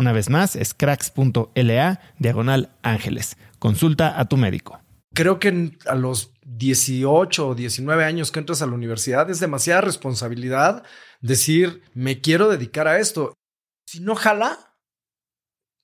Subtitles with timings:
[0.00, 3.36] Una vez más, es cracks.la diagonal ángeles.
[3.58, 4.80] Consulta a tu médico.
[5.12, 9.82] Creo que a los 18 o 19 años que entras a la universidad es demasiada
[9.82, 10.84] responsabilidad
[11.20, 13.34] decir, me quiero dedicar a esto.
[13.86, 14.74] Si no jala,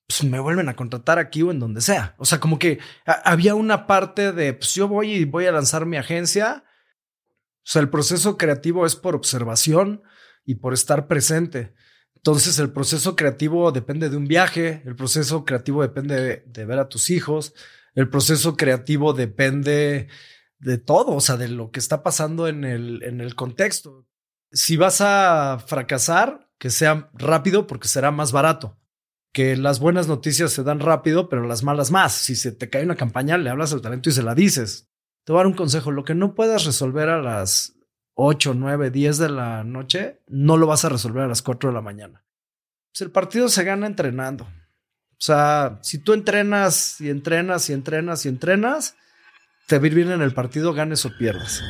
[0.08, 2.14] pues me vuelven a contratar aquí o en donde sea.
[2.16, 5.84] O sea, como que había una parte de, pues yo voy y voy a lanzar
[5.84, 6.64] mi agencia.
[6.64, 10.02] O sea, el proceso creativo es por observación
[10.46, 11.74] y por estar presente.
[12.26, 16.88] Entonces el proceso creativo depende de un viaje, el proceso creativo depende de, ver a
[16.88, 17.54] tus hijos,
[17.94, 20.08] el proceso creativo depende
[20.58, 24.08] de todo, o sea, de lo que está pasando en el, en el contexto.
[24.50, 28.76] Si vas a fracasar, que sea rápido porque será más barato.
[29.32, 32.12] Que las buenas noticias se dan rápido, pero las malas más.
[32.12, 34.88] Si se te cae una campaña, le hablas al talento y se la dices.
[35.22, 35.92] Te voy a dar un consejo.
[35.92, 37.75] Lo que no puedas resolver a las
[38.18, 41.74] 8, 9, 10 de la noche, no lo vas a resolver a las 4 de
[41.74, 42.24] la mañana.
[42.90, 44.44] Pues el partido se gana entrenando.
[44.44, 48.96] O sea, si tú entrenas y entrenas y entrenas y entrenas,
[49.66, 51.62] te va a ir bien en el partido, ganes o pierdas.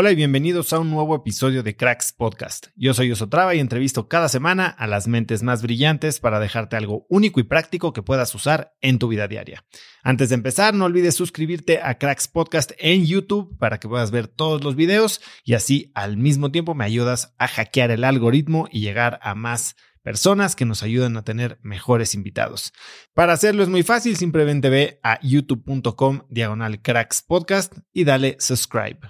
[0.00, 2.68] Hola y bienvenidos a un nuevo episodio de Cracks Podcast.
[2.76, 7.04] Yo soy Osotrava y entrevisto cada semana a las mentes más brillantes para dejarte algo
[7.08, 9.64] único y práctico que puedas usar en tu vida diaria.
[10.04, 14.28] Antes de empezar, no olvides suscribirte a Cracks Podcast en YouTube para que puedas ver
[14.28, 18.82] todos los videos y así al mismo tiempo me ayudas a hackear el algoritmo y
[18.82, 22.72] llegar a más personas que nos ayudan a tener mejores invitados.
[23.14, 29.00] Para hacerlo es muy fácil, simplemente ve a youtube.com diagonal cracks podcast y dale subscribe.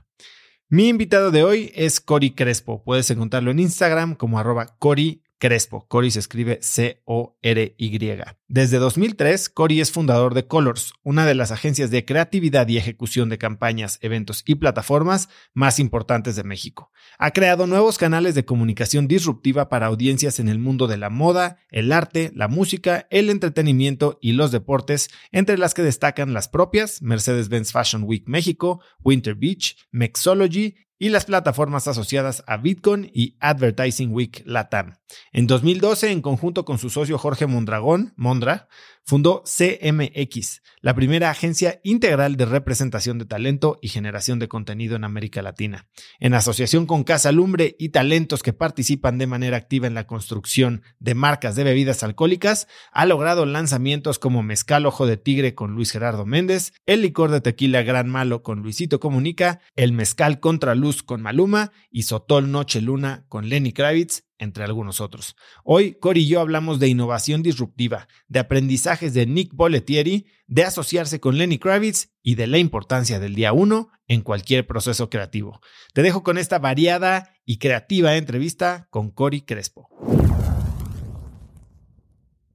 [0.71, 2.83] Mi invitado de hoy es Cory Crespo.
[2.85, 5.87] Puedes encontrarlo en Instagram como arroba Cory Crespo.
[5.89, 8.23] Cory se escribe C-O-R-Y.
[8.49, 13.29] Desde 2003, Cory es fundador de Colors, una de las agencias de creatividad y ejecución
[13.29, 16.91] de campañas, eventos y plataformas más importantes de México.
[17.19, 21.59] Ha creado nuevos canales de comunicación disruptiva para audiencias en el mundo de la moda,
[21.71, 27.03] el arte, la música, el entretenimiento y los deportes, entre las que destacan las propias
[27.03, 34.13] Mercedes-Benz Fashion Week México, Winter Beach, Mexology y las plataformas asociadas a Bitcoin y Advertising
[34.13, 34.95] Week Latam.
[35.33, 38.69] En 2012, en conjunto con su socio Jorge Mondragón, Mondra,
[39.09, 45.05] fundó CMX, la primera agencia integral de representación de talento y generación de contenido en
[45.05, 45.89] América Latina.
[46.21, 50.83] En asociación con Casa Lumbre y talentos que participan de manera activa en la construcción
[50.99, 55.91] de marcas de bebidas alcohólicas, ha logrado lanzamientos como Mezcal Ojo de Tigre con Luis
[55.91, 61.03] Gerardo Méndez, el licor de tequila Gran Malo con Luisito Comunica, el Mezcal Contra Luz
[61.03, 65.37] con Maluma y Sotol Noche Luna con Lenny Kravitz, entre algunos otros.
[65.65, 71.21] Hoy, Cory y yo hablamos de innovación disruptiva, de aprendizajes de Nick Bollettieri, de asociarse
[71.21, 75.61] con Lenny Kravitz y de la importancia del día uno en cualquier proceso creativo.
[75.93, 79.89] Te dejo con esta variada y creativa entrevista con Cory Crespo.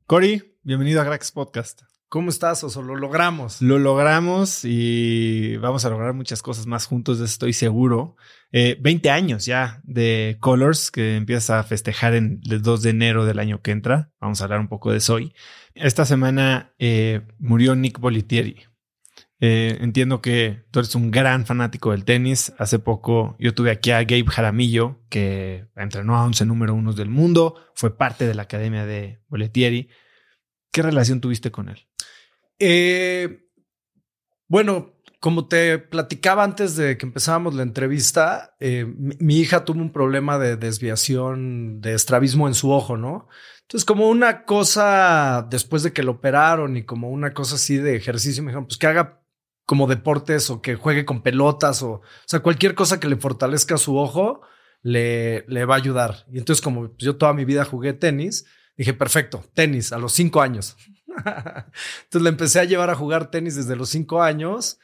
[0.05, 1.92] Cory, bienvenido a Grax Podcast.
[2.13, 2.83] ¿Cómo estás, Oso?
[2.83, 3.59] Lo logramos.
[3.59, 8.17] Lo logramos y vamos a lograr muchas cosas más juntos, estoy seguro.
[8.51, 13.25] 20 eh, años ya de Colors que empieza a festejar en el 2 de enero
[13.25, 14.11] del año que entra.
[14.21, 15.33] Vamos a hablar un poco de eso hoy.
[15.73, 18.57] Esta semana eh, murió Nick Bolitieri.
[19.39, 22.53] Eh, entiendo que tú eres un gran fanático del tenis.
[22.59, 27.09] Hace poco yo tuve aquí a Gabe Jaramillo, que entrenó a 11 número uno del
[27.09, 29.89] mundo, fue parte de la academia de Boletieri.
[30.71, 31.87] ¿Qué relación tuviste con él?
[32.65, 33.49] Eh,
[34.47, 39.91] bueno, como te platicaba antes de que empezábamos la entrevista, eh, mi, hija tuvo un
[39.91, 43.27] problema de desviación, de estrabismo en su ojo, ¿no?
[43.63, 47.97] Entonces, como una cosa después de que lo operaron y como una cosa así de
[47.97, 49.21] ejercicio, me dijeron, pues que haga
[49.65, 53.75] como deportes o que juegue con pelotas o, o sea, cualquier cosa que le fortalezca
[53.75, 54.39] su ojo
[54.81, 56.25] le, le va a ayudar.
[56.31, 58.45] Y entonces, como yo toda mi vida jugué tenis,
[58.77, 60.77] dije, perfecto, tenis a los cinco años.
[61.17, 64.79] Entonces le empecé a llevar a jugar tenis desde los cinco años.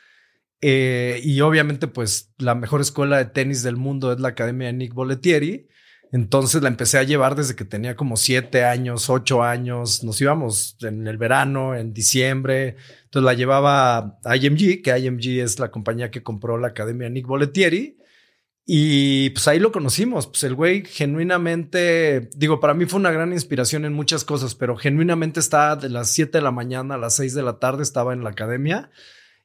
[0.62, 4.74] Eh, y obviamente, pues la mejor escuela de tenis del mundo es la Academia de
[4.74, 5.68] Nick Boletieri.
[6.12, 10.04] Entonces la empecé a llevar desde que tenía como siete años, ocho años.
[10.04, 12.78] Nos íbamos en el verano, en diciembre.
[13.04, 17.14] Entonces la llevaba a IMG, que IMG es la compañía que compró la Academia de
[17.14, 17.99] Nick Boletieri.
[18.72, 20.28] Y pues ahí lo conocimos.
[20.28, 24.78] Pues el güey genuinamente, digo, para mí fue una gran inspiración en muchas cosas, pero
[24.78, 28.14] genuinamente estaba de las 7 de la mañana a las 6 de la tarde, estaba
[28.14, 28.92] en la academia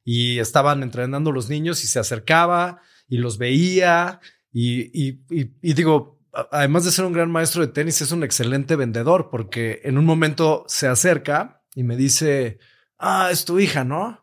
[0.04, 4.20] y estaban entrenando los niños y se acercaba y los veía.
[4.52, 6.20] Y, y, digo,
[6.52, 10.04] además de ser un gran maestro de tenis, es un excelente vendedor porque en un
[10.04, 12.58] momento se acerca y me dice,
[12.98, 14.22] ah, es tu hija, ¿no?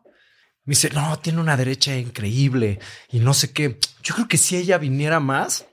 [0.64, 2.78] Me dice, no, tiene una derecha increíble
[3.10, 3.80] y no sé qué.
[4.02, 5.66] Yo creo que si ella viniera más,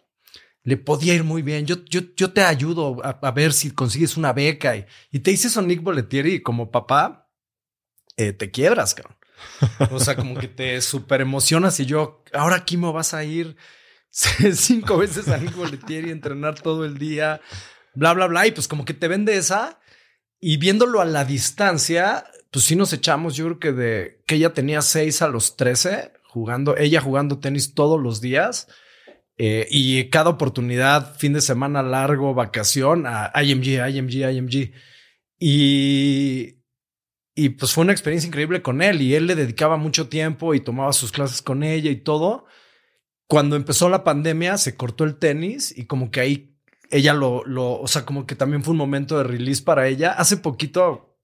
[0.63, 1.65] le podía ir muy bien.
[1.65, 5.61] Yo, yo, yo te ayudo a, ver si consigues una beca y, te dice eso
[5.61, 7.29] Nick Boletieri y como papá,
[8.17, 9.17] eh, te quiebras, cabrón.
[9.91, 13.55] O sea, como que te súper emocionas y yo, ahora aquí me vas a ir
[14.11, 17.41] cinco veces a Nick Boletieri, entrenar todo el día,
[17.93, 18.45] bla, bla, bla.
[18.47, 19.79] Y pues como que te vende esa
[20.39, 24.53] y viéndolo a la distancia, pues sí nos echamos, yo creo que de que ella
[24.53, 28.67] tenía seis a los 13 jugando, ella jugando tenis todos los días.
[29.37, 34.73] Eh, y cada oportunidad, fin de semana largo, vacación, a IMG, IMG, IMG.
[35.39, 36.59] Y,
[37.33, 40.59] y pues fue una experiencia increíble con él y él le dedicaba mucho tiempo y
[40.59, 42.45] tomaba sus clases con ella y todo.
[43.27, 46.57] Cuando empezó la pandemia se cortó el tenis y como que ahí
[46.91, 50.11] ella lo, lo, o sea, como que también fue un momento de release para ella.
[50.11, 51.17] Hace poquito,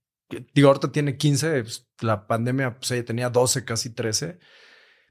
[0.53, 4.39] digo, ahorita tiene 15, pues, la pandemia, pues ella tenía 12, casi 13.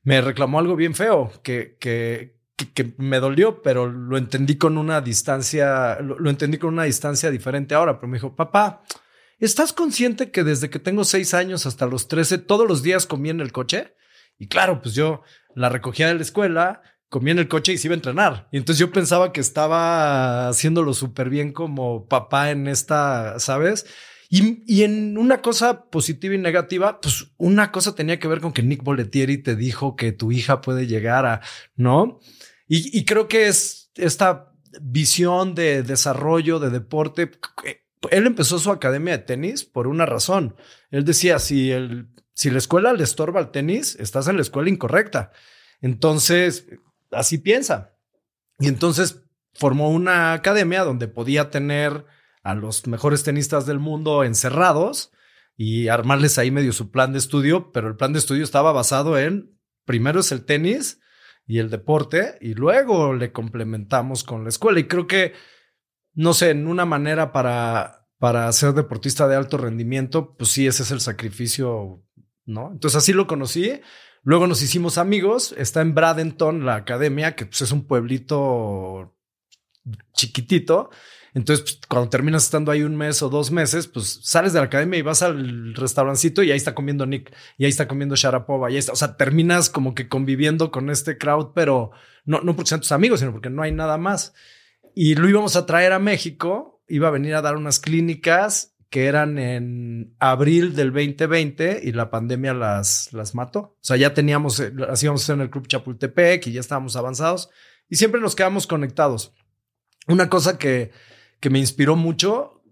[0.05, 5.01] Me reclamó algo bien feo que, que, que, me dolió, pero lo entendí con una
[5.01, 8.83] distancia, lo, entendí con una distancia diferente ahora, pero me dijo, papá,
[9.39, 13.33] ¿estás consciente que desde que tengo 6 años hasta los 13, todos los días comía
[13.33, 13.95] en el coche?
[14.39, 15.23] Y claro, pues yo
[15.55, 18.49] la recogía de la escuela, comía en el coche y se iba a entrenar.
[18.53, 23.87] Y entonces yo pensaba que estaba haciéndolo súper bien como papá en esta, ¿sabes?
[24.37, 28.65] Y, en una cosa positiva y negativa, pues una cosa tenía que ver con que
[28.65, 31.41] Nick Boletieri te dijo que tu hija puede llegar a,
[31.77, 32.19] ¿no?
[32.67, 37.31] Y, creo que es esta visión de desarrollo de deporte.
[38.11, 40.57] Él empezó su academia de tenis por una razón.
[40.91, 44.69] Él decía, si, el, si la escuela le estorba al tenis, estás en la escuela
[44.69, 45.31] incorrecta.
[45.81, 46.67] Entonces,
[47.13, 47.95] así piensa.
[48.59, 49.23] Y entonces
[49.53, 52.05] formó una academia donde podía tener
[52.45, 55.11] a los mejores tenistas del mundo encerrados
[55.57, 59.19] y armarles ahí medio su plan de estudio, pero el plan de estudio estaba basado
[59.19, 61.01] en, primero es el tenis
[61.47, 64.79] y el deporte, y luego le complementamos con la escuela.
[64.79, 65.33] Y creo que,
[66.13, 70.83] no sé, en una manera para, para ser deportista de alto rendimiento, pues sí, ese
[70.83, 72.05] es el sacrificio,
[72.45, 72.73] ¿no?
[72.73, 73.81] Entonces así lo conocí.
[74.23, 75.55] Luego nos hicimos amigos.
[75.57, 79.15] Está en Bradenton, la academia, que pues, es un pueblito
[80.15, 80.91] chiquitito.
[81.35, 84.67] Entonces, pues, cuando terminas estando ahí un mes o dos meses, pues sales de la
[84.67, 88.71] academia y vas al restaurancito y ahí está comiendo Nick, y ahí está comiendo Sharapova,
[88.71, 91.91] y está, o sea, terminas como que conviviendo con este crowd, pero
[92.25, 94.33] no, no porque sean tus amigos, sino porque no hay nada más.
[94.95, 99.07] Y lo íbamos a traer a México, iba a venir a dar unas clínicas que
[99.07, 103.59] eran en abril del 2020 y la pandemia las, las mató.
[103.59, 107.51] O sea, ya teníamos, eh, las íbamos en el Club Chapultepec y ya estábamos avanzados
[107.89, 109.35] y siempre nos quedamos conectados.
[110.07, 110.93] Una cosa que,
[111.45, 112.63] que me inspiró mucho,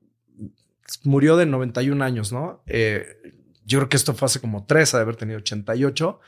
[1.05, 2.63] murió de 91 años, ¿no?
[2.67, 3.05] Eh,
[3.67, 6.19] yo creo que esto fue hace como tres, de haber tenido 88.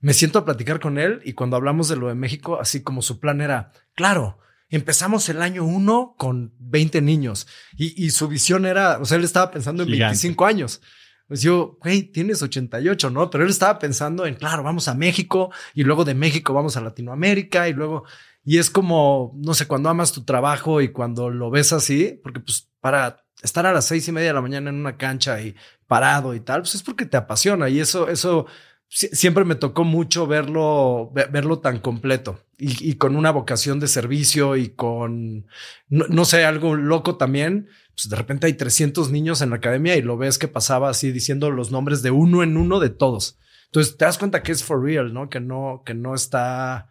[0.00, 3.00] Me siento a platicar con él y cuando hablamos de lo de México, así como
[3.00, 8.98] su plan era, claro, empezamos el año uno con 20 niños y, su visión era,
[8.98, 10.82] o sea, él estaba pensando en 25 años.
[11.26, 13.30] Pues yo, güey, tienes 88, ¿no?
[13.30, 16.82] Pero él estaba pensando en, claro, vamos a México y luego de México vamos a
[16.82, 18.04] Latinoamérica y luego,
[18.44, 22.40] y es como, no sé, cuando amas tu trabajo y cuando lo ves así, porque
[22.40, 25.54] pues para estar a las seis y media de la mañana en una cancha y
[25.86, 28.46] parado y tal, pues es porque te apasiona y eso, eso
[28.88, 34.68] siempre me tocó mucho verlo, verlo tan completo y, con una vocación de servicio y
[34.68, 35.46] con,
[35.88, 37.68] no, sé, algo loco también.
[37.94, 41.12] Pues de repente hay 300 niños en la academia y lo ves que pasaba así
[41.12, 43.38] diciendo los nombres de uno en uno de todos.
[43.66, 45.28] Entonces te das cuenta que es for real, ¿no?
[45.28, 46.90] Que no, que no está,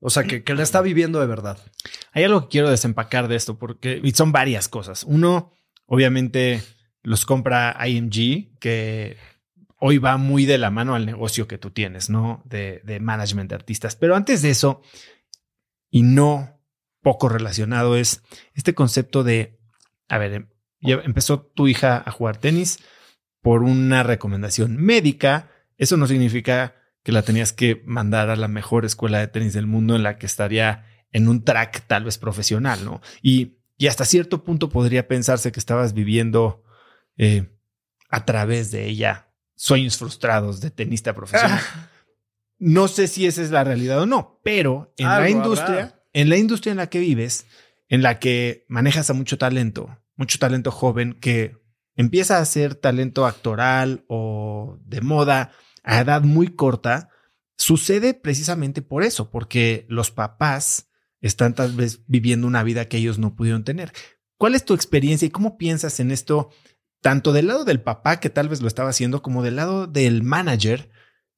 [0.00, 1.58] o sea, que, que la está viviendo de verdad.
[2.12, 5.04] Hay algo que quiero desempacar de esto porque son varias cosas.
[5.04, 5.52] Uno,
[5.86, 6.62] obviamente
[7.02, 9.16] los compra IMG, que
[9.78, 12.42] hoy va muy de la mano al negocio que tú tienes, ¿no?
[12.44, 13.96] De, de management de artistas.
[13.96, 14.82] Pero antes de eso,
[15.90, 16.60] y no
[17.02, 18.22] poco relacionado, es
[18.54, 19.58] este concepto de,
[20.08, 20.48] a ver, em,
[20.80, 22.78] empezó tu hija a jugar tenis
[23.42, 25.50] por una recomendación médica.
[25.76, 29.66] Eso no significa que la tenías que mandar a la mejor escuela de tenis del
[29.66, 33.00] mundo en la que estaría en un track tal vez profesional, ¿no?
[33.22, 36.62] Y, y hasta cierto punto podría pensarse que estabas viviendo
[37.16, 37.50] eh,
[38.08, 41.60] a través de ella sueños frustrados de tenista profesional.
[42.58, 46.36] no sé si esa es la realidad o no, pero en la industria, en la
[46.36, 47.46] industria en la que vives,
[47.88, 51.56] en la que manejas a mucho talento, mucho talento joven que
[51.96, 57.08] empieza a ser talento actoral o de moda a edad muy corta,
[57.56, 60.88] sucede precisamente por eso, porque los papás
[61.20, 63.92] están tal vez viviendo una vida que ellos no pudieron tener.
[64.38, 66.50] ¿Cuál es tu experiencia y cómo piensas en esto
[67.02, 70.22] tanto del lado del papá que tal vez lo estaba haciendo como del lado del
[70.22, 70.90] manager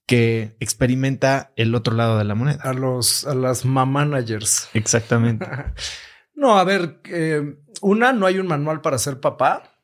[0.07, 2.61] que experimenta el otro lado de la moneda.
[2.63, 4.69] A los, a las managers.
[4.75, 5.47] Exactamente.
[6.35, 9.79] no, a ver, eh, una, no hay un manual para ser papá,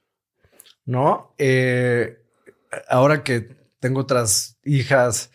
[0.84, 1.34] ¿no?
[1.38, 2.18] Eh,
[2.88, 5.30] ahora que tengo otras hijas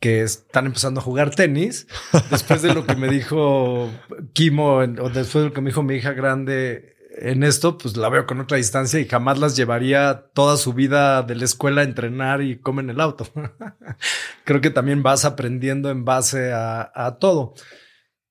[0.00, 1.86] que están empezando a jugar tenis,
[2.30, 3.90] después de lo que me dijo
[4.32, 8.08] Kimo, o después de lo que me dijo mi hija grande, en esto, pues la
[8.08, 11.84] veo con otra distancia y jamás las llevaría toda su vida de la escuela a
[11.84, 13.26] entrenar y comer en el auto.
[14.44, 17.54] Creo que también vas aprendiendo en base a, todo.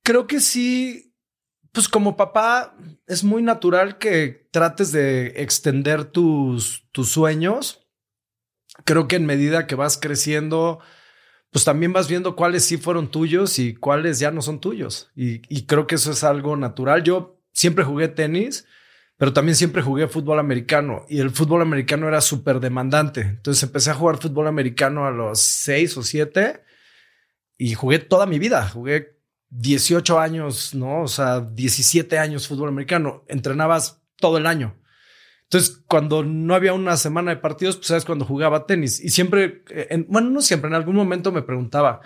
[0.03, 1.15] Creo que sí,
[1.71, 2.75] pues como papá
[3.07, 7.82] es muy natural que trates de extender tus, tus sueños.
[8.85, 10.79] Creo que en medida que vas creciendo,
[11.51, 15.11] pues también vas viendo cuáles sí fueron tuyos y cuáles ya no son tuyos.
[15.15, 17.03] Y, creo que eso es algo natural.
[17.03, 18.65] Yo siempre jugué tenis,
[19.17, 23.21] pero también siempre jugué fútbol americano y el fútbol americano era súper demandante.
[23.21, 26.63] Entonces empecé a jugar fútbol americano a los seis o siete
[27.57, 28.67] y jugué toda mi vida.
[28.67, 31.03] Jugué 18 años, ¿no?
[31.03, 33.23] O sea, 17 años fútbol americano.
[33.27, 34.75] Entrenabas todo el año.
[35.53, 38.99] Entonces, cuando no había una semana de partidos, pues sabes cuando jugaba tenis.
[38.99, 42.01] Y siempre, en, bueno, no siempre, en algún momento me preguntaba,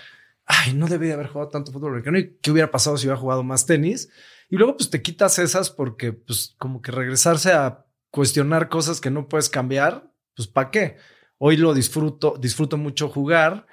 [0.46, 3.44] ay, no debía haber jugado tanto fútbol americano y qué hubiera pasado si hubiera jugado
[3.44, 4.10] más tenis.
[4.50, 9.12] Y luego pues te quitas esas porque pues como que regresarse a cuestionar cosas que
[9.12, 10.98] no puedes cambiar, pues ¿para qué?
[11.38, 13.66] Hoy lo disfruto, disfruto mucho jugar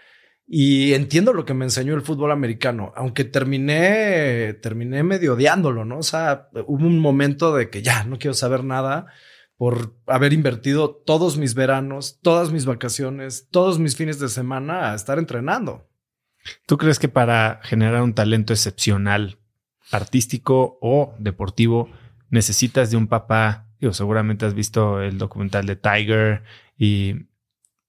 [0.47, 5.99] y entiendo lo que me enseñó el fútbol americano, aunque terminé, terminé medio odiándolo, ¿no?
[5.99, 9.07] O sea, hubo un momento de que ya no quiero saber nada
[9.57, 14.95] por haber invertido todos mis veranos, todas mis vacaciones, todos mis fines de semana a
[14.95, 15.89] estar entrenando.
[16.67, 19.39] ¿Tú crees que para generar un talento excepcional
[19.91, 21.91] artístico o deportivo,
[22.31, 23.69] necesitas de un papá.
[23.81, 26.43] Digo, seguramente has visto el documental de Tiger
[26.77, 27.15] y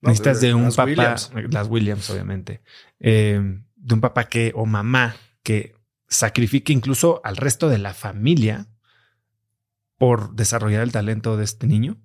[0.01, 1.15] necesitas de, un papá,
[1.49, 2.61] las Williams, obviamente,
[2.99, 3.41] eh,
[3.75, 5.75] de un papá que o mamá que
[6.07, 8.67] sacrifique incluso al resto de la familia
[9.97, 11.97] por desarrollar el talento de este niño?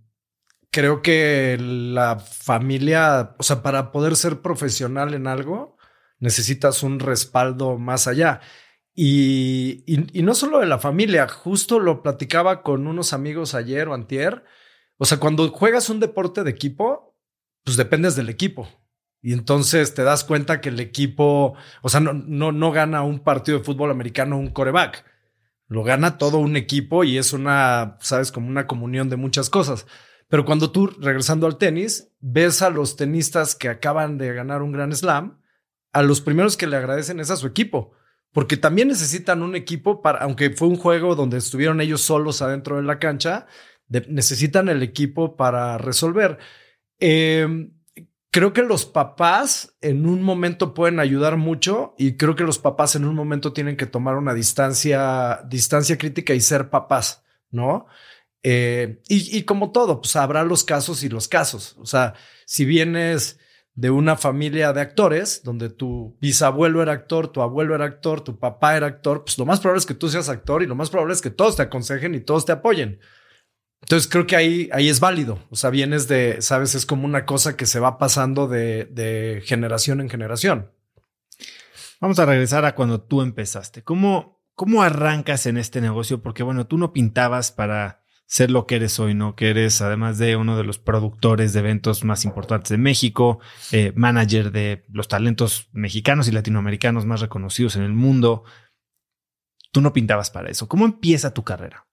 [0.70, 5.76] Creo que la familia, o sea, para poder ser profesional en algo,
[6.20, 8.40] necesitas un respaldo más allá.
[8.94, 13.94] Y, y, no solo de la familia, justo lo platicaba con unos amigos ayer o
[13.94, 14.44] antier.
[14.98, 17.16] O sea, cuando juegas un deporte de equipo,
[17.64, 18.68] pues dependes del equipo.
[19.22, 23.20] Y entonces te das cuenta que el equipo, o sea, no, no, no gana un
[23.20, 25.04] partido de fútbol americano un coreback.
[25.70, 29.86] Lo gana todo un equipo y es una, sabes, como una comunión de muchas cosas.
[30.26, 34.72] Pero cuando tú, regresando al tenis, ves a los tenistas que acaban de ganar un
[34.72, 35.40] gran slam,
[35.92, 37.92] a los primeros que le agradecen es a su equipo,
[38.32, 42.76] porque también necesitan un equipo para, aunque fue un juego donde estuvieron ellos solos adentro
[42.76, 43.46] de la cancha,
[44.08, 46.38] necesitan el equipo para resolver.
[46.98, 47.70] Eh,
[48.30, 52.94] creo que los papás en un momento pueden ayudar mucho y creo que los papás
[52.94, 57.86] en un momento tienen que tomar una distancia, distancia crítica y ser papás, ¿no?
[58.42, 61.76] Eh, y, como todo, pues habrá los casos y los casos.
[61.78, 62.14] O sea,
[62.46, 63.38] si vienes
[63.74, 68.38] de una familia de actores, donde tu bisabuelo era actor, tu abuelo era actor, tu
[68.38, 70.90] papá era actor, pues lo más probable es que tú seas actor y lo más
[70.90, 73.00] probable es que todos te aconsejen y todos te apoyen.
[73.82, 75.38] Entonces creo que ahí, ahí es válido.
[75.50, 80.00] O sea, vienes de, sabes, es como una cosa que se va pasando de, generación
[80.00, 80.70] en generación.
[82.00, 83.82] Vamos a regresar a cuando tú empezaste.
[83.82, 86.22] ¿Cómo, ¿Cómo arrancas en este negocio?
[86.22, 89.34] Porque bueno, tú no pintabas para ser lo que eres hoy, ¿no?
[89.34, 93.40] Que eres, además de uno de los productores de eventos más importantes de México,
[93.72, 98.44] eh, manager de los talentos mexicanos y latinoamericanos más reconocidos en el mundo.
[99.72, 100.68] Tú no pintabas para eso.
[100.68, 101.89] ¿Cómo empieza tu carrera?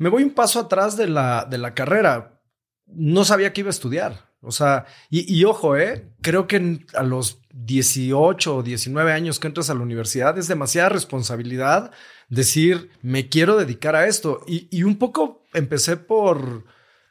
[0.00, 2.40] Me voy un paso atrás de la, de la carrera.
[2.86, 4.30] No sabía que iba a estudiar.
[4.40, 9.68] O sea, y, ojo, eh, creo que a los 18 o 19 años que entras
[9.68, 11.90] a la universidad es demasiada responsabilidad
[12.30, 14.40] decir, me quiero dedicar a esto.
[14.46, 16.64] Y, y un poco empecé por,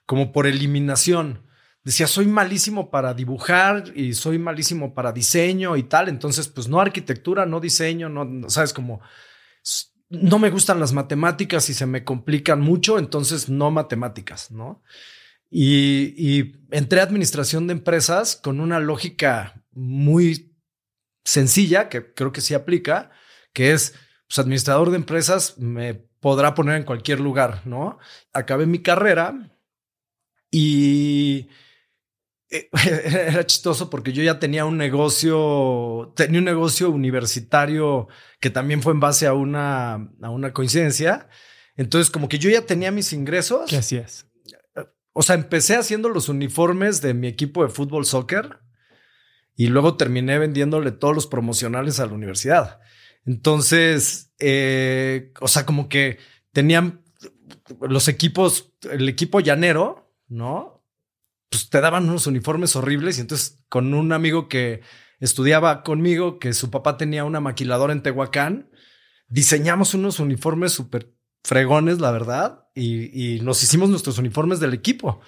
[0.07, 1.43] como por eliminación.
[1.83, 6.09] Decía, soy malísimo para dibujar y soy malísimo para diseño y tal.
[6.09, 8.99] Entonces, pues no arquitectura, no diseño, no, no sabes, como
[10.09, 14.81] no me gustan las matemáticas y se me complican mucho, entonces no matemáticas, ¿no?
[15.51, 20.55] Y, entré a administración de empresas con una lógica muy
[21.23, 23.11] sencilla, que creo que sí aplica,
[23.53, 23.95] que es,
[24.27, 27.97] pues administrador de empresas me podrá poner en cualquier lugar, ¿no?
[28.33, 29.51] Acabé mi carrera
[30.51, 31.49] y
[32.85, 38.07] era chistoso porque yo ya tenía un negocio, tenía un negocio universitario
[38.39, 41.29] que también fue en base a una, a una coincidencia.
[41.75, 43.69] Entonces, como que yo ya tenía mis ingresos.
[43.69, 44.25] ¿Qué hacías?
[45.13, 48.59] O sea, empecé haciendo los uniformes de mi equipo de fútbol soccer
[49.55, 52.79] y luego terminé vendiéndole todos los promocionales a la universidad.
[53.25, 56.17] Entonces, eh, o sea, como que
[56.51, 57.03] tenían
[57.81, 60.78] los equipos, el equipo llanero, ¿no?
[61.49, 64.81] Pues te daban unos uniformes horribles y entonces con un amigo que
[65.19, 68.69] estudiaba conmigo, que su papá tenía una maquiladora en Tehuacán,
[69.27, 75.19] diseñamos unos uniformes súper fregones, la verdad, y, nos hicimos nuestros uniformes del equipo.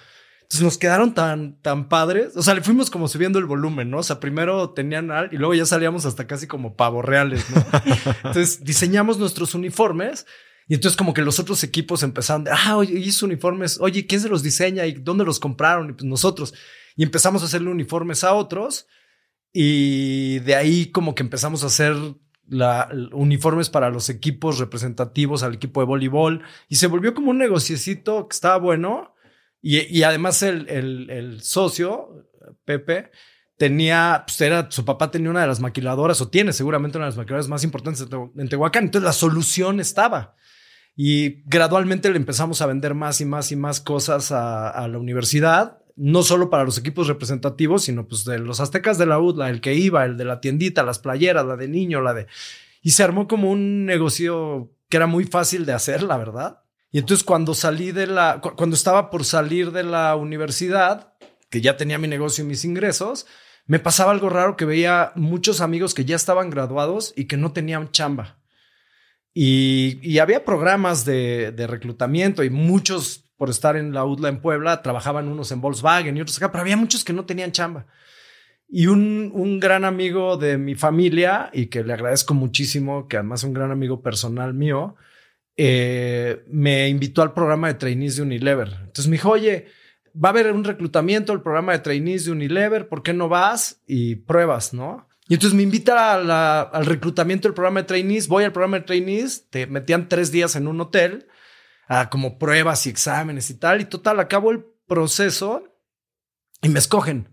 [0.42, 2.36] Entonces nos quedaron tan, tan padres.
[2.36, 3.98] O sea, le fuimos como subiendo el volumen, ¿no?
[3.98, 7.64] O sea, primero tenían y luego ya salíamos hasta casi como pavos reales, ¿no?
[8.24, 10.26] Entonces diseñamos nuestros uniformes
[10.72, 14.30] y entonces como que los otros equipos empezaron, ah, oye, hizo uniformes, oye, ¿quién se
[14.30, 15.90] los diseña y dónde los compraron?
[15.90, 16.54] Y pues nosotros.
[16.96, 18.86] Y empezamos a hacerle uniformes a otros
[19.52, 21.94] y de ahí como que empezamos a hacer
[22.48, 27.36] la, uniformes para los equipos representativos al equipo de voleibol y se volvió como un
[27.36, 29.14] negociecito que estaba bueno
[29.60, 32.30] y, y además el, el, socio,
[32.64, 33.10] Pepe,
[33.58, 37.10] tenía, pues era, su papá tenía una de las maquiladoras o tiene seguramente una de
[37.10, 38.08] las maquiladoras más importantes
[38.38, 40.34] en Tehuacán, entonces la solución estaba.
[40.94, 45.78] Y gradualmente le empezamos a vender más y más y más cosas a, la universidad,
[45.96, 49.60] no solo para los equipos representativos, sino pues de los aztecas de la UDLA, el
[49.60, 52.26] que iba, el de la tiendita, las playeras, la de niño, la de...
[52.82, 56.62] Y se armó como un negocio que era muy fácil de hacer, la verdad.
[56.90, 61.14] Y entonces cuando salí de la, cuando estaba por salir de la universidad,
[61.48, 63.26] que ya tenía mi negocio y mis ingresos,
[63.66, 67.52] me pasaba algo raro que veía muchos amigos que ya estaban graduados y que no
[67.52, 68.41] tenían chamba.
[69.34, 75.28] Y, había programas de, reclutamiento y muchos, por estar en la UDLA en Puebla, trabajaban
[75.28, 77.86] unos en Volkswagen y otros acá, pero había muchos que no tenían chamba.
[78.68, 83.44] Y un, gran amigo de mi familia, y que le agradezco muchísimo, que además es
[83.44, 84.96] un gran amigo personal mío,
[85.56, 88.68] eh, me invitó al programa de trainees de Unilever.
[88.68, 89.66] Entonces me dijo, oye,
[90.14, 93.82] va a haber un reclutamiento, el programa de trainees de Unilever, ¿por qué no vas
[93.86, 95.06] y pruebas, no?
[95.28, 98.28] Y entonces me invita al reclutamiento del programa de trainees.
[98.28, 99.48] Voy al programa de trainees.
[99.50, 101.28] Te metían tres días en un hotel
[101.88, 103.80] a como pruebas y exámenes y tal.
[103.80, 105.64] Y total, acabo el proceso
[106.60, 107.28] y me escogen.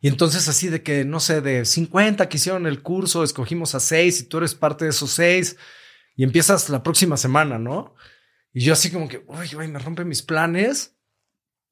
[0.00, 3.80] Y entonces así de que, no sé, de 50 que hicieron el curso, escogimos a
[3.80, 5.56] seis y tú eres parte de esos seis
[6.16, 7.94] y empiezas la próxima semana, ¿no?
[8.52, 10.97] Y yo así como que, uy, uy, me rompen mis planes.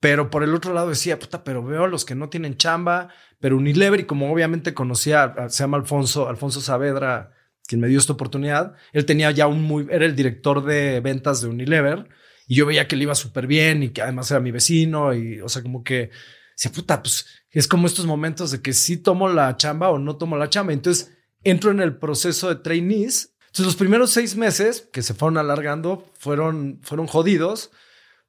[0.00, 3.08] Pero por el otro lado decía, puta, pero veo a los que no tienen chamba,
[3.40, 7.32] pero Unilever, y como obviamente conocía, se llama Alfonso, Alfonso Saavedra,
[7.66, 11.40] quien me dio esta oportunidad, él tenía ya un muy, era el director de ventas
[11.40, 12.08] de Unilever,
[12.46, 15.40] y yo veía que le iba súper bien y que además era mi vecino, y
[15.40, 16.10] o sea, como que
[16.56, 20.16] decía, puta, pues es como estos momentos de que sí tomo la chamba o no
[20.16, 20.72] tomo la chamba.
[20.72, 23.34] Entonces entro en el proceso de trainees.
[23.46, 27.70] Entonces los primeros seis meses que se fueron alargando fueron, fueron jodidos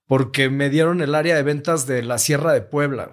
[0.07, 3.11] porque me dieron el área de ventas de la Sierra de Puebla.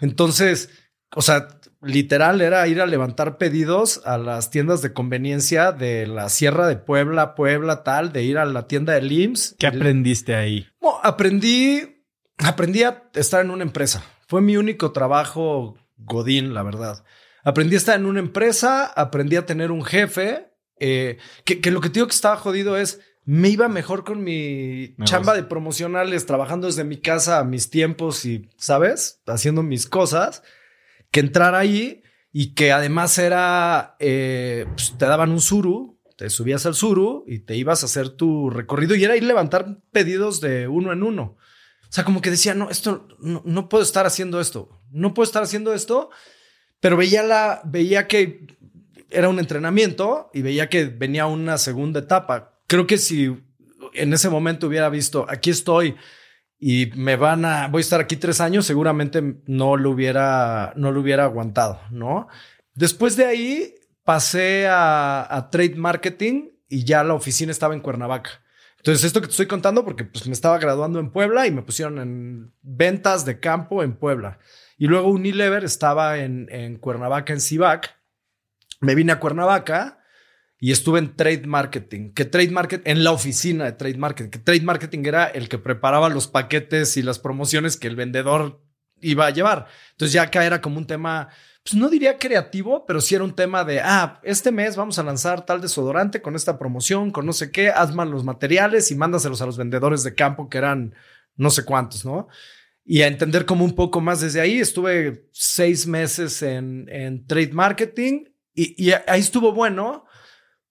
[0.00, 0.70] Entonces,
[1.14, 1.48] o sea,
[1.80, 6.76] literal era ir a levantar pedidos a las tiendas de conveniencia de la Sierra de
[6.76, 9.56] Puebla, Puebla, tal, de ir a la tienda de LIMS.
[9.58, 10.66] ¿Qué aprendiste ahí?
[11.02, 12.04] aprendí,
[12.38, 14.04] aprendí a estar en una empresa.
[14.26, 17.04] Fue mi único trabajo godín, la verdad.
[17.44, 21.80] Aprendí a estar en una empresa, aprendí a tener un jefe, eh, que, que, lo
[21.80, 26.26] que te digo que estaba jodido es, me iba mejor con mi chamba de promocionales,
[26.26, 29.20] trabajando desde mi casa a mis tiempos y, ¿sabes?
[29.26, 30.42] Haciendo mis cosas,
[31.10, 36.66] que entrar ahí y que además era, eh, pues, te daban un suru, te subías
[36.66, 40.66] al suru y te ibas a hacer tu recorrido y era ir levantar pedidos de
[40.66, 41.36] uno en uno.
[41.82, 45.26] O sea, como que decía, no, esto, no, no puedo estar haciendo esto, no puedo
[45.26, 46.10] estar haciendo esto,
[46.80, 48.46] pero veía la, veía que
[49.10, 53.38] era un entrenamiento y veía que venía una segunda etapa creo que si
[53.92, 55.94] en ese momento hubiera visto, aquí estoy
[56.58, 60.90] y me van a, voy a estar aquí tres años, seguramente no lo hubiera, no
[60.90, 62.28] lo hubiera aguantado, ¿no?
[62.72, 68.42] Después de ahí pasé a, trade marketing y ya la oficina estaba en Cuernavaca.
[68.78, 71.60] Entonces, esto que te estoy contando, porque pues, me estaba graduando en Puebla y me
[71.60, 74.38] pusieron en ventas de campo en Puebla.
[74.78, 77.94] Y luego Unilever estaba en, Cuernavaca, en Civac.
[78.80, 80.01] Me vine a Cuernavaca
[80.64, 84.38] y estuve en trade marketing, que trade marketing, en la oficina de trade marketing, que
[84.38, 88.62] trade marketing era el que preparaba los paquetes y las promociones que el vendedor
[89.00, 89.66] iba a llevar.
[89.90, 91.30] Entonces ya acá era como un tema,
[91.64, 95.02] pues no diría creativo, pero sí era un tema de, ah, este mes vamos a
[95.02, 99.42] lanzar tal desodorante con esta promoción, con no sé qué, hazme los materiales y mándaselos
[99.42, 100.94] a los vendedores de campo que eran
[101.34, 102.28] no sé cuántos, ¿no?
[102.84, 104.60] Y a entender como un poco más desde ahí.
[104.60, 110.04] Estuve seis meses en, en trade marketing y, y ahí estuvo bueno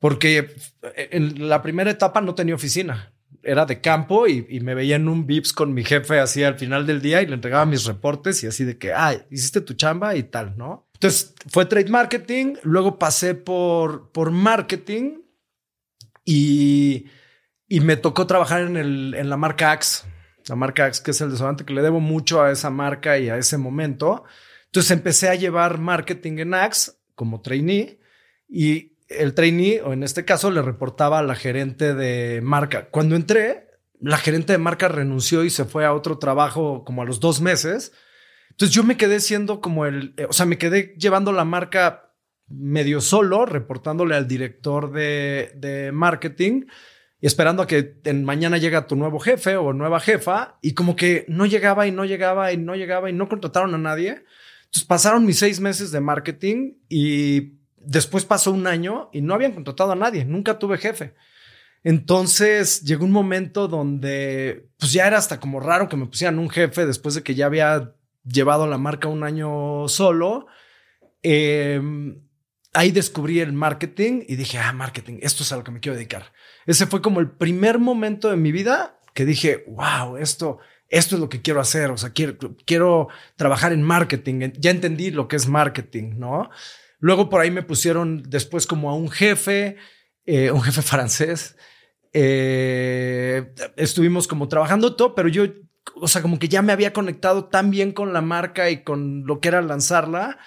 [0.02, 0.56] porque
[0.96, 5.28] en la primera etapa no tenía oficina, era de campo y, me veía en un
[5.28, 8.48] VIPS con mi jefe así al final del día y le entregaba mis reportes y
[8.48, 10.90] así de que, ah, hiciste tu chamba y tal, ¿no?
[10.96, 15.20] Entonces fue trade marketing, luego pasé por, por marketing
[16.26, 17.06] y,
[17.68, 20.08] y me tocó trabajar en, el, en la marca Axe,
[20.48, 23.30] la marca Axe, que es el desodorante que le debo mucho a esa marca y
[23.30, 24.24] a ese momento.
[24.66, 28.00] Entonces empecé a llevar marketing en Axe como trainee
[28.50, 32.89] y el trainee, o en este caso, le reportaba a la gerente de marca.
[32.89, 33.67] Cuando entré,
[34.00, 37.39] la gerente de marca renunció y se fue a otro trabajo como a los dos
[37.41, 37.93] meses.
[38.50, 42.13] Entonces yo me quedé siendo como el, eh, o sea, me quedé llevando la marca
[42.47, 46.65] medio solo, reportándole al director de, marketing
[47.21, 50.95] y esperando a que en mañana llega tu nuevo jefe o nueva jefa y como
[50.95, 54.24] que no llegaba y no llegaba y no llegaba y no contrataron a nadie.
[54.65, 59.54] Entonces pasaron mis seis meses de marketing y Después pasó un año y no habían
[59.54, 61.13] contratado a nadie, nunca tuve jefe.
[61.84, 66.50] Entonces llegó un momento donde pues ya era hasta como raro que me pusieran un
[66.50, 70.46] jefe después de que ya había llevado la marca un año solo.
[71.24, 72.22] Em,
[72.74, 75.96] ahí descubrí el marketing y dije, ah, marketing, esto es a lo que me quiero
[75.96, 76.32] dedicar.
[76.65, 81.22] Ese fue como el primer momento de mi vida que dije, wow, esto, esto es
[81.22, 81.89] lo que quiero hacer.
[81.89, 84.52] O sea, quiero, quiero trabajar en marketing.
[84.60, 86.50] Ya entendí lo que es marketing, ¿no?
[87.02, 89.76] Luego por ahí me pusieron después como a un jefe,
[90.26, 91.58] eh, un jefe francés.
[92.14, 95.46] Eh, estuvimos como trabajando todo, pero yo,
[95.96, 99.26] o sea, como que ya me había conectado tan bien con la marca y con
[99.26, 100.38] lo que era lanzarla.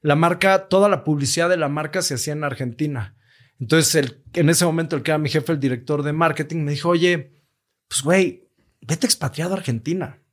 [0.00, 3.16] La marca, toda la publicidad de la marca se hacía en Argentina.
[3.58, 6.90] Entonces, en ese momento, el que era mi jefe, el director de marketing, me dijo,
[6.90, 7.42] oye,
[7.88, 8.48] pues güey,
[8.80, 10.23] vete expatriado a Argentina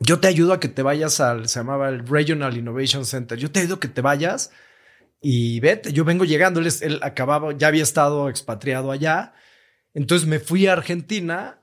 [0.00, 3.50] yo te ayudo a que te vayas al, se llamaba el Regional Innovation Center, yo
[3.50, 4.50] te ayudo a que te vayas
[5.20, 9.34] y vete, yo vengo llegando, él, él acababa, ya había estado expatriado allá,
[9.92, 11.58] entonces me fui a Argentina,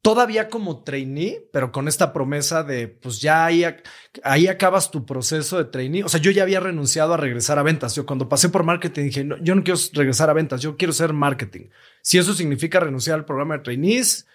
[0.00, 3.64] todavía como trainee, pero con esta promesa de, pues ya ahí,
[4.22, 7.62] ahí acabas tu proceso de trainee, o sea, yo ya había renunciado a regresar a
[7.62, 10.78] ventas, yo cuando pasé por marketing dije, no, yo no quiero regresar a ventas, yo
[10.78, 11.66] quiero ser marketing,
[12.00, 14.26] si eso significa renunciar al programa de trainees,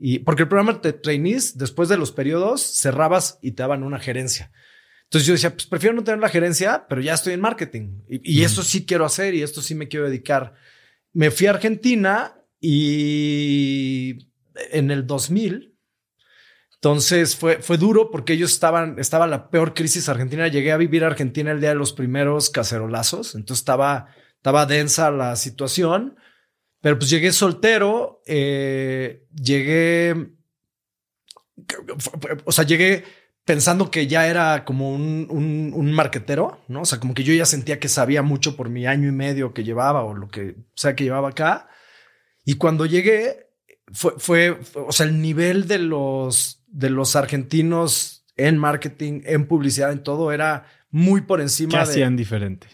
[0.00, 3.98] y porque el programa de trainees, después de los periodos, cerrabas y te daban una
[3.98, 4.52] gerencia.
[5.04, 8.02] Entonces yo decía, pues prefiero no tener la gerencia, pero ya estoy en marketing.
[8.08, 10.54] Y, y esto sí quiero hacer y esto sí me quiero dedicar.
[11.12, 14.28] Me fui a Argentina y
[14.70, 15.74] en el 2000.
[16.74, 20.46] Entonces fue, fue duro porque ellos estaban, estaba la peor crisis argentina.
[20.46, 23.34] Llegué a vivir Argentina el día de los primeros cacerolazos.
[23.34, 26.16] Entonces estaba, estaba densa la situación.
[26.88, 30.30] Pero pues llegué soltero, eh, llegué,
[32.46, 33.04] o sea, llegué
[33.44, 36.80] pensando que ya era como un, un, marquetero, ¿no?
[36.80, 39.52] O sea, como que yo ya sentía que sabía mucho por mi año y medio
[39.52, 41.68] que llevaba o lo que sea que llevaba acá.
[42.46, 43.50] Y cuando llegué,
[43.92, 49.92] fue, fue, o sea, el nivel de los, de los argentinos en marketing, en publicidad,
[49.92, 52.66] en todo, era muy por encima ¿Qué hacían diferente?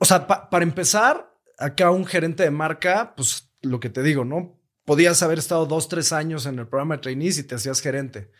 [0.00, 1.25] O sea, para empezar,
[1.58, 4.60] acá un gerente de marca, pues lo que te digo, ¿no?
[4.84, 8.30] Podías haber estado dos, tres años en el programa de trainees y te hacías gerente.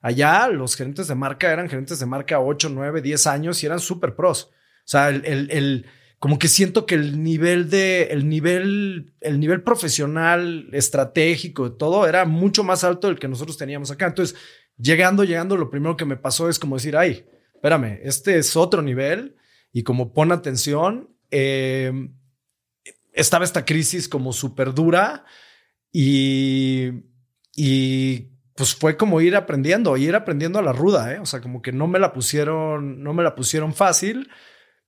[0.00, 3.78] Allá los gerentes de marca eran gerentes de marca 8, 9, 10 años y eran
[3.78, 4.50] súper pros.
[4.50, 5.86] O sea, el, el,
[6.18, 12.24] como que siento que el nivel de, el nivel, el nivel profesional, estratégico, todo era
[12.24, 14.06] mucho más alto del que nosotros teníamos acá.
[14.06, 14.36] Entonces,
[14.76, 18.82] llegando, llegando, lo primero que me pasó es como decir, ay, espérame, este es otro
[18.82, 19.36] nivel
[19.72, 21.92] y como pon atención, eh,
[23.12, 25.24] estaba esta crisis como súper dura
[25.92, 26.90] y,
[27.54, 31.18] y pues fue como ir aprendiendo, ir aprendiendo a la ruda, ¿eh?
[31.18, 34.30] O sea, como que no me la pusieron, no me la pusieron fácil,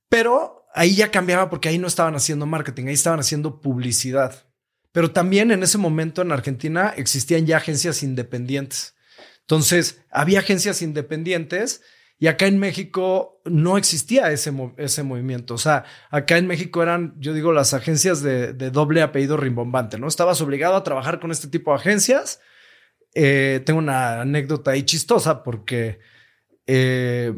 [0.09, 4.47] pero ahí ya cambiaba porque ahí no estaban haciendo marketing, ahí estaban haciendo publicidad.
[4.91, 8.95] Pero también en ese momento en Argentina existían ya agencias independientes.
[9.41, 11.81] Entonces, había agencias independientes
[12.17, 15.53] y acá en México no existía ese, ese movimiento.
[15.53, 20.07] O sea, acá en México eran, yo digo, las agencias de, doble apellido rimbombante, ¿no?
[20.07, 22.39] Estabas obligado a trabajar con este tipo de agencias
[23.17, 25.99] eh, tengo una anécdota ahí chistosa porque
[26.67, 27.33] eh,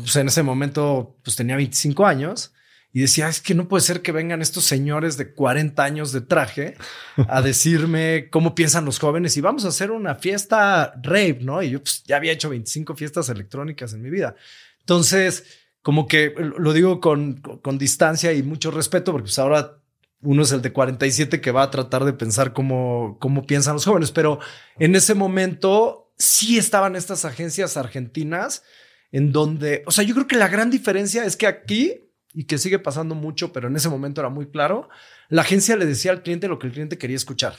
[0.00, 2.54] pues, en ese momento pues tenía 25 años
[2.92, 6.20] y decía, es que no puede ser que vengan estos señores de 40 años de
[6.20, 6.76] traje
[7.16, 11.62] a decirme cómo piensan los jóvenes y vamos a hacer una fiesta rave, ¿no?
[11.62, 14.34] Y yo pues, ya había hecho 25 fiestas electrónicas en mi vida.
[14.80, 15.44] Entonces,
[15.80, 19.78] como que lo digo con, con distancia y mucho respeto, porque pues ahora
[20.22, 23.84] uno es el de 47 que va a tratar de pensar cómo, cómo piensan los
[23.84, 24.38] jóvenes, pero
[24.78, 28.62] en ese momento sí estaban estas agencias argentinas
[29.10, 32.58] en donde, o sea, yo creo que la gran diferencia es que aquí, y que
[32.58, 34.88] sigue pasando mucho, pero en ese momento era muy claro,
[35.28, 37.54] la agencia le decía al cliente lo que el cliente quería escuchar.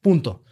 [0.00, 0.44] Punto.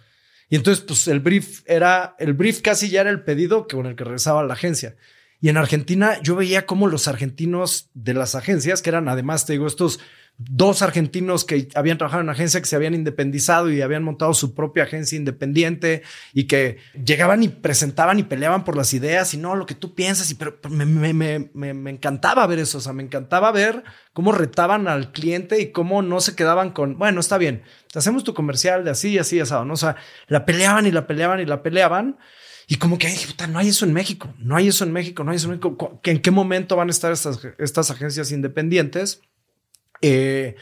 [0.48, 3.96] Y entonces, pues el brief era, el brief casi ya era el pedido con el
[3.96, 4.96] que regresaba la agencia.
[5.40, 9.54] Y en Argentina yo veía cómo los argentinos de las agencias, que eran además, te
[9.54, 10.00] digo, estos
[10.36, 14.34] dos argentinos que habían trabajado en una agencia que se habían independizado y habían montado
[14.34, 19.36] su propia agencia independiente y que llegaban y presentaban y peleaban por las ideas y
[19.36, 22.92] no lo que tú piensas y pero, me, me, me, encantaba ver eso, o sea,
[22.92, 27.38] me encantaba ver cómo retaban al cliente y cómo no se quedaban con, bueno, está
[27.38, 29.74] bien, te hacemos tu comercial de así y así, asado, ¿no?
[29.74, 29.94] O sea,
[30.26, 32.18] la peleaban y la peleaban y la peleaban.
[32.66, 35.22] Y como que dije, puta, no hay eso en México, no hay eso en México,
[35.22, 36.00] no hay eso en México.
[36.02, 39.20] ¿En qué momento van a estar estas, estas agencias independientes?
[40.00, 40.56] Eh,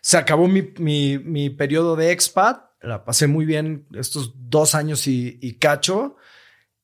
[0.00, 5.56] se acabó mi, mi, periodo de expat, la pasé muy bien estos dos años y,
[5.58, 6.16] cacho.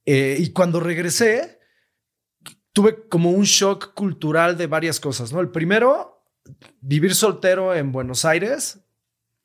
[0.06, 1.60] Eh, y cuando regresé,
[2.72, 5.40] tuve como un shock cultural de varias cosas, ¿no?
[5.40, 6.26] El primero,
[6.80, 8.80] vivir soltero en Buenos Aires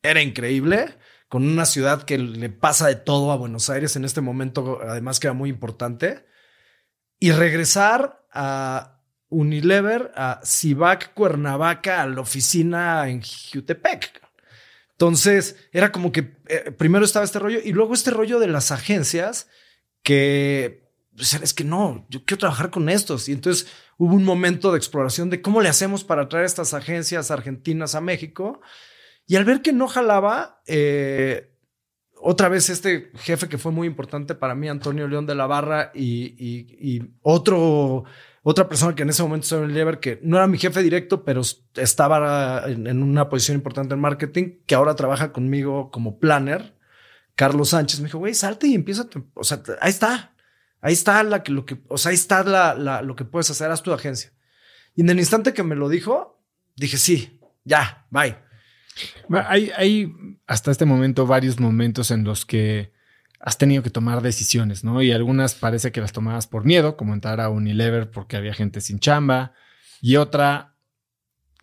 [0.02, 0.96] era increíble,
[1.28, 5.20] con una ciudad que le pasa de todo a Buenos Aires en este momento, además
[5.20, 6.26] que era muy importante.
[7.20, 14.22] Y regresar a Unilever a Cibac Cuernavaca a la oficina en Jutepec.
[14.92, 18.72] Entonces, era como que eh, primero estaba este rollo y luego este rollo de las
[18.72, 19.48] agencias
[20.02, 23.28] que pues, es que no, yo quiero trabajar con estos.
[23.28, 27.30] Y entonces hubo un momento de exploración de cómo le hacemos para traer estas agencias
[27.32, 28.62] argentinas a México.
[29.28, 31.54] Y al ver que no jalaba, eh,
[32.20, 35.92] otra vez este jefe que fue muy importante para mí, Antonio León de la Barra,
[35.94, 38.06] y, otro
[38.42, 41.26] otra persona que en ese momento estaba en Lever, que no era mi jefe directo,
[41.26, 41.42] pero
[41.76, 46.74] estaba en, una posición importante en marketing, que ahora trabaja conmigo como planner,
[47.36, 50.34] Carlos Sánchez, me dijo, güey, salte y empieza, o sea, ahí está,
[50.80, 53.70] ahí está la que, lo que, o sea, ahí está la, lo que puedes hacer,
[53.70, 54.32] haz tu agencia.
[54.96, 56.42] Y en el instante que me lo dijo,
[56.78, 58.47] dije, sí, ya, bye.
[59.30, 60.14] Hay, hay
[60.48, 62.92] hasta este momento varios momentos en los que
[63.40, 65.02] has tenido que tomar decisiones, ¿no?
[65.02, 68.82] Y algunas parece que las tomabas por miedo, como entrar a Unilever porque había gente
[68.82, 69.54] sin chamba,
[70.02, 70.76] y otra,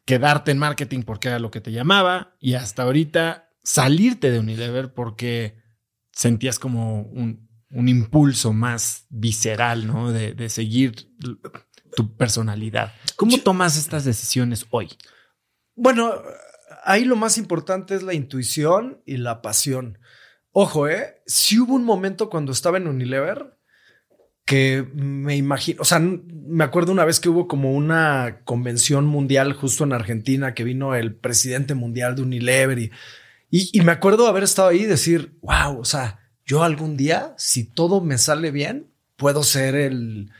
[0.04, 4.92] quedarte en marketing porque era lo que te llamaba, y hasta ahorita salirte de Unilever
[4.92, 5.62] porque
[6.12, 10.12] sentías como un, impulso más visceral, ¿no?
[10.12, 10.94] De, seguir.
[11.96, 12.92] tu personalidad.
[13.16, 14.90] ¿Cómo tomas estas decisiones hoy?
[15.74, 16.14] Bueno,
[16.84, 19.98] ahí lo más importante es la intuición y la pasión.
[20.52, 21.16] Ojo, ¿eh?
[21.26, 23.58] Si hubo un momento cuando estaba en Unilever
[24.44, 29.54] que me imagino, o sea, me acuerdo una vez que hubo como una convención mundial
[29.54, 32.92] justo en Argentina que vino el presidente mundial de Unilever y,
[33.50, 37.64] y, me acuerdo haber estado ahí y decir, wow, o sea, yo algún día, si
[37.64, 40.30] todo me sale bien, puedo ser el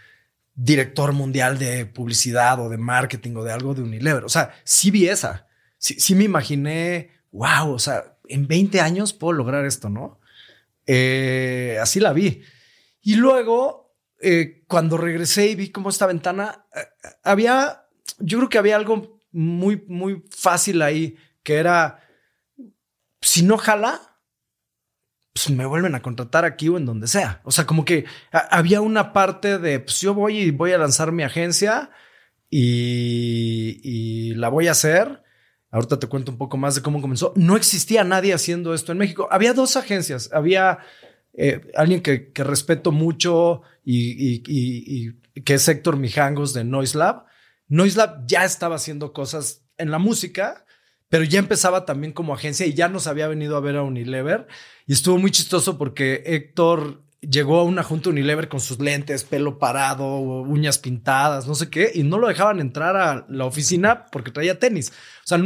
[0.54, 4.24] director mundial de publicidad o de marketing o de algo de Unilever.
[4.24, 5.43] O sea, sí vi esa,
[5.84, 10.18] sí, sí me imaginé, wow, o sea, en 20 años puedo lograr esto, ¿no?
[10.86, 12.40] Eh, así la vi.
[13.02, 16.80] Y luego eh, cuando regresé y vi cómo esta ventana, eh,
[17.22, 17.86] había,
[18.18, 22.02] yo creo que había algo muy, muy fácil ahí, que era,
[23.20, 24.00] si no jala,
[25.34, 27.42] pues me vuelven a contratar aquí o en donde sea.
[27.44, 31.12] O sea, como que había una parte de, pues yo voy y voy a lanzar
[31.12, 31.90] mi agencia
[32.48, 35.23] y, y la voy a hacer.
[35.74, 37.32] Ahorita te cuento un poco más de cómo comenzó.
[37.34, 39.26] No existía nadie haciendo esto en México.
[39.32, 40.30] Había dos agencias.
[40.32, 40.78] Había
[41.32, 44.40] eh, alguien que, respeto mucho y,
[45.42, 47.24] que es Héctor Mijangos de Noise Lab.
[47.66, 50.64] Noise Lab ya estaba haciendo cosas en la música,
[51.08, 54.46] pero ya empezaba también como agencia y ya nos había venido a ver a Unilever.
[54.86, 59.58] Y estuvo muy chistoso porque Héctor llegó a una junta Unilever con sus lentes, pelo
[59.58, 64.30] parado, uñas pintadas, no sé qué, y no lo dejaban entrar a la oficina porque
[64.30, 64.90] traía tenis.
[64.90, 65.38] O sea,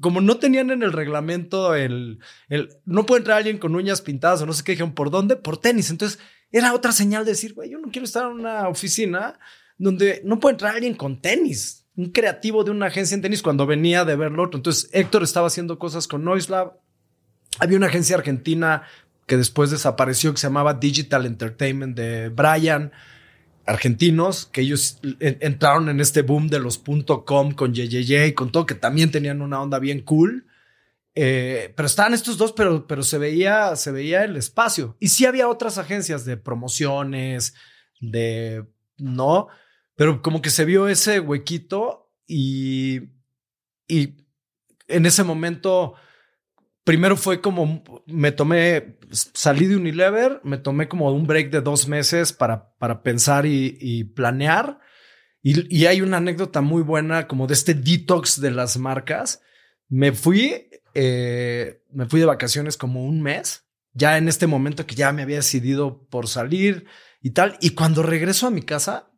[0.00, 4.42] como no tenían en el reglamento el, el, no puede entrar alguien con uñas pintadas
[4.42, 5.36] o no sé qué, dijeron, ¿por dónde?
[5.36, 5.90] Por tenis.
[5.90, 6.18] Entonces,
[6.50, 9.38] era otra señal de decir, güey, yo no quiero estar en una oficina
[9.78, 11.86] donde no puede entrar alguien con tenis.
[11.96, 14.50] Un creativo de una agencia en tenis cuando venía de verlo.
[14.52, 16.78] Entonces, Héctor estaba haciendo cosas con Noise Lab.
[17.58, 18.84] Había una agencia argentina
[19.26, 22.92] que después desapareció, que se llamaba Digital Entertainment de Brian,
[23.66, 26.82] argentinos, que ellos entraron en este boom de los
[27.24, 30.46] .com con JJJ y con todo, que también tenían una onda bien cool.
[31.14, 34.96] Eh, pero estaban estos dos, pero, pero se veía, se veía el espacio.
[34.98, 37.54] Y sí había otras agencias de promociones,
[38.00, 38.66] de
[38.98, 39.48] no,
[39.94, 43.10] pero como que se vio ese huequito y,
[43.86, 44.16] y
[44.88, 45.94] en ese momento
[46.84, 51.88] primero fue como me tomé, salí de Unilever, me tomé como un break de dos
[51.88, 54.78] meses para, para pensar y, planear.
[55.42, 59.42] Y, hay una anécdota muy buena como de este detox de las marcas.
[59.88, 64.94] Me fui, eh, me fui de vacaciones como un mes, ya en este momento que
[64.94, 66.86] ya me había decidido por salir
[67.20, 67.56] y tal.
[67.60, 69.10] Y cuando regreso a mi casa,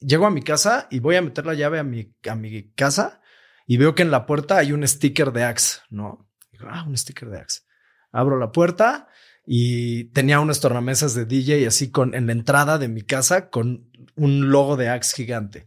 [0.00, 3.20] llego a mi casa y voy a meter la llave a mi, a mi casa
[3.66, 6.31] y veo que en la puerta hay un sticker de Axe, ¿no?
[6.70, 7.62] Ah, un sticker de Axe.
[8.10, 9.08] Abro la puerta
[9.46, 13.90] y tenía unas tornamesas de DJ así con en la entrada de mi casa con
[14.14, 15.66] un logo de Axe gigante.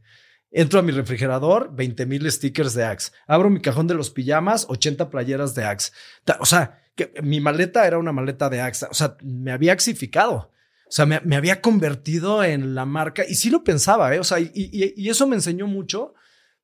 [0.52, 3.12] Entro a mi refrigerador, 20 mil stickers de Axe.
[3.28, 5.92] Abro mi cajón de los pijamas, 80 playeras de Axe.
[6.40, 8.86] O sea, que mi maleta era una maleta de Axe.
[8.90, 10.52] O sea, me había axificado.
[10.88, 14.20] O sea, me, había convertido en la marca y sí lo pensaba, ¿eh?
[14.20, 16.14] O sea, y, eso me enseñó mucho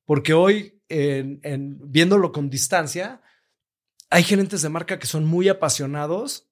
[0.06, 3.20] porque hoy, en, viéndolo con distancia,
[4.12, 6.50] hay gerentes de marca que son muy apasionados,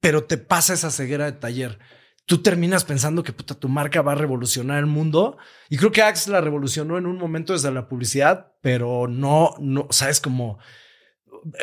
[0.00, 1.80] pero te pasa esa ceguera de taller.
[2.24, 5.36] Tú terminas pensando que puta, tu marca va a revolucionar el mundo.
[5.68, 9.88] Y creo que Axe la revolucionó en un momento desde la publicidad, pero no, no,
[9.90, 10.58] sabes como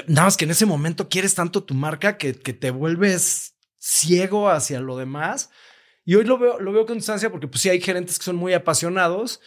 [0.06, 4.82] nada más que en ese momento quieres tanto tu marca que, te vuelves ciego hacia
[4.82, 5.50] lo demás.
[6.04, 8.36] Y hoy lo veo, lo veo con distancia porque pues sí hay gerentes que son
[8.36, 9.40] muy apasionados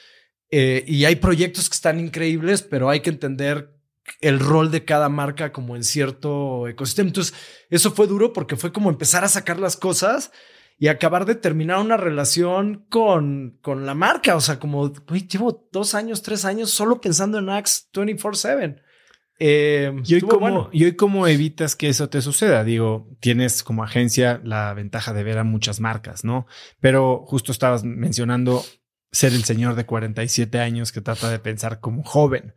[0.50, 3.74] eh, y hay proyectos que están increíbles, pero hay que entender
[4.20, 7.08] el rol de cada marca como en cierto ecosistema.
[7.08, 7.34] Entonces,
[7.70, 10.32] eso fue duro porque fue como empezar a sacar las cosas
[10.78, 14.36] y acabar de terminar una relación con, con la marca.
[14.36, 14.92] O sea, como,
[15.28, 18.82] llevo dos años, tres años solo pensando en Axe 24/7.
[19.40, 22.62] Eh, ¿Y, hoy cómo, ¿Y hoy cómo evitas que eso te suceda?
[22.62, 26.46] Digo, tienes como agencia la ventaja de ver a muchas marcas, ¿no?
[26.80, 28.62] Pero justo estabas mencionando
[29.10, 32.54] ser el señor de 47 años que trata de pensar como joven.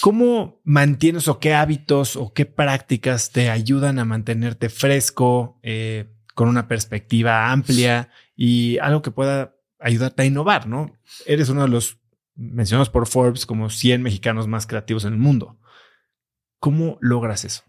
[0.00, 6.48] ¿Cómo mantienes o qué hábitos o qué prácticas te ayudan a mantenerte fresco, eh, con
[6.48, 10.96] una perspectiva amplia y algo que pueda ayudarte a innovar, ¿no?
[11.26, 11.98] Eres uno de los
[12.34, 15.58] mencionados por Forbes como 100 mexicanos más creativos en el mundo.
[16.58, 17.64] ¿Cómo logras eso?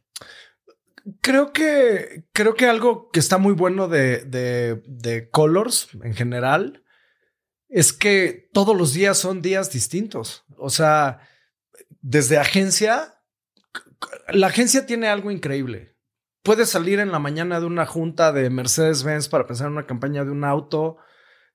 [1.19, 6.83] Creo que, creo que algo que está muy bueno de, de, de Colors en general
[7.67, 10.45] es que todos los días son días distintos.
[10.57, 11.19] O sea,
[12.03, 13.15] desde agencia,
[14.27, 15.97] la agencia tiene algo increíble.
[16.43, 20.23] Puedes salir en la mañana de una junta de Mercedes-Benz para pensar en una campaña
[20.23, 20.99] de un auto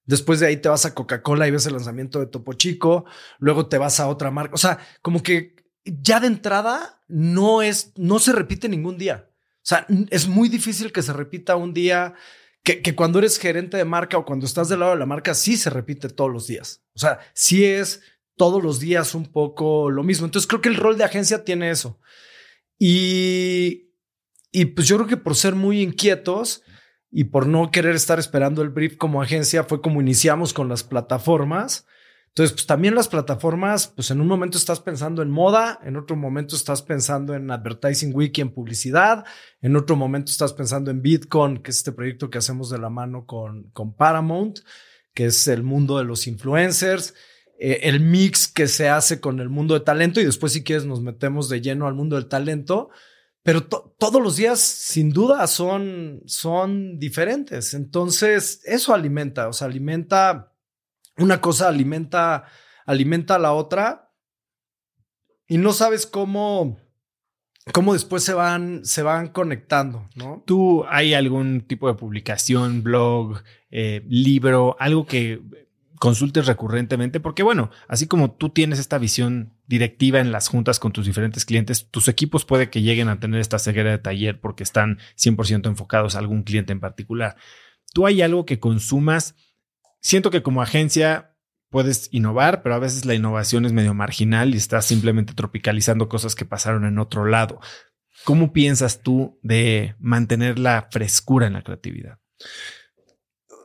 [0.09, 3.05] Después de ahí te vas a Coca-Cola y ves el lanzamiento de Topo Chico.
[3.39, 4.55] Luego te vas a otra marca.
[4.55, 9.29] O sea, como que ya de entrada no es, no se repite ningún día.
[9.57, 12.15] O sea, es muy difícil que se repita un día
[12.63, 15.35] que, que, cuando eres gerente de marca o cuando estás del lado de la marca,
[15.35, 16.83] sí se repite todos los días.
[16.95, 18.01] O sea, sí es
[18.39, 20.24] todos los días un poco lo mismo.
[20.24, 22.01] Entonces creo que el rol de agencia tiene eso.
[22.78, 23.91] Y,
[24.51, 26.62] y pues yo creo que por ser muy inquietos
[27.11, 30.84] y por no querer estar esperando el brief como agencia, fue como iniciamos con las
[30.84, 31.86] plataformas.
[32.28, 36.14] Entonces, pues también las plataformas, pues en un momento estás pensando en moda, en otro
[36.14, 39.24] momento estás pensando en Advertising Wiki, en publicidad,
[39.61, 42.91] en otro momento estás pensando en Bitcoin, que es este proyecto que hacemos de la
[42.91, 44.61] mano con, con Paramount,
[45.14, 47.14] que es el mundo de los influencers.
[47.61, 50.85] Eh, el mix que se hace con el mundo de talento y después si quieres
[50.85, 52.91] nos metemos de lleno al mundo del talento,
[53.43, 57.75] pero todos los días sin duda son, son diferentes.
[57.75, 60.53] Entonces eso alimenta, o sea, alimenta,
[61.17, 62.45] una cosa alimenta,
[62.87, 64.13] alimenta a la otra
[65.49, 66.79] y no sabes cómo,
[67.73, 70.45] cómo después se van, se van conectando, ¿no?
[70.47, 75.41] ¿Tú hay algún tipo de publicación, blog, eh, libro, algo que
[75.99, 80.93] consultes recurrentemente, porque bueno, así como tú tienes esta visión directiva en las juntas con
[80.93, 84.63] tus diferentes clientes, tus equipos puede que lleguen a tener esta ceguera de taller porque
[84.63, 87.37] están 100% enfocados a algún cliente en particular.
[87.93, 89.35] Tú hay algo que consumas.
[90.01, 91.35] Siento que como agencia
[91.71, 96.35] puedes innovar, pero a veces la innovación es medio marginal y estás simplemente tropicalizando cosas
[96.35, 97.61] que pasaron en otro lado.
[98.25, 102.19] ¿Cómo piensas tú de mantener la frescura en la creatividad?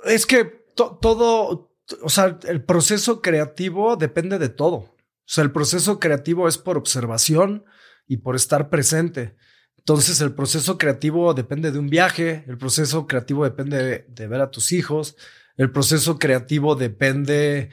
[0.05, 4.75] Es que todo, o sea, el proceso creativo depende de todo.
[4.75, 7.65] O sea, el proceso creativo es por observación
[8.07, 9.35] y por estar presente.
[9.77, 14.49] Entonces, el proceso creativo depende de un viaje, el proceso creativo depende de, ver a
[14.49, 15.17] tus hijos,
[15.57, 17.69] el proceso creativo depende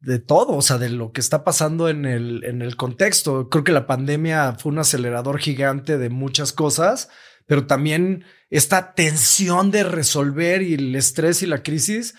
[0.00, 3.48] de todo, o sea, de lo que está pasando en el, en el contexto.
[3.48, 7.08] Creo que la pandemia fue un acelerador gigante de muchas cosas,
[7.46, 12.14] pero también esta tensión de resolver y el estrés y la crisis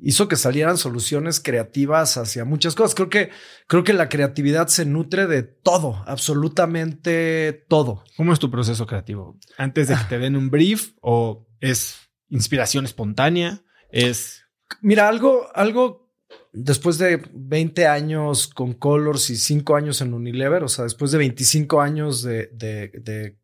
[0.00, 2.94] hizo que salieran soluciones creativas hacia muchas cosas.
[2.94, 3.30] Creo que,
[3.66, 8.04] creo que la creatividad se nutre de todo, absolutamente todo.
[8.16, 9.38] ¿Cómo es tu proceso creativo?
[9.56, 11.96] ¿Antes de que te den un brief o es
[12.28, 13.62] inspiración espontánea?
[13.90, 14.44] Es...
[14.80, 16.10] Mira, algo, algo
[16.52, 21.18] después de 20 años con Colors y 5 años en Unilever, o sea, después de
[21.18, 23.38] 25 años de, de, de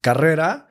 [0.00, 0.68] carrera,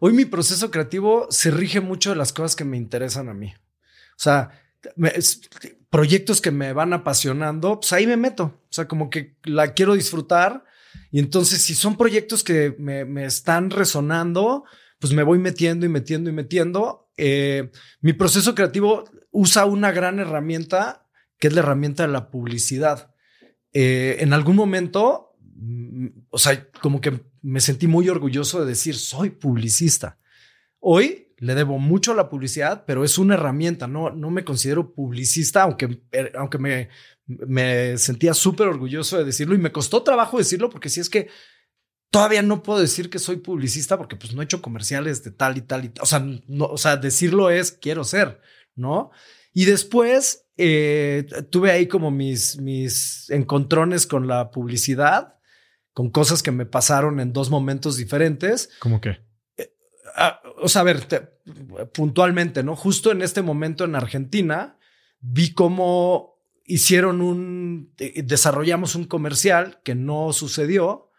[0.00, 3.52] Hoy mi proceso creativo se rige mucho de las cosas que me interesan a mí.
[3.54, 4.50] O sea,
[5.90, 8.44] proyectos que me van apasionando, pues ahí me meto.
[8.64, 10.64] O sea, como que la quiero disfrutar.
[11.10, 14.64] Y entonces, si son proyectos que me, están resonando,
[14.98, 17.10] pues me voy metiendo y metiendo y metiendo.
[17.16, 17.70] Eh,
[18.00, 23.14] mi proceso creativo usa una gran herramienta que es la herramienta de la publicidad.
[23.72, 28.96] Eh, en algún momento, mm, o sea, como que me sentí muy orgulloso de decir,
[28.96, 30.18] soy publicista.
[30.80, 34.92] Hoy le debo mucho a la publicidad, pero es una herramienta, no, no me considero
[34.92, 36.88] publicista, aunque, eh, aunque me,
[37.26, 41.28] me sentía súper orgulloso de decirlo y me costó trabajo decirlo porque si es que
[42.10, 45.58] todavía no puedo decir que soy publicista porque pues no he hecho comerciales de tal
[45.58, 45.92] y tal y.
[46.00, 46.24] O sea,
[46.58, 48.40] o sea, decirlo es quiero ser,
[48.74, 49.10] ¿no?
[49.52, 55.37] Y después eh, tuve ahí como mis, mis encontrones con la publicidad
[55.98, 58.70] con cosas que me pasaron en dos momentos diferentes.
[58.78, 59.18] ¿Cómo qué?
[59.56, 59.74] Eh,
[60.14, 61.40] ah, o sea, a ver,
[61.92, 62.76] puntualmente, ¿no?
[62.76, 64.78] Justo en este momento en Argentina,
[65.18, 71.10] vi cómo hicieron un, desarrollamos un comercial que no sucedió,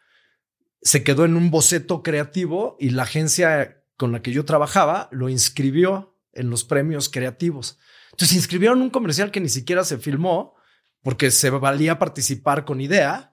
[0.81, 5.27] se quedó en un boceto creativo y la agencia con la que yo trabajaba lo
[5.27, 7.79] inscribió en los premios creativos.
[8.11, 10.55] Entonces inscribieron un comercial que ni siquiera se filmó
[11.01, 13.28] porque se valía participar con idea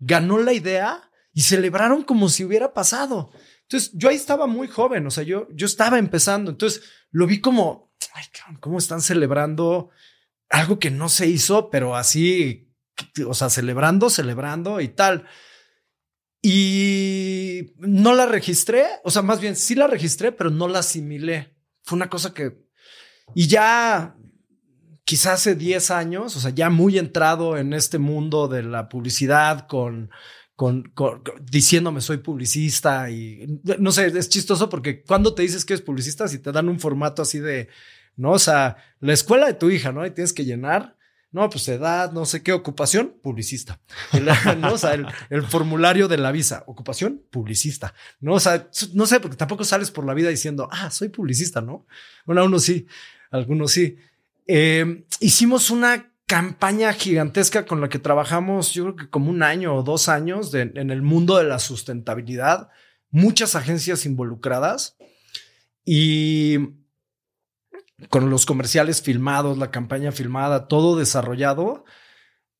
[0.00, 3.30] ganó la idea y celebraron como si hubiera pasado.
[3.62, 6.82] Entonces, yo ahí estaba muy joven, o sea, yo, yo estaba empezando, entonces
[7.12, 8.24] lo vi como, ay,
[8.58, 9.90] cómo están celebrando
[10.48, 12.74] algo que no se hizo, pero así,
[13.24, 15.26] o sea, celebrando, celebrando y tal.
[16.42, 21.54] Y no la registré, o sea, más bien sí la registré, pero no la asimilé.
[21.82, 22.66] Fue una cosa que...
[23.34, 24.16] Y ya
[25.10, 29.66] quizás hace 10 años, o sea, ya muy entrado en este mundo de la publicidad
[29.66, 30.08] con,
[30.54, 30.92] con,
[31.42, 36.28] diciéndome soy publicista y no sé, es chistoso porque cuando te dices que eres publicista,
[36.28, 37.68] si te dan un formato así de,
[38.14, 40.06] no, o sea, la escuela de tu hija, ¿no?
[40.06, 40.96] Y tienes que llenar.
[41.32, 43.80] No, pues edad, no sé qué, ocupación, publicista.
[44.58, 44.74] ¿no?
[44.74, 47.94] O sea, el, formulario de la visa, ocupación, publicista.
[48.20, 51.60] No, o sea, no sé, porque tampoco sales por la vida diciendo, ah, soy publicista,
[51.60, 51.86] ¿no?
[52.26, 52.86] Bueno, uno sí.
[53.32, 53.96] algunos sí.
[54.46, 59.74] Eh, hicimos una campaña gigantesca con la que trabajamos, yo creo que como un año
[59.74, 62.68] o dos años en el mundo de la sustentabilidad,
[63.10, 64.96] muchas agencias involucradas
[65.84, 66.58] y
[68.08, 71.84] con los comerciales filmados, la campaña filmada, todo desarrollado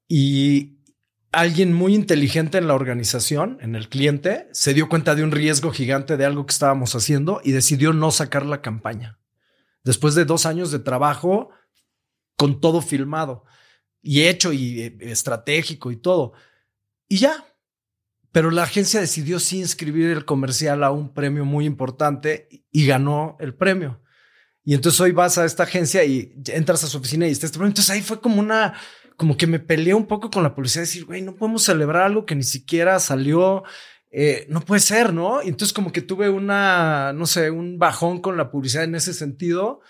[0.07, 0.81] y
[1.33, 5.71] alguien muy inteligente en la organización, en el cliente, se dio cuenta de un riesgo
[5.71, 9.19] gigante de algo que estábamos haciendo y decidió no sacar la campaña.
[9.85, 11.51] Después de dos años de trabajo
[12.41, 13.45] con todo filmado
[14.01, 16.33] y hecho y eh, estratégico y todo.
[17.07, 17.45] Y ya.
[18.33, 23.37] Pero la agencia decidió sí inscribir el comercial a un premio muy importante y ganó
[23.41, 24.01] el premio.
[24.65, 27.59] Y entonces hoy vas a esta agencia y entras a su oficina y está este
[27.59, 27.73] premio.
[27.73, 28.73] Entonces ahí fue como una,
[29.19, 32.25] como que me peleé un poco con la policía, decir, güey, no podemos celebrar algo
[32.25, 33.65] que ni siquiera salió.
[34.11, 35.43] Eh, no puede ser, ¿no?
[35.43, 39.13] Y entonces como que tuve una, no sé, un bajón con la publicidad en ese
[39.13, 39.83] sentido.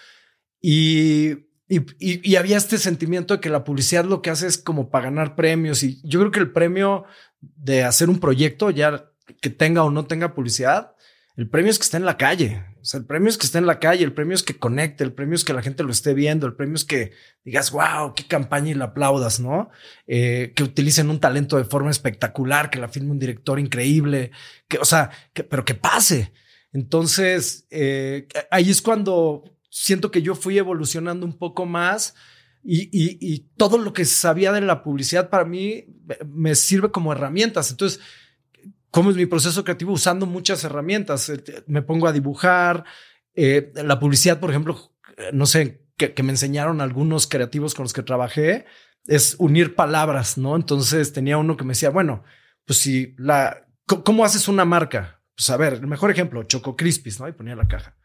[0.61, 5.05] Y y, había este sentimiento de que la publicidad lo que hace es como para
[5.05, 5.85] ganar premios.
[5.85, 7.05] Y yo creo que el premio
[7.41, 9.09] de hacer un proyecto, ya
[9.41, 10.97] que tenga o no tenga publicidad,
[11.37, 12.65] el premio es que esté en la calle.
[12.81, 15.05] O sea, el premio es que esté en la calle, el premio es que conecte,
[15.05, 17.13] el premio es que la gente lo esté viendo, el premio es que
[17.45, 19.71] digas, wow, qué campaña y la aplaudas, ¿no?
[20.09, 24.33] Eh, que utilicen un talento de forma espectacular, que la filme un director increíble,
[24.67, 26.33] que, o sea, pero que pase.
[26.73, 32.15] Entonces, eh, ahí es cuando siento que yo fui evolucionando un poco más
[32.63, 35.87] y, todo lo que sabía de la publicidad para mí
[36.27, 37.71] me sirve como herramientas.
[37.71, 38.01] Entonces,
[38.91, 39.93] ¿cómo es mi proceso creativo?
[39.93, 41.31] Usando muchas herramientas.
[41.31, 42.85] Eh, me pongo a dibujar.
[43.35, 44.93] Eh, la publicidad, por ejemplo,
[45.33, 48.67] no sé, que, me enseñaron algunos creativos con los que trabajé,
[49.07, 50.57] es unir palabras, ¿no?
[50.57, 52.25] Entonces tenía uno que me decía, bueno,
[52.65, 55.23] pues si la, ¿cómo haces una marca?
[55.37, 57.29] Pues a ver, el mejor ejemplo, Choco Crispis, ¿no?
[57.29, 57.97] Y ponía la caja.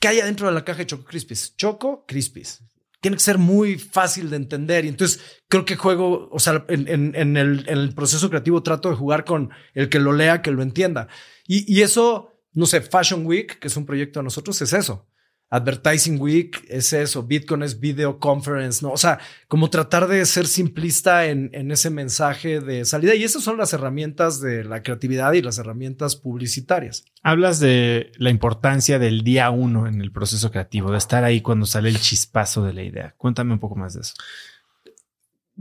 [0.00, 1.56] ¿Qué hay adentro de la caja de Choco Crispies?
[1.56, 2.62] Choco Crispies.
[3.00, 4.84] Tiene que ser muy fácil de entender.
[4.84, 9.50] Y entonces creo que juego, o sea, en, el, proceso creativo trato de jugar con
[9.74, 11.08] el que lo lea, que lo entienda.
[11.46, 15.08] Y, y eso, no sé, Fashion Week, que es un proyecto de nosotros, es eso.
[15.50, 18.92] Advertising Week es eso, Bitcoin es video conference, ¿no?
[18.92, 19.18] O sea,
[19.48, 23.14] como tratar de ser simplista en, en, ese mensaje de salida.
[23.14, 27.06] Y esas son las herramientas de la creatividad y las herramientas publicitarias.
[27.22, 31.64] Hablas de la importancia del día uno en el proceso creativo, de estar ahí cuando
[31.64, 33.14] sale el chispazo de la idea.
[33.16, 34.14] Cuéntame un poco más de eso.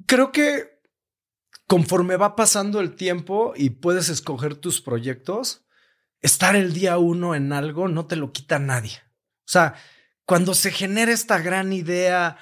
[0.05, 0.81] Creo que
[1.65, 5.65] conforme va pasando el tiempo y puedes escoger tus proyectos,
[6.19, 9.06] estar el día uno en algo no te lo quita nadie.
[9.47, 9.75] O sea,
[10.25, 12.37] cuando se genera esta gran idea,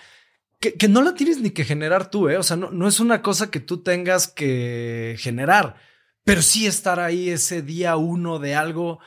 [0.60, 2.38] que, no la tienes ni que generar tú, ¿eh?
[2.38, 5.76] O sea, no, no es una cosa que tú tengas que generar,
[6.24, 9.00] pero sí estar ahí ese día uno de algo.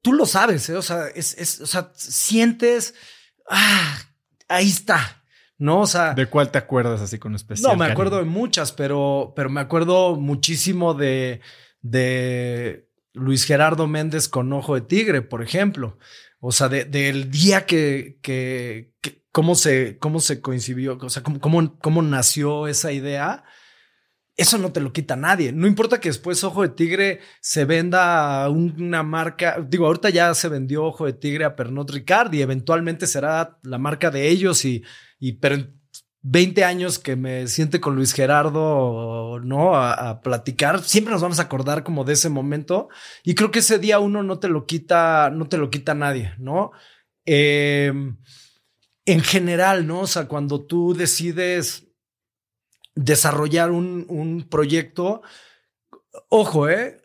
[0.00, 0.76] Tú lo sabes, ¿eh?
[0.76, 2.94] O sea, es, o sea, sientes,
[3.50, 3.98] ah,
[4.48, 5.22] ahí está.
[5.58, 5.80] ¿no?
[5.80, 6.14] O sea.
[6.14, 7.72] ¿De cuál te acuerdas así con especial?
[7.72, 11.40] No, me acuerdo de muchas, pero, pero me acuerdo muchísimo de,
[11.82, 15.98] de Luis Gerardo Méndez con Ojo de Tigre, por ejemplo.
[16.46, 18.92] O sea, del día que, que,
[19.32, 23.44] cómo se, cómo se coincidió, o sea, cómo, cómo, nació esa idea.
[24.36, 25.52] Eso no te lo quita nadie.
[25.52, 29.64] No importa que después Ojo de Tigre se venda una marca.
[29.66, 33.78] Digo, ahorita ya se vendió Ojo de Tigre a Pernod Ricard y eventualmente será la
[33.78, 34.84] marca de ellos y,
[35.18, 35.66] y pero
[36.26, 39.76] 20 años que me siente con Luis Gerardo, ¿no?
[39.76, 42.88] A, platicar, siempre nos vamos a acordar como de ese momento.
[43.22, 46.32] Y creo que ese día uno no te lo quita, no te lo quita nadie,
[46.38, 46.72] ¿no?
[47.26, 48.16] Em,
[49.04, 50.00] en general, ¿no?
[50.00, 51.88] O sea, cuando tú decides
[52.94, 55.20] desarrollar un, un proyecto,
[56.30, 57.02] ojo, ¿eh?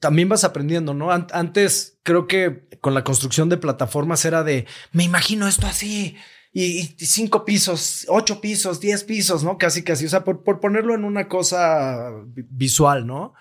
[0.00, 1.12] También vas aprendiendo, ¿no?
[1.12, 6.16] Antes creo que con la construcción de plataformas era de, me imagino esto así,
[6.60, 9.58] y, cinco pisos, ocho pisos, diez pisos, ¿no?
[9.58, 10.06] Casi, casi.
[10.06, 13.34] O sea, por, por ponerlo en una cosa visual, ¿no?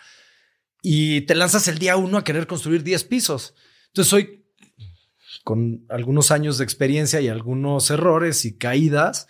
[0.83, 3.55] Y te lanzas el día uno a querer construir diez pisos.
[3.87, 4.45] Entonces, hoy,
[5.43, 9.27] con algunos años de experiencia y algunos errores y caídas,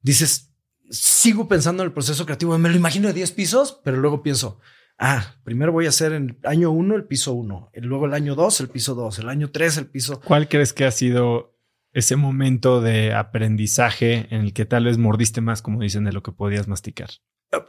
[0.00, 0.50] dices,
[0.90, 2.58] sigo pensando en el proceso creativo.
[2.58, 4.58] Me lo imagino de diez pisos, pero luego pienso,
[4.98, 8.34] ah, primero voy a hacer en el año uno el piso uno, luego el año
[8.34, 10.20] dos el piso dos, el año tres el piso.
[10.20, 11.51] ¿Cuál crees que ha sido
[11.92, 16.22] ese momento de aprendizaje en el que tal vez mordiste más, como dicen, de lo
[16.22, 17.10] que podías masticar?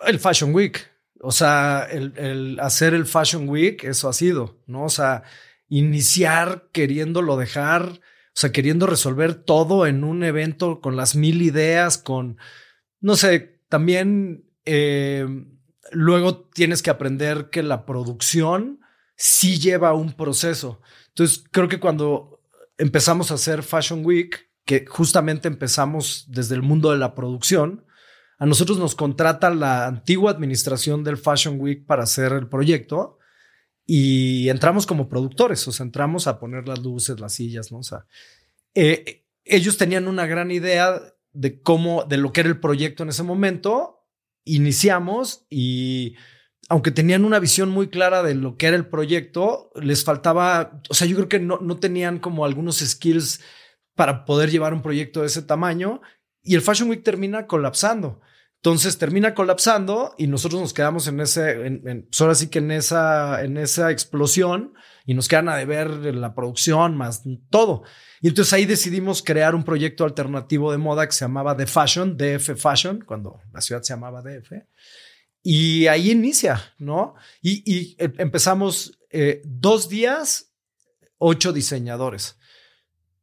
[0.05, 0.89] El Fashion Week.
[1.19, 4.83] O sea, el, hacer el Fashion Week, eso ha sido, ¿no?
[4.83, 5.23] O sea,
[5.69, 11.97] iniciar queriéndolo dejar, o sea, queriendo resolver todo en un evento con las mil ideas,
[11.97, 12.37] con,
[12.99, 15.25] no sé, también eh,
[15.91, 18.81] luego tienes que aprender que la producción
[19.15, 20.81] sí lleva un proceso.
[21.09, 22.32] Entonces, creo que cuando
[22.77, 27.85] empezamos a hacer Fashion Week, que justamente empezamos desde el mundo de la producción.
[28.39, 33.19] A nosotros nos contrata la antigua administración del Fashion Week para hacer el proyecto
[33.85, 37.79] y entramos como productores, o sea, entramos a poner las luces, las sillas, ¿no?
[37.79, 38.05] O sea,
[38.73, 41.01] eh, ellos tenían una gran idea
[41.33, 44.07] de cómo, de lo que era el proyecto en ese momento.
[44.45, 46.15] Iniciamos y
[46.69, 50.93] aunque tenían una visión muy clara de lo que era el proyecto, les faltaba, o
[50.93, 53.41] sea, yo creo que no, no tenían como algunos skills
[53.95, 56.01] para poder llevar un proyecto de ese tamaño
[56.41, 58.21] y el Fashion Week termina colapsando.
[58.63, 63.43] Entonces termina colapsando y nosotros nos quedamos en ese, pues ahora sí que en esa,
[63.43, 64.73] en esa explosión
[65.05, 67.83] y nos quedan a deber la producción más todo.
[68.21, 72.15] Y entonces ahí decidimos crear un proyecto alternativo de moda que se llamaba The Fashion,
[72.15, 74.53] DF Fashion, cuando la ciudad se llamaba DF.
[75.43, 77.15] Y ahí inicia, ¿no?
[77.41, 80.53] Y, e, empezamos eh, dos días,
[81.17, 82.37] ocho diseñadores.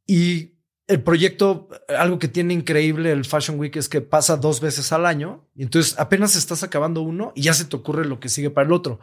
[0.05, 0.53] Y
[0.87, 5.07] el proyecto, algo que tiene increíble el Fashion Week es que pasa dos veces al
[5.07, 5.49] año.
[5.55, 8.67] Y entonces apenas estás acabando uno y ya se te ocurre lo que sigue para
[8.67, 8.99] el otro.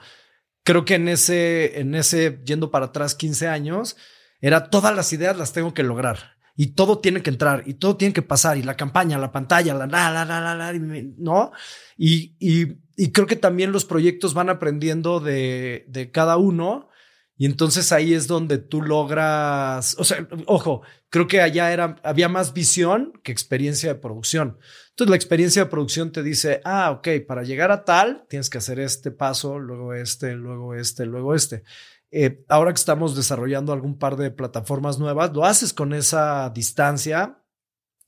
[0.63, 3.97] Creo que en ese, en ese, yendo para atrás 15 años,
[4.41, 7.97] era todas las ideas las tengo que lograr y todo tiene que entrar y todo
[7.97, 10.73] tiene que pasar y la campaña, la pantalla, la, la, la, la, la,
[11.17, 11.53] ¿no?
[11.97, 16.89] Y, y, y creo que también los proyectos van aprendiendo de, de cada uno
[17.37, 22.29] y entonces ahí es donde tú logras, o sea, ojo, creo que allá era, había
[22.29, 24.59] más visión que experiencia de producción.
[24.91, 28.59] Entonces la experiencia de producción te dice, ah, ok, para llegar a tal, tienes que
[28.59, 31.63] hacer este paso, luego este, luego este, luego este.
[32.11, 37.43] Eh, ahora que estamos desarrollando algún par de plataformas nuevas, lo haces con esa distancia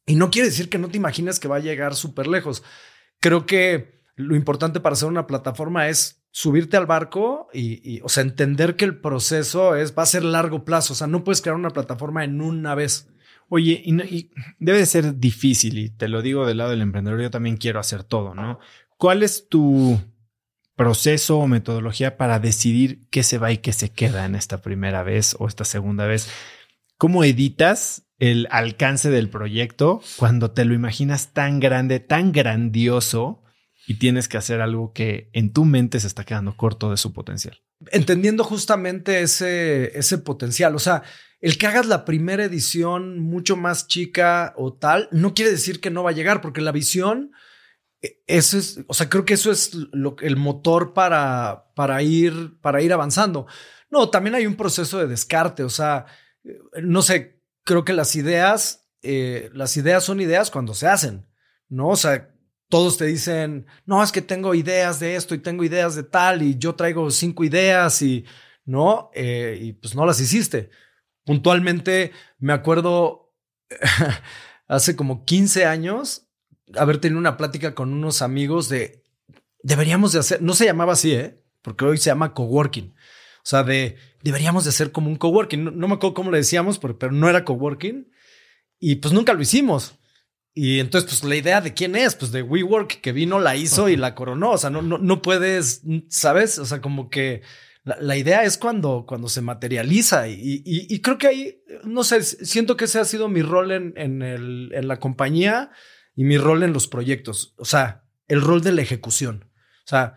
[0.06, 2.62] y no quiere decir que no te imagines que va a llegar súper lejos.
[3.20, 8.22] Creo que lo importante para hacer una plataforma es subirte al barco y, o sea,
[8.22, 10.92] entender que el proceso es, va a ser largo plazo.
[10.92, 13.08] O sea, no puedes crear una plataforma en una vez.
[13.48, 17.30] Oye, y, debe de ser difícil, y te lo digo del lado del emprendedor, yo
[17.30, 18.60] también quiero hacer todo, ¿no?
[18.96, 20.00] ¿Cuál es tu
[20.80, 25.02] proceso o metodología para decidir qué se va y qué se queda en esta primera
[25.02, 26.30] vez o esta segunda vez?
[26.96, 33.42] ¿Cómo editas el alcance del proyecto cuando te lo imaginas tan grande, tan grandioso?
[33.86, 37.12] y tienes que hacer algo que en tu mente se está quedando corto de su
[37.12, 37.58] potencial.
[37.90, 41.02] Entendiendo justamente ese, ese potencial, o sea,
[41.40, 45.90] el que hagas la primera edición mucho más chica o tal, no quiere decir que
[45.90, 47.32] no va a llegar, porque la visión,
[48.26, 52.82] eso es, o sea, creo que eso es lo, el motor para, para, ir, para
[52.82, 53.46] ir avanzando.
[53.90, 56.06] No, también hay un proceso de descarte, o sea,
[56.82, 61.26] no sé, creo que las ideas, eh, las ideas son ideas cuando se hacen,
[61.68, 61.88] ¿no?
[61.88, 62.34] O sea,
[62.68, 66.42] todos te dicen, no, es que tengo ideas de esto y tengo ideas de tal
[66.42, 68.24] y yo traigo cinco ideas y
[68.64, 70.70] no, eh, y pues no las hiciste.
[71.24, 73.34] Puntualmente me acuerdo
[74.68, 76.29] hace como 15 años
[76.76, 79.02] haber tenido una plática con unos amigos de,
[79.62, 81.42] deberíamos de hacer, no se llamaba así, ¿eh?
[81.62, 82.94] porque hoy se llama coworking.
[83.42, 85.64] O sea, de, deberíamos de hacer como un coworking.
[85.64, 88.10] No, no me acuerdo cómo le decíamos, pero, pero no era coworking.
[88.78, 89.94] Y pues nunca lo hicimos.
[90.52, 93.88] Y entonces, pues la idea de quién es, pues de WeWork que vino, la hizo
[93.88, 94.52] y la coronó.
[94.52, 96.58] O sea, no, no, no puedes, ¿sabes?
[96.58, 97.42] O sea, como que
[97.84, 102.76] la, idea es cuando, cuando se materializa y, y, creo que ahí, no sé, siento
[102.76, 105.70] que ese ha sido mi rol en, en, el, en la compañía
[106.14, 107.54] y mi rol en los proyectos.
[107.56, 109.50] O sea, el rol de la ejecución.
[109.84, 110.16] O sea,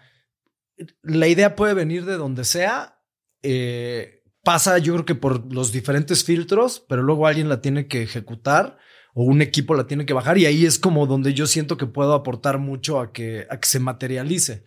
[1.02, 3.02] la idea puede venir de donde sea.
[3.42, 8.04] Eh, pasa, yo creo que por los diferentes filtros, pero luego alguien la tiene que
[8.04, 8.78] ejecutar
[9.14, 11.86] o un equipo la tiene que bajar y ahí es como donde yo siento que
[11.86, 14.66] puedo aportar mucho a que, a que se materialice.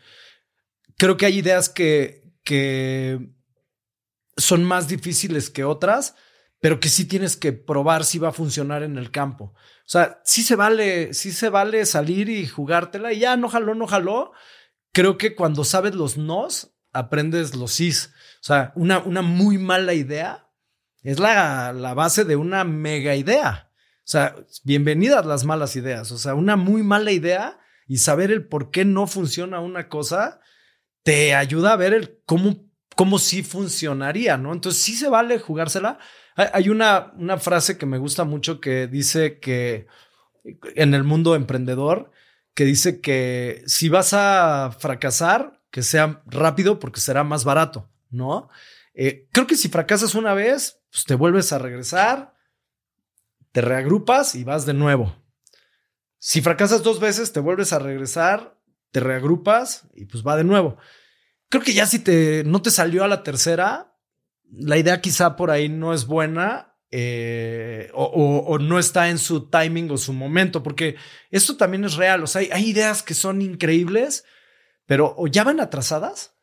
[0.96, 3.28] Creo que hay ideas que, que
[4.36, 6.14] son más difíciles que otras,
[6.60, 9.54] pero que sí tienes que probar si va a funcionar en el campo.
[9.86, 13.76] O sea, sí se vale, sí se vale salir y jugártela y ya no jaló,
[13.76, 14.32] no jaló.
[14.92, 18.12] Creo que cuando sabes los nos, aprendes los sís.
[18.40, 20.50] O sea, una, una muy mala idea
[21.02, 23.70] es la, la base de una mega idea.
[23.98, 24.34] O sea,
[24.64, 26.10] bienvenidas las malas ideas.
[26.10, 30.40] O sea, una muy mala idea y saber el por qué no funciona una cosa
[31.06, 34.52] te ayuda a ver el cómo, cómo sí funcionaría, ¿no?
[34.52, 36.00] Entonces sí se vale jugársela.
[36.36, 39.86] Hay una, una frase que me gusta mucho que dice que
[40.74, 42.10] en el mundo emprendedor,
[42.54, 48.48] que dice que si vas a fracasar, que sea rápido porque será más barato, ¿no?
[48.94, 52.34] Eh, creo que si fracasas una vez, pues te vuelves a regresar,
[53.52, 55.14] te reagrupas y vas de nuevo.
[56.18, 58.58] Si fracasas dos veces, te vuelves a regresar,
[58.90, 60.76] te reagrupas y pues va de nuevo.
[61.48, 63.95] Creo que ya si te, no te salió a la tercera,
[64.52, 69.90] la idea quizá por ahí no es buena eh, o, no está en su timing
[69.90, 70.96] o su momento, porque
[71.30, 72.22] esto también es real.
[72.22, 74.24] O sea, hay, hay ideas que son increíbles,
[74.86, 76.36] pero o ya van atrasadas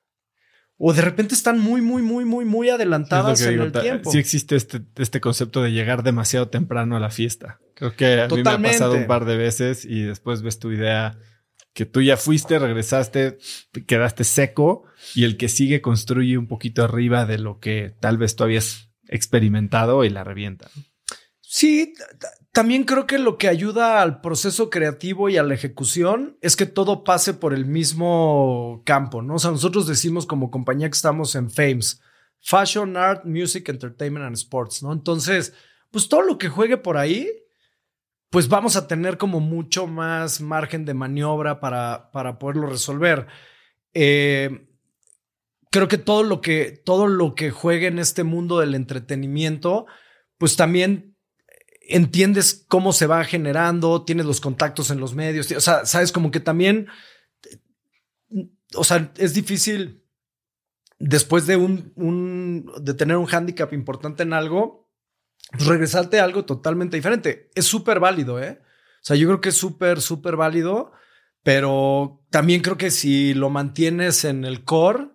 [0.77, 4.11] o de repente están muy, muy, muy, muy, muy adelantadas en el tiempo.
[4.11, 7.59] Sí existe este, este concepto de llegar demasiado temprano a la fiesta.
[7.75, 10.71] Creo que a mí me ha pasado un par de veces y después ves tu
[10.71, 11.17] idea
[11.73, 13.37] que tú ya fuiste, regresaste,
[13.87, 14.83] quedaste seco
[15.15, 18.89] y el que sigue construye un poquito arriba de lo que tal vez tú habías
[19.07, 20.69] experimentado y la revienta.
[21.41, 21.93] Sí,
[22.51, 26.65] también creo que lo que ayuda al proceso creativo y a la ejecución es que
[26.65, 29.35] todo pase por el mismo campo, ¿no?
[29.35, 32.01] O sea, nosotros decimos como compañía que estamos en FAMES,
[32.39, 34.93] Fashion, Art, Music, Entertainment and Sports, ¿no?
[34.93, 35.53] Entonces,
[35.91, 37.29] pues todo lo que juegue por ahí,
[38.33, 43.27] pues vamos a tener como mucho más margen de maniobra para, para poderlo resolver.
[43.93, 44.69] Eh,
[45.69, 49.85] creo que todo lo que, todo lo que juegue en este mundo del entretenimiento,
[50.39, 51.15] pues también
[51.81, 56.31] entiendes cómo se va generando, tienes los contactos en los medios, o sea, sabes como
[56.31, 56.87] que también,
[58.73, 60.03] o sea, es difícil
[60.97, 64.82] después de un, de tener un hándicap importante en algo,
[65.53, 67.49] pues regresarte a algo totalmente diferente.
[67.55, 68.59] Es súper válido, ¿eh?
[68.61, 70.91] O sea, yo creo que es súper, súper válido,
[71.43, 75.09] pero también creo que si lo mantienes en el core,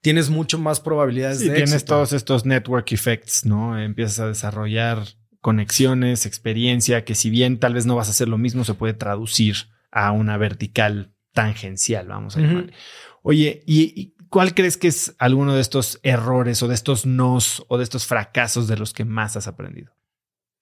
[0.00, 3.78] tienes mucho más probabilidades de tienes todos estos network effects, ¿no?
[3.78, 5.02] Empiezas a desarrollar
[5.40, 8.94] conexiones, experiencia, que si bien tal vez no vas a hacer lo mismo, se puede
[8.94, 9.56] traducir
[9.90, 12.72] a una vertical tangencial, vamos a llamar.
[13.22, 17.78] Oye, ¿y, cuál crees que es alguno de estos errores o de estos nos o
[17.78, 19.94] de estos fracasos de los que más has aprendido?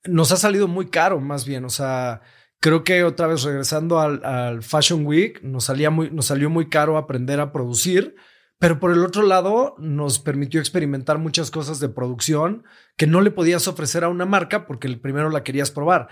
[0.04, 1.64] Nos ha salido muy caro, más bien.
[1.64, 2.20] O sea,
[2.60, 6.98] creo que otra vez regresando al, Fashion Week, nos, salía muy, nos salió muy caro
[6.98, 8.14] aprender a producir
[8.62, 12.62] pero por el otro lado, nos permitió experimentar muchas cosas de producción
[12.96, 16.06] que no le podías ofrecer a una marca porque primero la querías probar.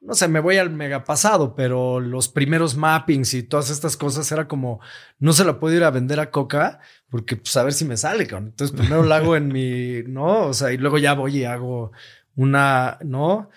[0.00, 4.30] No sé, me voy al mega pasado, pero los primeros mappings y todas estas cosas
[4.30, 4.80] era como,
[5.18, 6.80] no se la puedo ir a vender a Coca
[7.10, 10.46] porque pues a ver si me sale, Entonces primero la hago en mi, ¿no?
[10.46, 11.92] O sea, y luego ya voy y hago
[12.36, 13.50] una, ¿no?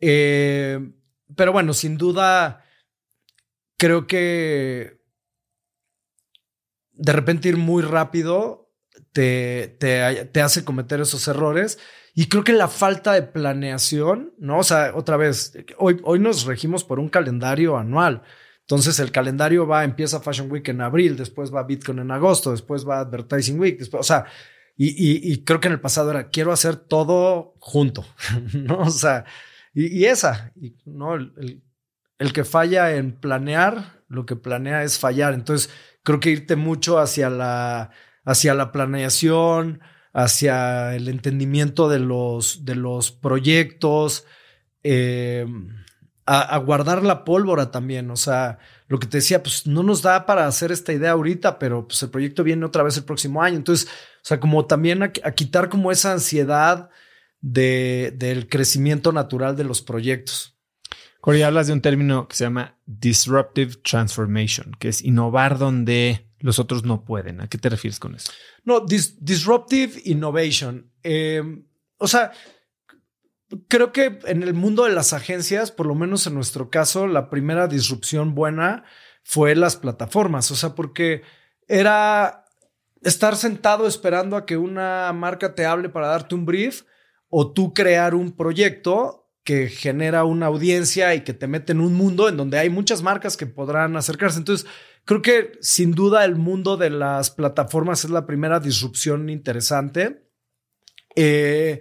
[0.00, 0.78] Eh,
[1.34, 2.64] pero bueno, sin duda,
[3.76, 5.00] creo que
[6.92, 8.68] de repente ir muy rápido
[9.12, 11.78] te, te, hace cometer esos errores.
[12.18, 14.58] Y creo que la falta de planeación, ¿no?
[14.58, 18.24] O sea, otra vez, hoy, hoy nos regimos por un calendario anual.
[18.62, 22.84] Entonces el calendario va, empieza Fashion Week en abril, después va Bitcoin en agosto, después
[22.84, 24.24] va Advertising Week, o sea,
[24.76, 28.04] y, y, creo que en el pasado era, quiero hacer todo junto,
[28.52, 28.78] ¿no?
[28.80, 29.24] O sea,
[29.72, 31.14] y, esa, y, ¿no?
[31.14, 31.62] El,
[32.18, 35.34] el, que falla en planear, lo que planea es fallar.
[35.34, 35.70] Entonces,
[36.02, 37.90] creo que irte mucho hacia la,
[38.24, 39.80] hacia la planeación,
[40.12, 44.24] hacia el entendimiento de los, de los proyectos,
[44.82, 45.46] eh,
[46.28, 48.10] a, guardar la pólvora también.
[48.10, 51.58] O sea, lo que te decía, pues no nos da para hacer esta idea ahorita,
[51.58, 53.56] pero pues el proyecto viene otra vez el próximo año.
[53.56, 56.90] Entonces, o sea, como también a, quitar como esa ansiedad
[57.40, 60.54] de, del crecimiento natural de los proyectos.
[61.20, 66.58] Corey, hablas de un término que se llama disruptive transformation, que es innovar donde los
[66.58, 67.40] otros no pueden.
[67.40, 68.30] ¿A qué te refieres con eso?
[68.68, 70.92] No, disruptive innovation.
[71.02, 71.42] Eh,
[71.96, 72.32] o sea,
[73.66, 77.30] creo que en el mundo de las agencias, por lo menos en nuestro caso, la
[77.30, 78.84] primera disrupción buena
[79.22, 80.50] fue las plataformas.
[80.50, 81.22] O sea, porque
[81.66, 82.44] era
[83.00, 86.82] estar sentado esperando a que una marca te hable para darte un brief
[87.30, 91.94] o tú crear un proyecto que genera una audiencia y que te mete en un
[91.94, 94.38] mundo en donde hay muchas marcas que podrán acercarse.
[94.38, 94.66] Entonces,
[95.08, 100.28] creo que sin duda el mundo de las plataformas es la primera disrupción interesante.
[101.16, 101.80] Eh,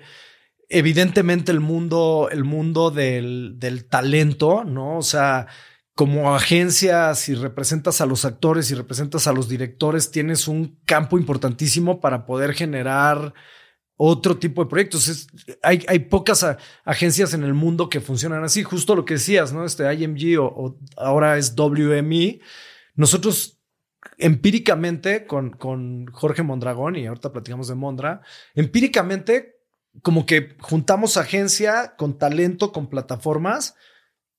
[0.69, 4.97] evidentemente el mundo, el mundo del, del talento, ¿no?
[4.97, 5.47] O sea,
[5.93, 11.17] como agencia, si representas a los actores y representas a los directores, tienes un campo
[11.17, 13.33] importantísimo para poder generar
[13.97, 15.27] otro tipo de proyectos.
[15.63, 16.45] hay, hay, pocas
[16.85, 18.63] agencias en el mundo que funcionan así.
[18.63, 19.65] Justo lo que decías, ¿no?
[19.65, 22.39] Este IMG o, ahora es WME.
[22.97, 23.57] Nosotros
[24.17, 28.21] empíricamente con, con Jorge Mondragón, y ahorita platicamos de Mondra,
[28.55, 29.57] empíricamente
[30.01, 33.75] como que juntamos agencia con talento, con plataformas.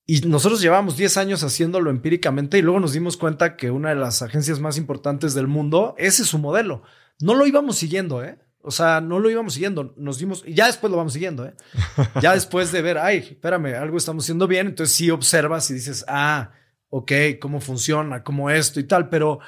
[0.05, 3.95] Y nosotros llevamos 10 años haciéndolo empíricamente y luego nos dimos cuenta que una de
[3.95, 6.83] las agencias más importantes del mundo, ese es su modelo.
[7.19, 8.39] No lo íbamos siguiendo, ¿eh?
[8.61, 11.53] O sea, no lo íbamos siguiendo, nos dimos, y ya después lo vamos siguiendo, ¿eh?
[12.21, 16.03] Ya después de ver, ay, espérame, algo estamos haciendo bien, entonces sí observas y dices,
[16.07, 16.51] ah,
[16.89, 19.39] ok, cómo funciona, cómo esto y tal, pero,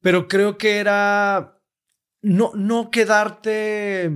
[0.00, 1.58] pero creo que era
[2.22, 4.10] no, no quedarte,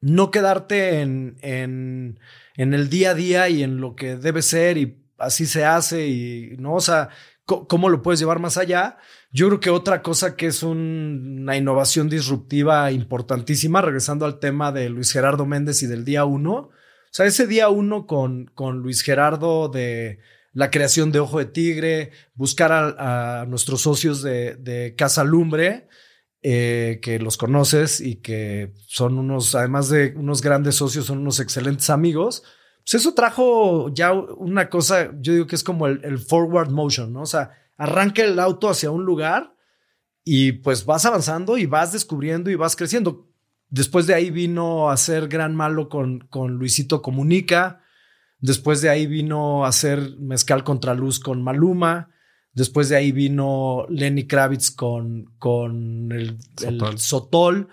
[0.00, 2.18] no quedarte en, en,
[2.56, 6.08] en, el día a día y en lo que debe ser y así se hace
[6.08, 7.10] y no, o sea,
[7.44, 8.98] cómo lo puedes llevar más allá.
[9.30, 14.88] Yo creo que otra cosa que es una innovación disruptiva importantísima, regresando al tema de
[14.88, 16.70] Luis Gerardo Méndez y del día uno,
[17.12, 20.18] o sea, ese día uno con, con Luis Gerardo de
[20.52, 25.88] la creación de Ojo de Tigre, buscar a, nuestros socios de, de Casa Lumbre,
[26.44, 31.38] eh, que los conoces y que son unos, además de unos grandes socios, son unos
[31.38, 32.42] excelentes amigos.
[32.84, 37.22] Pues eso trajo ya una cosa, yo digo que es como el, forward motion, ¿no?
[37.22, 39.54] O sea, arranca el auto hacia un lugar
[40.24, 43.28] y pues vas avanzando y vas descubriendo y vas creciendo.
[43.68, 47.81] Después de ahí vino a ser gran malo con, con Luisito Comunica.
[48.42, 52.10] Después de ahí vino a hacer Mezcal contra Luz con Maluma.
[52.52, 56.38] Después de ahí vino Lenny Kravitz con, con el,
[56.96, 57.68] Sotol.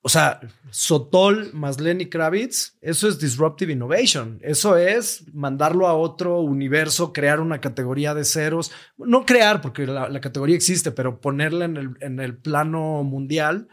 [0.00, 0.38] O sea,
[0.70, 4.38] Sotol más Lenny Kravitz, eso es disruptive innovation.
[4.40, 8.70] Eso es mandarlo a otro universo, crear una categoría de ceros.
[8.98, 13.66] No crear, porque la, categoría existe, pero ponerla en el, en el plano mundial.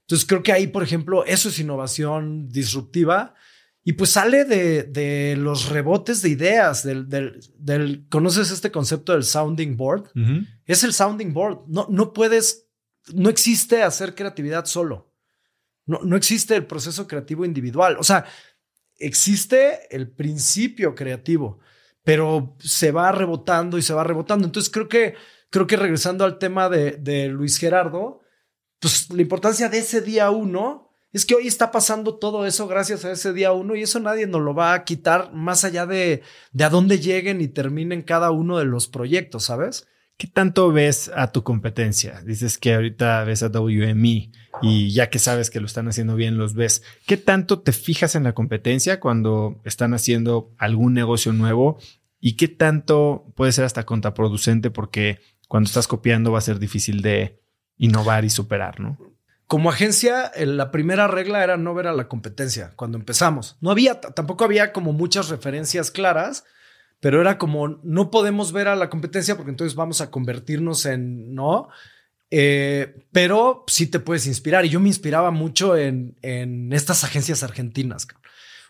[0.00, 3.36] Entonces creo que ahí, por ejemplo, eso es innovación disruptiva.
[3.88, 9.14] Y pues sale de, de los rebotes de ideas, del, del, del, ¿conoces este concepto
[9.14, 10.10] del sounding board?
[10.66, 11.60] Es el sounding board.
[11.68, 12.68] No, no puedes,
[13.14, 15.10] no existe hacer creatividad solo.
[15.86, 17.96] No, no existe el proceso creativo individual.
[17.98, 18.26] O sea,
[18.98, 21.60] existe el principio creativo,
[22.04, 24.44] pero se va rebotando y se va rebotando.
[24.44, 25.14] Entonces creo que,
[25.48, 28.20] creo que regresando al tema de, de Luis Gerardo,
[28.80, 33.04] pues la importancia de ese día uno es que hoy está pasando todo eso gracias
[33.04, 36.22] a ese día uno y eso nadie nos lo va a quitar más allá de,
[36.52, 39.86] de a dónde lleguen y terminen cada uno de los proyectos, ¿sabes?
[40.18, 42.20] ¿Qué tanto ves a tu competencia?
[42.22, 44.32] Dices que ahorita ves a WME
[44.62, 46.82] y ya que sabes que lo están haciendo bien, los ves.
[47.06, 51.78] ¿Qué tanto te fijas en la competencia cuando están haciendo algún negocio nuevo?
[52.18, 57.00] ¿Y qué tanto puede ser hasta contraproducente porque cuando estás copiando va a ser difícil
[57.00, 57.40] de
[57.76, 58.98] innovar y superar, ¿no?
[59.48, 63.56] Como agencia, la primera regla era no ver a la competencia cuando empezamos.
[63.62, 66.44] No había, tampoco había como muchas referencias claras,
[67.00, 71.34] pero era como no podemos ver a la competencia porque entonces vamos a convertirnos en
[71.34, 71.70] no.
[72.30, 74.66] Eh, pero sí te puedes inspirar.
[74.66, 78.06] Y yo me inspiraba mucho en, en estas agencias argentinas.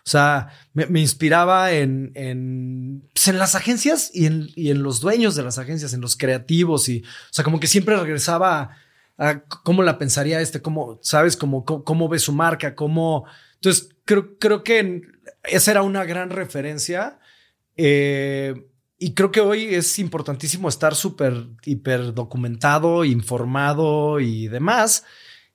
[0.05, 5.01] O sea, me, inspiraba en, en, pues en, las agencias y en, y en los
[5.01, 6.87] dueños de las agencias, en los creativos.
[6.87, 8.77] Y, o sea, como que siempre regresaba
[9.63, 13.25] cómo la pensaría este, cómo, sabes, cómo, cómo, ve su marca, cómo.
[13.55, 15.01] Entonces, creo, creo que
[15.43, 17.19] esa era una gran referencia.
[17.75, 18.53] Eh,
[18.97, 25.05] y creo que hoy es importantísimo estar súper, hiper documentado, informado y demás.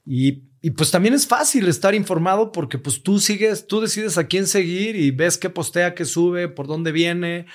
[0.06, 4.26] Y, y, pues también es fácil estar informado porque pues tú sigues, tú decides a
[4.26, 7.46] quién seguir y ves qué postea, qué sube, por dónde viene.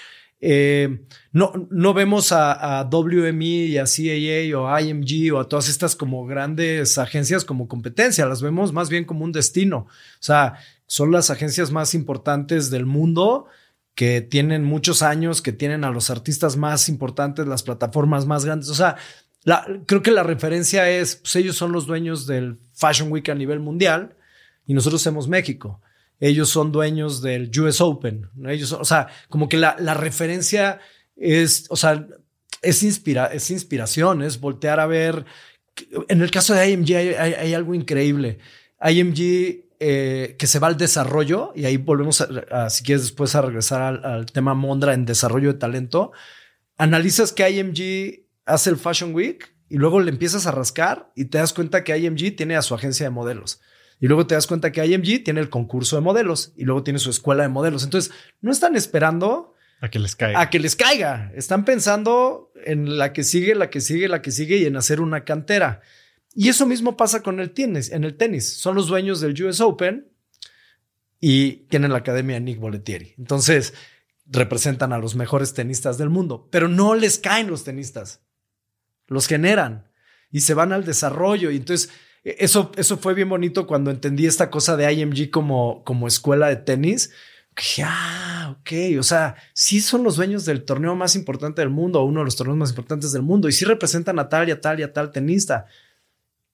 [0.41, 5.67] Eh, no, no vemos a, WME y a CAA o a IMG o a todas
[5.69, 9.79] estas como grandes agencias como competencia, las vemos más bien como un destino.
[9.79, 10.55] O sea,
[10.87, 13.47] son las agencias más importantes del mundo
[13.95, 18.69] que tienen muchos años, que tienen a los artistas más importantes, las plataformas más grandes.
[18.69, 18.95] O sea,
[19.85, 23.59] creo que la referencia es, pues ellos son los dueños del Fashion Week a nivel
[23.59, 24.15] mundial
[24.65, 25.81] y nosotros somos México
[26.19, 28.29] ellos son dueños del US Open.
[28.47, 30.79] Ellos, o sea, como que la, la referencia
[31.15, 32.07] es, o sea,
[32.61, 35.25] es, inspira, es inspiración, es voltear a ver.
[36.09, 38.39] En el caso de IMG hay, algo increíble.
[38.81, 43.41] IMG eh, que se va al desarrollo, y ahí volvemos, a, si quieres después a
[43.41, 46.11] regresar al, al, tema Mondra en desarrollo de talento.
[46.77, 51.37] Analizas que IMG hace el Fashion Week y luego le empiezas a rascar y te
[51.37, 53.61] das cuenta que IMG tiene a su agencia de modelos.
[53.99, 56.99] Y luego te das cuenta que IMG tiene el concurso de modelos y luego tiene
[56.99, 57.83] su escuela de modelos.
[57.83, 60.41] Entonces, no están esperando a que les caiga.
[60.41, 61.31] A que les caiga.
[61.35, 65.01] Están pensando en la que sigue, la que sigue, la que sigue y en hacer
[65.01, 65.81] una cantera.
[66.33, 67.91] Y eso mismo pasa con el tenis.
[67.91, 70.11] En el tenis son los dueños del US Open
[71.19, 73.15] y tienen la academia Nick Boletieri.
[73.17, 73.73] Entonces
[74.25, 78.21] representan a los mejores tenistas del mundo, pero no les caen los tenistas.
[79.07, 79.89] Los generan
[80.31, 81.51] y se van al desarrollo.
[81.51, 81.89] Y entonces
[82.23, 86.57] eso, eso fue bien bonito cuando entendí esta cosa de IMG como, como escuela de
[86.57, 87.11] tenis.
[87.55, 92.01] dije, ah, ok, o sea, sí son los dueños del torneo más importante del mundo,
[92.01, 94.51] o uno de los torneos más importantes del mundo, y sí representan a tal y
[94.51, 95.65] a tal y a tal tenista,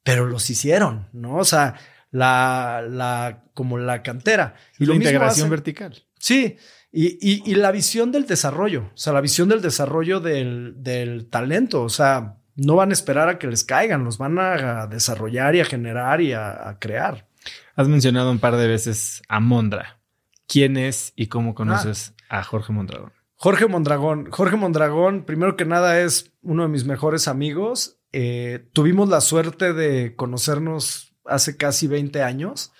[0.03, 1.37] pero los hicieron, ¿no?
[1.37, 1.75] O sea,
[2.11, 4.55] la, la, como la cantera.
[4.79, 6.03] Y la integración vertical.
[6.19, 6.57] Sí,
[6.91, 11.27] y, y, y, la visión del desarrollo, o sea, la visión del desarrollo del, del
[11.29, 15.55] talento, o sea, no van a esperar a que les caigan, los van a desarrollar
[15.55, 17.27] y a generar y a, crear.
[17.75, 19.99] Has mencionado un par de veces a Mondra.
[20.47, 23.11] ¿Quién es y cómo conoces a Jorge Mondragón?
[23.35, 24.31] Jorge Mondragón.
[24.31, 27.99] Jorge Mondragón, primero que nada, es uno de mis mejores amigos.
[28.13, 32.71] Eh, tuvimos la suerte de conocernos hace casi 20 años.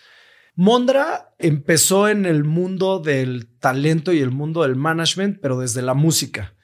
[0.55, 5.93] Mondra empezó en el mundo del talento y el mundo del management, pero desde la
[5.93, 6.54] música.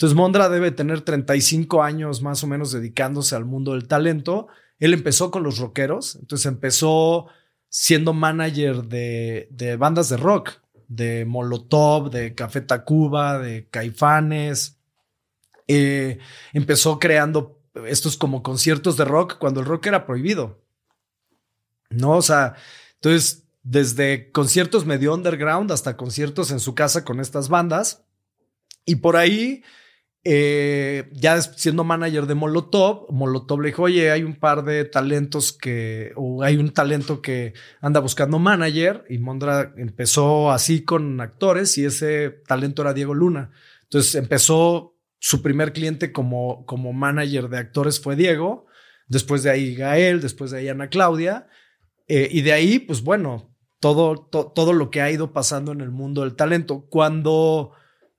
[0.00, 4.48] Entonces Mondra debe tener 35 años más o menos dedicándose al mundo del talento.
[4.78, 7.26] Él empezó con los rockeros, entonces empezó
[7.68, 10.52] siendo manager de, bandas de rock,
[10.88, 14.78] de Molotov, de Café Tacuba, de Caifanes.
[15.68, 16.18] Eh,
[16.54, 20.62] empezó creando estos como conciertos de rock cuando el rock era prohibido.
[21.90, 22.54] No, o sea,
[22.94, 28.06] entonces desde conciertos medio underground hasta conciertos en su casa con estas bandas.
[28.86, 29.62] Y por ahí
[30.22, 35.52] eh, ya siendo manager de Molotov, Molotov le dijo, oye, hay un par de talentos
[35.52, 41.78] que, o hay un talento que anda buscando manager, y Mondra empezó así con actores,
[41.78, 43.50] y ese talento era Diego Luna.
[43.84, 48.66] Entonces empezó su primer cliente como, como manager de actores fue Diego,
[49.06, 51.48] después de ahí Gael, después de ahí Ana Claudia,
[52.08, 55.90] eh, y de ahí, pues bueno, todo, todo lo que ha ido pasando en el
[55.90, 56.86] mundo del talento.
[56.90, 57.72] Cuando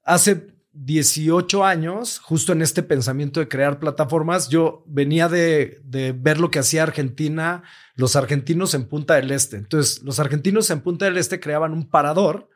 [0.03, 5.81] hace 18 años, justo en este pensamiento de crear plataformas, yo venía de,
[6.17, 7.63] ver lo que hacía Argentina,
[7.95, 9.57] los argentinos en Punta del Este.
[9.57, 12.49] Entonces, los argentinos en Punta del Este creaban un parador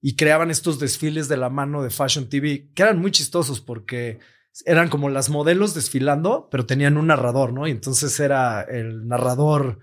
[0.00, 4.20] y creaban estos desfiles de la mano de Fashion TV, que eran muy chistosos porque
[4.64, 7.66] eran como las modelos desfilando, pero tenían un narrador, ¿no?
[7.66, 9.80] Y entonces era el narrador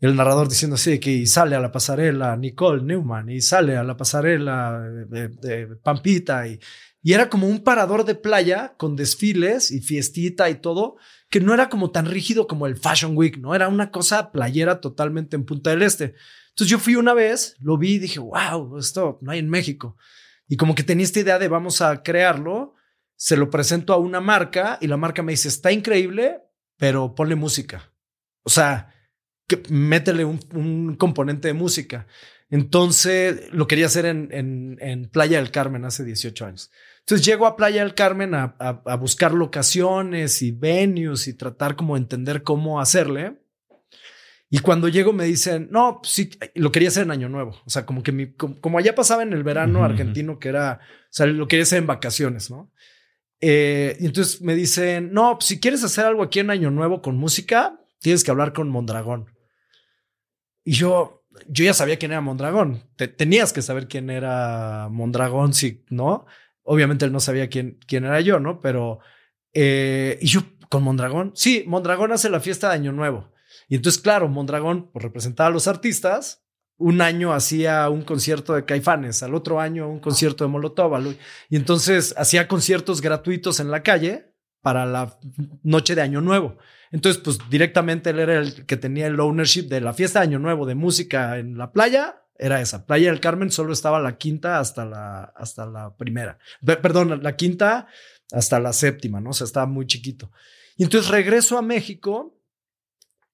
[0.00, 3.96] el narrador diciendo así que sale a la pasarela Nicole Newman y sale a la
[3.96, 6.60] pasarela de Pampita y,
[7.08, 10.98] y era como un parador de playa con desfiles y fiestita y todo,
[11.30, 13.54] que no era como tan rígido como el Fashion Week, ¿no?
[13.54, 16.16] Era una cosa playera totalmente en Punta del Este.
[16.50, 19.96] Entonces yo fui una vez, lo vi y dije, wow, esto no hay en México.
[20.48, 22.74] Y como que tenía esta idea de vamos a crearlo,
[23.16, 26.42] se lo presento a una marca y la marca me dice, está increíble,
[26.76, 27.90] pero ponle música.
[28.42, 28.92] O sea,
[29.46, 32.06] que métele un, un componente de música.
[32.50, 36.70] Entonces lo quería hacer en, en, en Playa del Carmen hace 18 años.
[37.08, 42.42] Entonces llego a Playa del Carmen a, buscar locaciones y venues y tratar como entender
[42.42, 43.38] cómo hacerle.
[44.50, 47.56] Y cuando llego me dicen, no, pues sí, lo quería hacer en Año Nuevo.
[47.64, 51.06] O sea, como que mi, como, allá pasaba en el verano argentino, que era, o
[51.08, 52.70] sea, lo quería hacer en vacaciones, ¿no?
[53.40, 57.00] Eh, y entonces me dicen, no, pues si quieres hacer algo aquí en Año Nuevo
[57.00, 59.34] con música, tienes que hablar con Mondragón.
[60.62, 62.82] Y yo, yo ya sabía quién era Mondragón.
[63.16, 66.26] tenías que saber quién era Mondragón, sí, ¿no?
[66.70, 68.60] Obviamente él no sabía quién, quién era yo, ¿no?
[68.60, 68.98] Pero,
[69.54, 73.32] eh, y yo con Mondragón, sí, Mondragón hace la fiesta de Año Nuevo.
[73.68, 76.44] Y entonces, claro, Mondragón pues, representaba a los artistas.
[76.76, 81.16] Un año hacía un concierto de Caifanes, al otro año un concierto de Molotov.
[81.48, 85.18] Y entonces hacía conciertos gratuitos en la calle para la
[85.62, 86.58] noche de Año Nuevo.
[86.92, 90.38] Entonces, pues directamente él era el que tenía el ownership de la fiesta de Año
[90.38, 92.86] Nuevo de música en la playa era esa.
[92.86, 96.38] Playa del Carmen solo estaba la quinta hasta la, hasta la primera.
[96.64, 97.88] Perdón, la quinta
[98.32, 99.30] hasta la séptima, ¿no?
[99.30, 100.30] O sea, estaba muy chiquito.
[100.76, 102.38] Y entonces regreso a México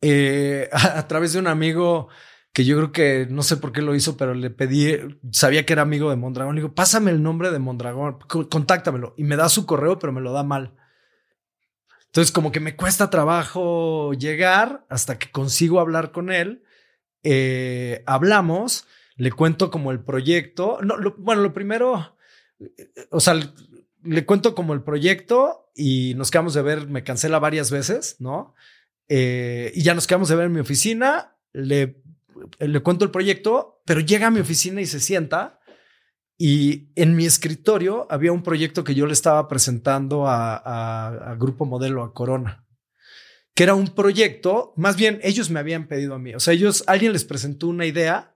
[0.01, 2.09] eh, a, través de un amigo
[2.53, 4.97] que yo creo que no sé por qué lo hizo, pero le pedí,
[5.33, 6.55] sabía que era amigo de Mondragón.
[6.55, 8.19] Le digo, pásame el nombre de Mondragón,
[8.51, 9.15] contáctamelo.
[9.17, 10.75] Y me da su correo, pero me lo da mal.
[12.07, 16.64] Entonces, como que me cuesta trabajo llegar hasta que consigo hablar con él.
[17.25, 20.79] Eh, hablamos le cuento como el proyecto.
[20.83, 22.17] No, bueno, lo primero,
[23.11, 23.35] o sea,
[24.03, 28.55] le, cuento como el proyecto y nos quedamos de ver, me cancela varias veces, ¿no?
[29.09, 32.03] Eh, y ya nos quedamos de ver en mi oficina, le,
[32.59, 35.61] le cuento el proyecto, pero llega a mi oficina y se sienta.
[36.37, 41.65] Y en mi escritorio había un proyecto que yo le estaba presentando a, a Grupo
[41.65, 42.64] Modelo, a Corona
[43.55, 46.85] que era un proyecto, más bien ellos me habían pedido a mí, o sea, ellos,
[46.87, 48.35] alguien les presentó una idea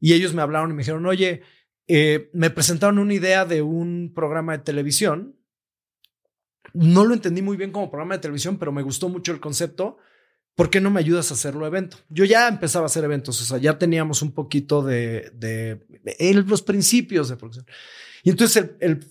[0.00, 1.42] y ellos me hablaron y me dijeron, oye,
[1.86, 5.36] eh, me presentaron una idea de un programa de televisión.
[6.72, 9.98] No lo entendí muy bien como programa de televisión, pero me gustó mucho el concepto.
[10.54, 11.96] ¿Por qué no me ayudas a hacerlo evento?
[12.08, 15.80] Yo ya empezaba a hacer eventos, o sea, ya teníamos un poquito de, de,
[16.46, 17.66] los principios de producción.
[18.22, 19.04] Y entonces el,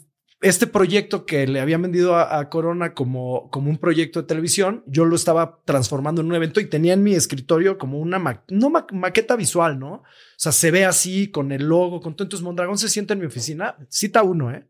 [0.43, 5.05] este proyecto que le habían vendido a, Corona como, como un proyecto de televisión, yo
[5.05, 9.37] lo estaba transformando en un evento y tenía en mi escritorio como una no maqueta
[9.37, 9.93] visual, ¿no?
[9.93, 10.03] O
[10.35, 12.25] sea, se ve así con el logo, con todo.
[12.25, 14.67] Entonces Mondragón se sienta en mi oficina, cita uno, ¿eh?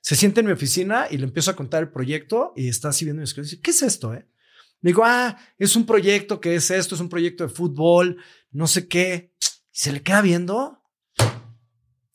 [0.00, 3.04] Se sienta en mi oficina y le empiezo a contar el proyecto y está así
[3.04, 3.58] viendo mi escritorio.
[3.60, 4.28] ¿Qué es esto, eh?
[4.82, 8.18] Le digo, ah, es un proyecto que es esto, es un proyecto de fútbol,
[8.52, 9.32] no sé qué.
[9.72, 10.80] Y se le queda viendo.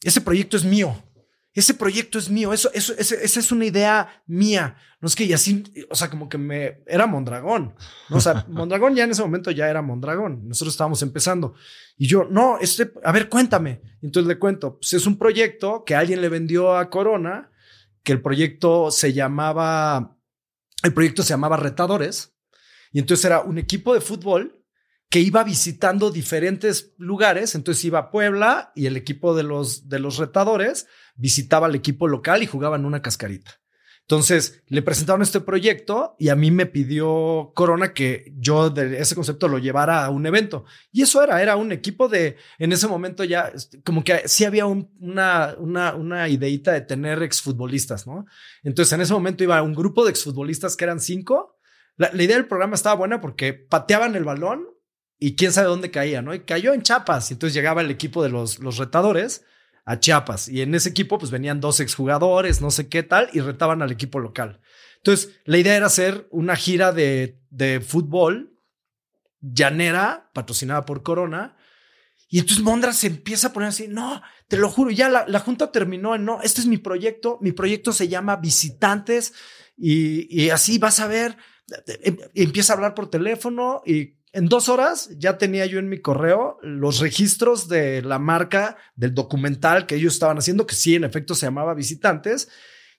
[0.03, 0.95] Ese proyecto es mío.
[1.53, 2.53] Ese proyecto es mío.
[2.53, 4.77] Eso, eso, esa es una idea mía.
[5.01, 7.73] No es que, y así, o sea, como que me era Mondragón.
[8.09, 8.17] ¿no?
[8.17, 10.47] O sea, Mondragón ya en ese momento ya era Mondragón.
[10.47, 11.55] Nosotros estábamos empezando.
[11.97, 13.81] Y yo, no, este, a ver, cuéntame.
[14.01, 17.49] entonces le cuento, pues es un proyecto que alguien le vendió a Corona,
[18.03, 20.17] que el proyecto se llamaba,
[20.83, 22.35] el proyecto se llamaba Retadores.
[22.91, 24.58] Y entonces era un equipo de fútbol
[25.09, 27.55] que iba visitando diferentes lugares.
[27.55, 32.07] Entonces iba a Puebla y el equipo de los, de los retadores visitaba al equipo
[32.07, 33.59] local y jugaban una cascarita.
[34.01, 39.13] Entonces le presentaron este proyecto y a mí me pidió Corona que yo de ese
[39.13, 40.65] concepto lo llevara a un evento.
[40.91, 44.45] Y eso era, era un equipo de, en ese momento ya, este, como que sí
[44.45, 48.25] había una, una, una ideita de tener exfutbolistas, ¿no?
[48.63, 51.59] Entonces en ese momento iba un grupo de exfutbolistas que eran cinco.
[51.95, 54.65] La, la idea del programa estaba buena porque pateaban el balón
[55.19, 56.33] y quién sabe dónde caía, ¿no?
[56.33, 57.29] Y cayó en Chiapas.
[57.29, 59.43] Y entonces llegaba el equipo de los, los retadores
[59.85, 60.47] a Chiapas.
[60.47, 63.91] Y en ese equipo, pues venían dos exjugadores, no sé qué tal, y retaban al
[63.91, 64.61] equipo local.
[64.97, 68.55] Entonces, la idea era hacer una gira de, de fútbol
[69.41, 71.55] llanera, patrocinada por Corona.
[72.29, 75.39] Y entonces Mondra se empieza a poner así, no, te lo juro, ya la, la
[75.39, 79.33] junta terminó, no, este es mi proyecto, mi proyecto se llama Visitantes
[79.75, 81.37] y, y así vas a ver,
[82.03, 86.01] em, empieza a hablar por teléfono y en dos horas ya tenía yo en mi
[86.01, 91.03] correo los registros de la marca del documental que ellos estaban haciendo, que sí, en
[91.03, 92.49] efecto se llamaba Visitantes.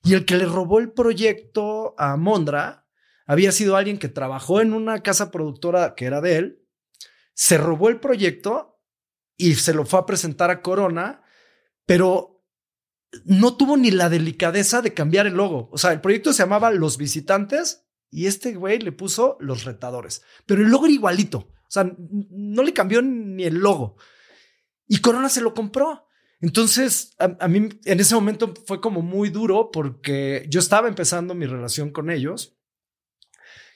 [0.03, 2.87] Y el que le robó el proyecto a Mondra
[3.27, 6.67] había sido alguien que trabajó en una casa productora que era de él,
[7.35, 8.81] se robó el proyecto
[9.37, 11.23] y se lo fue a presentar a Corona,
[11.87, 12.45] pero
[13.25, 15.69] no tuvo ni la delicadeza de cambiar el logo.
[15.73, 20.23] O sea, el proyecto se llamaba Los Visitantes y este güey le puso los retadores.
[20.47, 21.39] Pero el logo era igualito.
[21.39, 21.91] O sea,
[22.31, 23.97] no le cambió ni el logo.
[24.89, 26.09] Y Corona se lo compró.
[26.41, 31.47] Entonces, a, mí en ese momento fue como muy duro porque yo estaba empezando mi
[31.47, 32.57] relación con ellos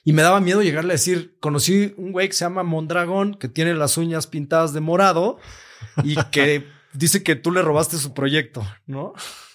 [0.03, 3.49] y me daba miedo llegarle a decir, conocí un güey que se llama Mondragón, que
[3.49, 5.37] tiene las uñas pintadas de morado
[6.03, 9.13] y que dice que tú le robaste su proyecto, ¿no?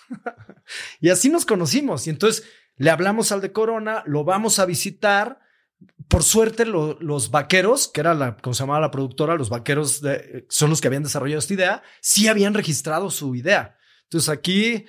[1.01, 2.07] y así nos conocimos.
[2.07, 2.45] Y entonces
[2.81, 5.41] le hablamos al de Corona, lo vamos a visitar.
[6.09, 10.47] Por suerte, los vaqueros, que era la, como se llamaba la productora, los vaqueros de,
[10.49, 13.77] son los que habían desarrollado esta idea, sí habían registrado su idea.
[14.05, 14.87] Entonces aquí,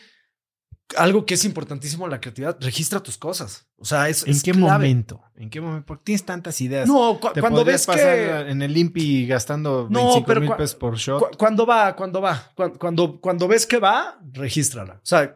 [0.96, 3.68] algo que es importantísimo en la creatividad, registra tus cosas.
[3.76, 4.26] O sea, es.
[4.26, 5.22] ¿En qué momento?
[5.36, 5.86] ¿En qué momento?
[5.86, 6.88] Porque tienes tantas ideas.
[6.88, 11.36] No, cuando ves pasar en el IMPI gastando no, mil pesos por shot.
[11.36, 14.94] cuando va, cuando va, cuando, cuando ves que va, regístrala.
[14.94, 15.34] O sea,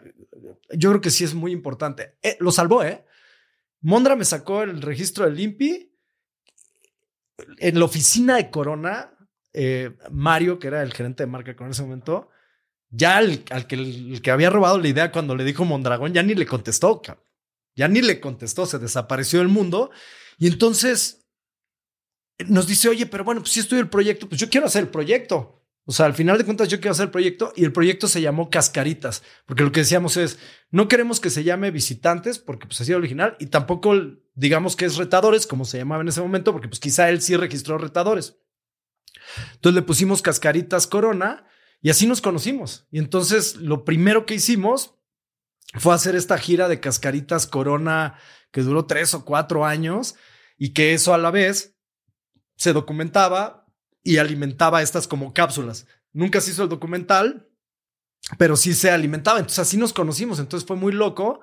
[0.74, 2.18] yo creo que sí es muy importante.
[2.22, 3.06] Eh, lo salvó, ¿eh?
[3.82, 5.92] Mondra me sacó el registro del INPI.
[7.58, 9.16] En la oficina de Corona,
[9.54, 12.30] eh, Mario, que era el gerente de marca con ese momento,
[12.90, 16.34] ya al, que, el, que había robado la idea cuando le dijo Mondragón, ya ni
[16.34, 17.02] le contestó,
[17.76, 19.92] ya ni le contestó, se desapareció del mundo.
[20.38, 21.28] Y entonces
[22.48, 24.90] nos dice, oye, pero bueno, pues si estoy el proyecto, pues yo quiero hacer el
[24.90, 25.65] proyecto.
[25.88, 28.20] O sea, al final de cuentas yo quiero hacer el proyecto y el proyecto se
[28.22, 30.40] llamó Cascaritas, porque lo que decíamos es,
[30.72, 33.94] no queremos que se llame visitantes, porque pues así era original, y tampoco
[34.34, 37.38] digamos que es retadores, como se llamaba en ese momento, porque pues quizá él sí
[37.38, 38.38] registró retadores.
[39.54, 41.48] Entonces le pusimos Cascaritas Corona
[41.82, 42.88] y así nos conocimos.
[42.92, 44.96] Y entonces lo primero que hicimos
[45.76, 48.18] fue hacer esta gira de Cascaritas Corona
[48.52, 50.16] que duró tres o cuatro años
[50.58, 51.76] y que eso a la vez
[52.56, 53.65] se documentaba,
[54.06, 55.88] y alimentaba estas como cápsulas.
[56.14, 57.50] Nunca se hizo el documental,
[58.38, 59.40] pero sí se alimentaba.
[59.40, 60.40] Entonces así nos conocimos.
[60.40, 61.42] Entonces fue muy loco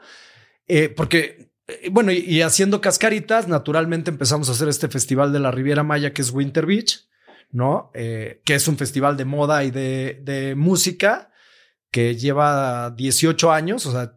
[0.68, 5.50] eh, porque, eh, bueno, y, haciendo cascaritas, naturalmente empezamos a hacer este festival de la
[5.50, 7.08] Riviera Maya que es Winter Beach,
[7.50, 7.90] ¿no?
[7.94, 11.32] Eh, que es un festival de moda y de, de música
[11.90, 14.16] que lleva 18 años, o sea,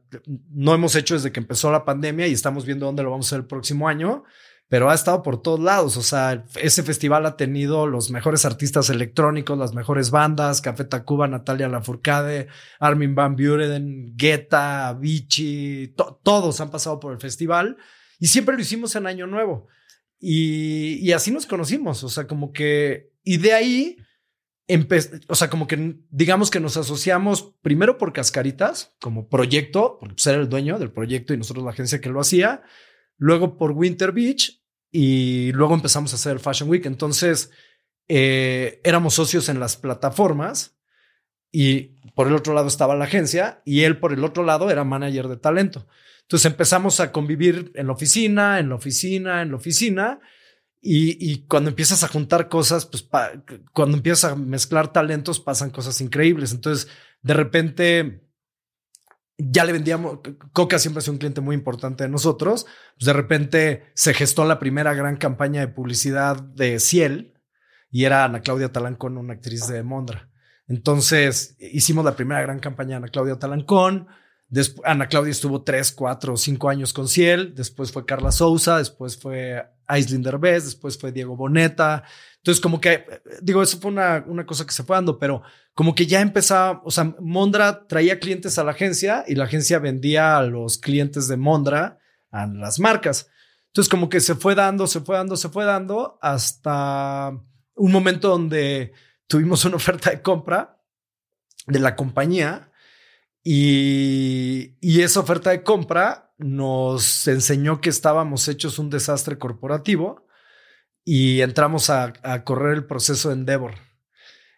[0.49, 3.29] no hemos hecho desde que empezó la pandemia y estamos viendo dónde lo vamos a
[3.29, 4.23] hacer el próximo año
[4.67, 5.97] pero ha estado por todos lados.
[5.97, 11.27] O sea, ese festival ha tenido los mejores artistas electrónicos, las mejores bandas, Café Tacuba,
[11.27, 12.47] Natalia Lafourcade,
[12.79, 17.77] Armin Van Buren, Guetta, Avicii, todos han pasado por el festival
[18.19, 19.67] y siempre lo hicimos en Año Nuevo.
[20.19, 22.03] Y, así nos conocimos.
[22.03, 23.97] O sea, como que, y de ahí,
[25.27, 30.27] o sea, como que digamos que nos asociamos primero por Cascaritas como proyecto, porque pues,
[30.27, 32.63] el dueño del proyecto y nosotros la agencia que lo hacía
[33.17, 34.61] luego por Winter Beach
[34.91, 36.85] y luego empezamos a hacer el Fashion Week.
[36.85, 37.51] Entonces,
[38.07, 40.77] eh, éramos socios en las plataformas
[41.51, 44.83] y por el otro lado estaba la agencia y él por el otro lado era
[44.83, 45.87] manager de talento.
[46.21, 50.19] Entonces empezamos a convivir en la oficina, en la oficina, en la oficina,
[50.87, 53.07] Y, cuando empiezas a juntar cosas, pues
[53.73, 56.51] cuando empiezas a mezclar talentos, pasan cosas increíbles.
[56.51, 56.87] Entonces,
[57.23, 58.24] de repente,
[59.37, 60.19] ya le vendíamos,
[60.53, 62.65] Coca siempre ha sido un cliente muy importante de nosotros.
[62.97, 67.33] Pues de repente se gestó la primera gran campaña de publicidad de Ciel
[67.91, 70.29] y era Ana Claudia Talancón, una actriz de Mondra.
[70.67, 74.07] Entonces hicimos la primera gran campaña de Ana Claudia Talancón.
[74.83, 77.53] Ana Claudia estuvo tres, cuatro, cinco años con Ciel.
[77.55, 78.77] Después fue Carla Souza.
[78.77, 80.65] Después fue Aislinder Bess.
[80.65, 82.03] Después fue Diego Boneta.
[82.45, 83.03] Entonces, como que,
[83.41, 85.41] digo, eso fue una, una cosa que se fue dando, pero
[85.73, 89.79] como que ya empezaba, o sea, Mondra traía clientes a la agencia y la agencia
[89.79, 91.97] vendía a los clientes de Mondra
[92.29, 93.31] a las marcas.
[93.69, 97.31] Entonces, como que se fue dando, se fue dando, se fue dando hasta
[97.73, 98.93] un momento donde
[99.25, 100.79] tuvimos una oferta de compra
[101.65, 102.71] de la compañía
[103.43, 110.24] y, y esa oferta de compra nos enseñó que estábamos hechos un desastre corporativo
[111.05, 112.13] y entramos a,
[112.43, 113.75] correr el proceso de Endeavor.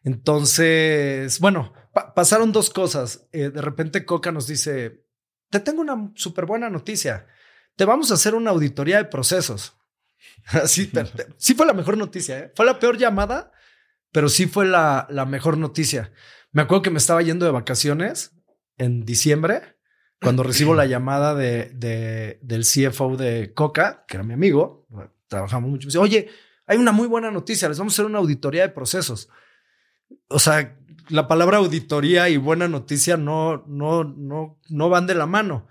[0.04, 1.74] Entonces, bueno,
[2.16, 3.28] pasaron dos cosas.
[3.34, 5.06] Eh, de repente Coca nos dice,
[5.50, 7.28] te tengo una súper buena noticia.
[7.76, 9.76] Te vamos a hacer una auditoría de procesos.
[10.46, 10.90] Así,
[11.38, 12.40] sí fue la mejor noticia.
[12.40, 12.54] ¿eh?
[12.56, 13.52] Fue la peor llamada,
[14.14, 16.14] pero sí fue la, la mejor noticia.
[16.54, 18.32] Me acuerdo que me estaba yendo de vacaciones
[18.78, 19.78] en diciembre
[20.22, 24.88] cuando recibo la llamada de, de, del CFO de Coca, que era mi amigo,
[25.28, 25.86] trabajamos mucho.
[25.86, 26.30] Me dice, oye,
[26.66, 29.30] hay una muy buena noticia, les vamos a hacer una auditoría de procesos.
[30.30, 30.78] O sea,
[31.10, 35.68] la palabra auditoría y buena noticia no, no, no, no van de la mano.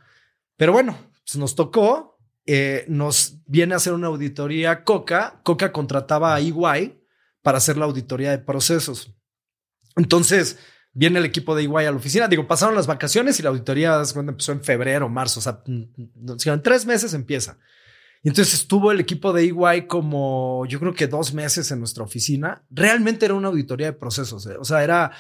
[0.57, 5.41] Pero bueno, pues nos tocó, eh, nos viene a hacer una auditoría Coca.
[5.43, 6.99] Coca contrataba a EY
[7.43, 9.15] para hacer la auditoría de procesos.
[9.97, 10.59] Entonces,
[10.93, 12.29] viene el equipo de EY a la oficina.
[12.29, 15.41] Digo, pasaron las vacaciones y la auditoría cuando empezó en febrero, marzo.
[15.41, 17.59] O sea, en tres meses empieza.
[18.27, 22.03] Y entonces estuvo el equipo de EY como yo creo que dos meses en nuestra
[22.03, 22.67] oficina.
[22.71, 24.45] Realmente era una auditoría de procesos.
[24.49, 24.57] ¿eh?
[24.59, 25.13] O sea, era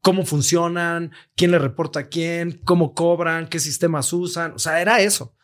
[0.00, 4.54] cómo funcionan, quién le reporta a quién, cómo cobran, qué sistemas usan.
[4.54, 5.36] O sea, era eso.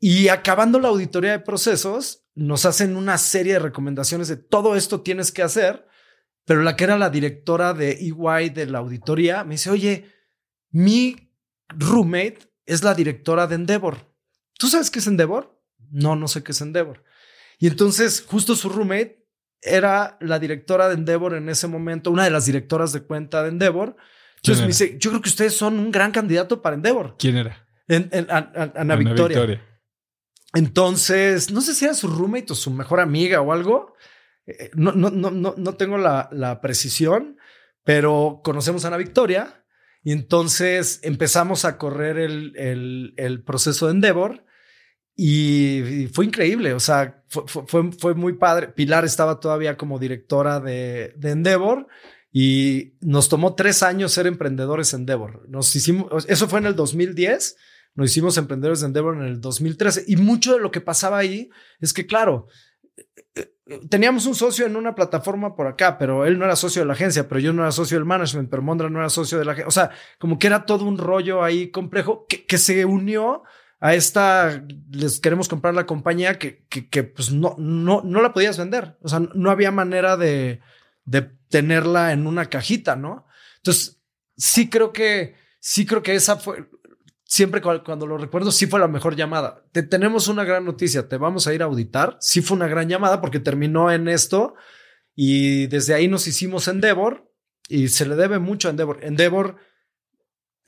[0.00, 5.00] Y acabando la auditoría de procesos, nos hacen una serie de recomendaciones de todo esto
[5.00, 5.86] tienes que hacer.
[6.44, 10.12] Pero la que era la directora de EY de la auditoría me dice, oye,
[10.72, 11.32] mi
[11.68, 14.14] roommate es la directora de Endeavor.
[14.58, 15.57] ¿Tú sabes qué es Endeavor?
[15.90, 17.04] No, no sé qué es Endeavor.
[17.58, 19.26] Y entonces justo su roommate
[19.60, 23.48] era la directora de Endeavor en ese momento, una de las directoras de cuenta de
[23.48, 23.96] Endeavor.
[24.36, 27.16] Entonces me dice, yo creo que ustedes son un gran candidato para Endeavor.
[27.18, 27.66] ¿Quién era?
[27.88, 29.62] En, Ana, Victoria.
[30.54, 33.94] Entonces, no sé si era su roommate o su mejor amiga o algo.
[34.46, 37.38] Eh, no, no, no, no, no tengo la, la precisión,
[37.84, 39.64] pero conocemos a Ana Victoria
[40.02, 44.44] y entonces empezamos a correr el, el, el proceso de Endeavor
[45.20, 48.68] y, fue increíble, o sea, fue, fue, muy padre.
[48.68, 51.88] Pilar estaba todavía como directora de, de Endeavor
[52.30, 55.44] y nos tomó tres años ser emprendedores en Endeavor.
[55.48, 57.56] Nos hicimos, eso fue en el 2010,
[57.96, 61.50] nos hicimos emprendedores de Endeavor en el 2013 y mucho de lo que pasaba ahí
[61.80, 62.46] es que, claro,
[63.90, 66.92] teníamos un socio en una plataforma por acá, pero él no era socio de la
[66.92, 69.50] agencia, pero yo no era socio del management, pero Mondra no era socio de la
[69.50, 69.66] agencia.
[69.66, 69.90] O sea,
[70.20, 73.42] como que era todo un rollo ahí complejo que se unió
[73.80, 78.58] a esta les queremos comprar la compañía que, que, pues no, no, no la podías
[78.58, 78.96] vender.
[79.02, 80.60] O sea, no había manera de,
[81.04, 83.26] de tenerla en una cajita, ¿no?
[83.58, 84.00] Entonces,
[84.36, 86.68] sí creo que, sí creo que esa fue,
[87.28, 89.64] siempre cuando lo recuerdo, sí fue la mejor llamada.
[89.70, 92.16] Te tenemos una gran noticia, te vamos a ir a auditar.
[92.20, 94.54] Sí fue una gran llamada porque terminó en esto
[95.14, 97.30] y desde ahí nos hicimos Endeavor
[97.68, 99.04] y se le debe mucho a Endeavor.
[99.04, 99.56] Endeavor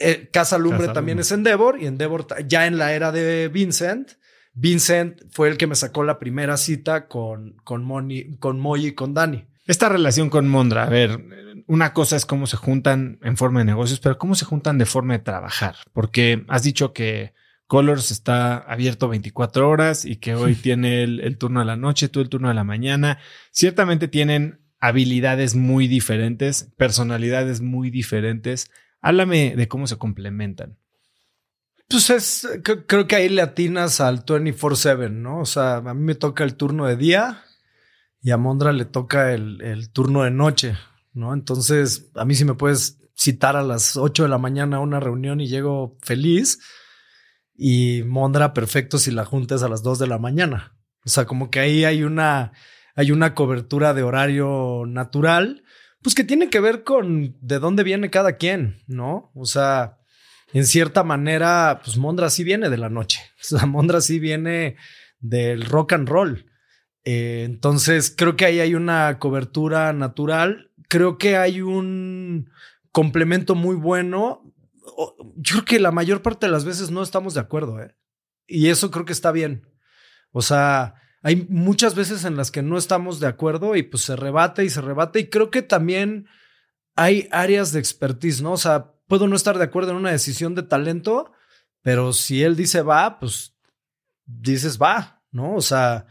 [0.00, 4.12] eh, Casa Lumbre también es Endeavor y Endeavor ya en la era de Vincent.
[4.52, 8.92] Vincent fue el que me sacó la primera cita con, con, Moni, con Moy y
[8.92, 9.46] con Dani.
[9.66, 11.20] Esta relación con Mondra, a ver,
[11.66, 14.86] una cosa es cómo se juntan en forma de negocios, pero cómo se juntan de
[14.86, 17.34] forma de trabajar, porque has dicho que
[17.68, 22.08] Colors está abierto 24 horas y que hoy tiene el, el turno de la noche,
[22.08, 23.18] tú el turno de la mañana.
[23.52, 28.70] Ciertamente tienen habilidades muy diferentes, personalidades muy diferentes.
[29.00, 30.78] Háblame de cómo se complementan.
[31.88, 35.40] Pues es, creo que ahí le atinas al 24-7, ¿no?
[35.40, 37.42] O sea, a mí me toca el turno de día
[38.22, 40.76] y a Mondra le toca el, turno de noche,
[41.12, 41.34] ¿no?
[41.34, 45.00] Entonces, a mí si me puedes citar a las 8 de la mañana a una
[45.00, 46.60] reunión y llego feliz
[47.56, 50.76] y Mondra perfecto si la juntas a las 2 de la mañana.
[51.04, 52.52] O sea, como que ahí hay una,
[52.94, 55.64] hay una cobertura de horario natural
[56.02, 59.30] pues que tiene que ver con de dónde viene cada quien, ¿no?
[59.34, 59.98] O sea,
[60.52, 63.20] en cierta manera, pues Mondra sí viene de la noche.
[63.40, 64.76] O sea, Mondra sí viene
[65.18, 66.46] del rock and roll.
[67.04, 70.70] Eh, entonces, creo que ahí hay una cobertura natural.
[70.88, 72.50] Creo que hay un
[72.92, 74.42] complemento muy bueno.
[75.36, 77.96] Yo creo que la mayor parte de las veces no estamos de acuerdo, ¿eh?
[78.46, 79.66] Y eso creo que está bien.
[80.32, 84.16] O sea, hay muchas veces en las que no estamos de acuerdo y pues se
[84.16, 85.20] rebate y se rebate.
[85.20, 86.26] Y creo que también
[86.96, 88.52] hay áreas de expertise, ¿no?
[88.52, 91.32] O sea, puedo no estar de acuerdo en una decisión de talento,
[91.82, 93.54] pero si él dice va, pues
[94.24, 95.54] dices va, ¿no?
[95.54, 96.06] O sea,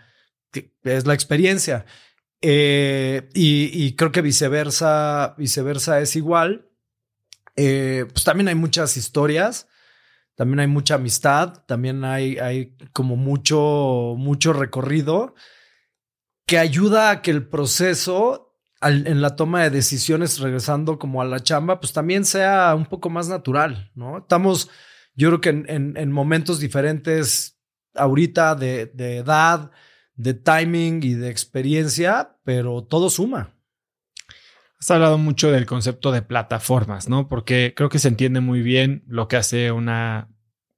[0.84, 1.86] es la experiencia.
[2.42, 6.70] Eh, y, creo que viceversa, viceversa es igual.
[7.56, 9.68] Eh, pues también hay muchas historias,
[10.40, 15.36] también hay mucha amistad, también hay, hay como mucho, mucho recorrido
[16.48, 21.42] que ayuda a que el proceso en la toma de decisiones, regresando como a la
[21.42, 24.20] chamba, pues también sea un poco más natural, ¿no?
[24.20, 24.70] Estamos,
[25.14, 27.60] yo creo que en, momentos diferentes
[27.94, 29.72] ahorita de, de edad,
[30.16, 33.59] de timing y de experiencia, pero todo suma.
[34.80, 37.28] Has hablado mucho del concepto de plataformas, ¿no?
[37.28, 40.30] Porque creo que se entiende muy bien lo que hace una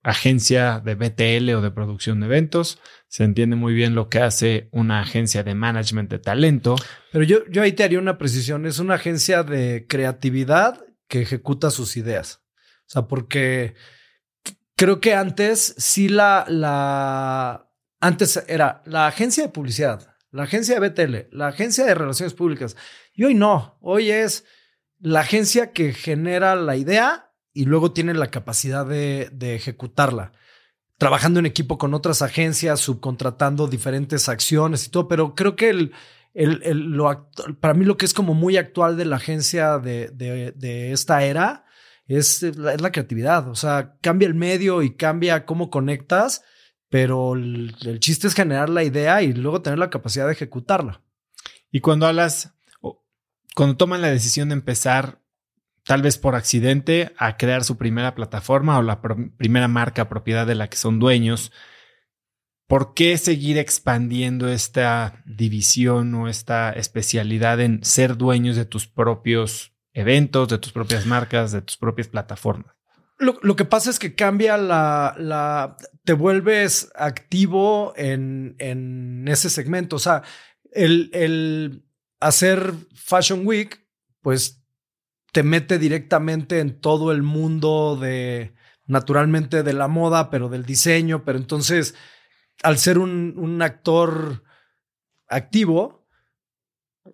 [0.04, 4.70] agencia de BTL o de producción de eventos, se entiende muy bien lo que hace
[4.72, 6.76] una agencia de management de talento.
[7.12, 11.70] Pero yo, yo ahí te haría una precisión, es una agencia de creatividad que ejecuta
[11.70, 12.42] sus ideas.
[12.56, 13.76] O sea, porque
[14.76, 17.70] creo que antes sí la, la
[18.00, 22.78] antes era la agencia de publicidad, la agencia de BTL, la agencia de relaciones públicas.
[23.14, 24.46] Y hoy no, hoy es
[25.00, 30.32] la agencia que genera la idea y luego tiene la capacidad de, ejecutarla.
[30.98, 35.92] Trabajando en equipo con otras agencias, subcontratando diferentes acciones y todo, pero creo que el,
[36.34, 37.30] lo,
[37.60, 41.66] para mí lo que es como muy actual de la agencia de, de, esta era
[42.08, 43.50] es la, es la creatividad.
[43.50, 46.44] O sea, cambia el medio y cambia cómo conectas
[46.92, 51.02] pero el, chiste es generar la idea y luego tener la capacidad de ejecutarla.
[51.72, 52.54] Y cuando hablas,
[53.56, 55.22] cuando toman la decisión de empezar,
[55.86, 60.56] tal vez por accidente, a crear su primera plataforma o la primera marca propiedad de
[60.56, 61.54] la que son dueños,
[62.68, 69.72] ¿por qué seguir expandiendo esta división o esta especialidad en ser dueños de tus propios
[69.94, 72.81] eventos, de tus propias marcas, de tus propias plataformas?
[73.22, 79.98] Lo, que pasa es que cambia la, la te vuelves activo en, en ese segmento.
[79.98, 80.24] O sea,
[80.72, 81.86] el, el
[82.20, 83.86] hacer Fashion Week,
[84.22, 84.64] pues
[85.32, 88.56] te mete directamente en todo el mundo de,
[88.88, 91.24] naturalmente, de la moda, pero del diseño.
[91.24, 91.94] Pero entonces,
[92.64, 94.44] al ser un, un actor
[95.28, 96.08] activo,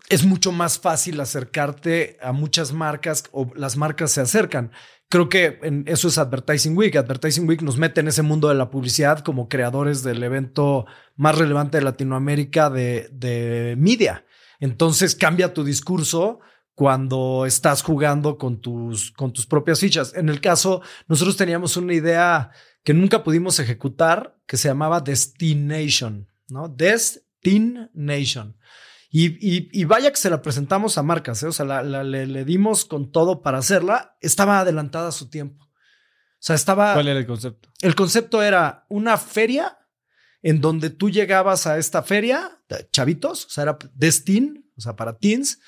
[0.08, 4.72] es mucho más fácil acercarte a muchas marcas o las marcas se acercan
[5.10, 6.96] creo que en eso es Advertising Week.
[6.96, 10.86] Advertising Week nos mete en ese mundo de la publicidad como creadores del evento
[11.16, 14.26] más relevante de Latinoamérica de, de media.
[14.60, 16.40] Entonces cambia tu discurso
[16.78, 20.14] cuando estás jugando con tus, con tus propias fichas.
[20.16, 22.52] En el caso, nosotros teníamos una idea
[22.84, 26.70] que nunca pudimos ejecutar que se llamaba Destination, ¿no?
[26.70, 28.56] Destination.
[29.10, 31.48] Y, vaya que se la presentamos a marcas, ¿eh?
[31.48, 34.18] o sea, le, dimos con todo para hacerla.
[34.22, 35.66] Estaba adelantada a su tiempo.
[35.66, 36.94] O sea, estaba.
[36.94, 37.70] ¿Cuál era el concepto?
[37.82, 39.78] El concepto era una feria
[40.42, 42.62] en donde tú llegabas a esta feria,
[42.92, 45.60] chavitos, o sea, era Destin, o sea, para teens,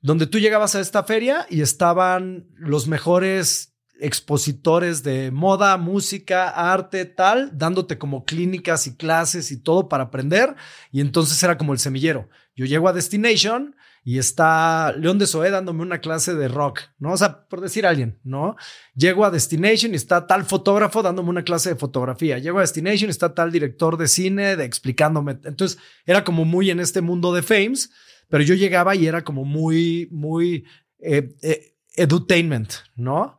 [0.00, 7.04] donde tú llegabas a esta feria y estaban los mejores expositores de moda, música, arte,
[7.04, 10.54] tal, dándote como clínicas y clases y todo para aprender.
[10.92, 12.28] Y entonces era como el semillero.
[12.54, 17.12] Yo llego a Destination y está León de Soe dándome una clase de rock, ¿no?
[17.12, 18.56] O sea, por decir alguien, ¿no?
[18.94, 22.38] Llego a Destination y está tal fotógrafo dándome una clase de fotografía.
[22.38, 25.38] Llego a Destination y está tal director de cine explicándome.
[25.44, 27.90] Entonces era como muy en este mundo de fames,
[28.28, 30.64] pero yo llegaba y era como muy, muy
[31.00, 33.37] eh, eh, edutainment, ¿no?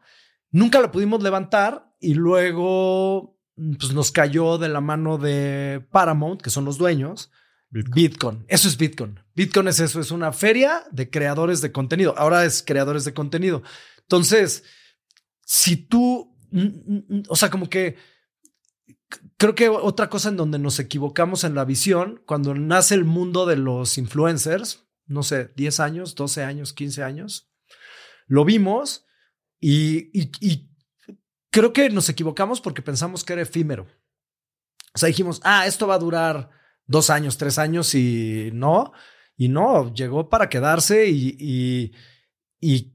[0.52, 6.50] Nunca lo pudimos levantar y luego pues, nos cayó de la mano de Paramount, que
[6.50, 7.32] son los dueños.
[7.70, 8.46] Bitcoin.
[8.48, 9.20] Eso es Bitcoin.
[9.36, 12.16] Bitcoin es eso, es una feria de creadores de contenido.
[12.18, 13.62] Ahora es creadores de contenido.
[14.00, 14.64] Entonces,
[15.46, 16.36] si tú,
[17.28, 17.98] o sea, como que
[19.38, 23.46] creo que otra cosa en donde nos equivocamos en la visión, cuando nace el mundo
[23.46, 27.52] de los influencers, no sé, 10 años, 12 años, 15 años,
[28.28, 29.06] lo vimos
[29.60, 30.70] y,
[31.52, 33.88] creo que nos equivocamos porque pensamos que era efímero.
[34.94, 36.50] O sea, dijimos, ah, esto va a durar
[36.86, 38.94] dos años, tres años y no,
[39.38, 41.92] y no, llegó para quedarse y,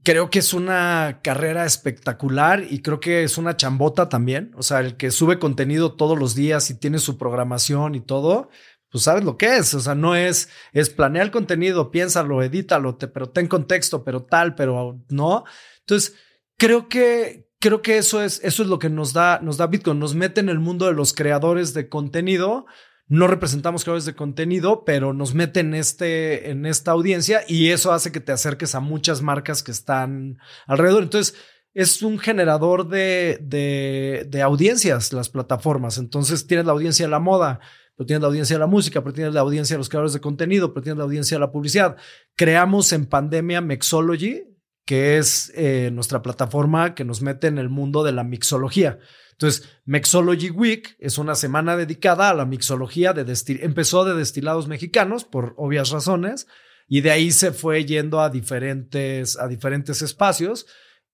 [0.03, 4.51] creo que es una carrera espectacular y creo que es una chambota también.
[4.55, 8.49] O sea, el que sube contenido todos los días y tiene su programación y todo,
[8.89, 9.73] pues sabes lo que es.
[9.73, 14.23] O sea, no es, es planear el contenido, piénsalo, edítalo, te, pero ten contexto, pero
[14.23, 15.45] tal, pero no.
[15.79, 16.15] Entonces,
[16.57, 19.99] creo que, creo que eso es, eso es lo que nos da, nos da Bitcoin.
[19.99, 22.65] Nos mete en el mundo de los creadores de contenido.
[23.07, 27.91] No representamos creadores de contenido, pero nos mete en, este, en esta audiencia y eso
[27.91, 31.03] hace que te acerques a muchas marcas que están alrededor.
[31.03, 31.35] Entonces,
[31.75, 35.97] es un generador de, de, de audiencias, las plataformas.
[35.97, 37.59] Entonces, tienes la audiencia de la moda,
[37.95, 40.21] pero tienes la audiencia de la música, pero tienes la audiencia de los creadores de
[40.21, 41.97] contenido, pero tienes la audiencia de la publicidad.
[42.35, 44.54] Creamos en pandemia Mixology,
[44.85, 48.99] que es eh, nuestra plataforma que nos mete en el mundo de la mixología.
[49.31, 54.67] Entonces, Mixology Week es una semana dedicada a la mixología de destil empezó de destilados
[54.67, 56.47] mexicanos por obvias razones
[56.87, 60.67] y de ahí se fue yendo a diferentes a diferentes espacios.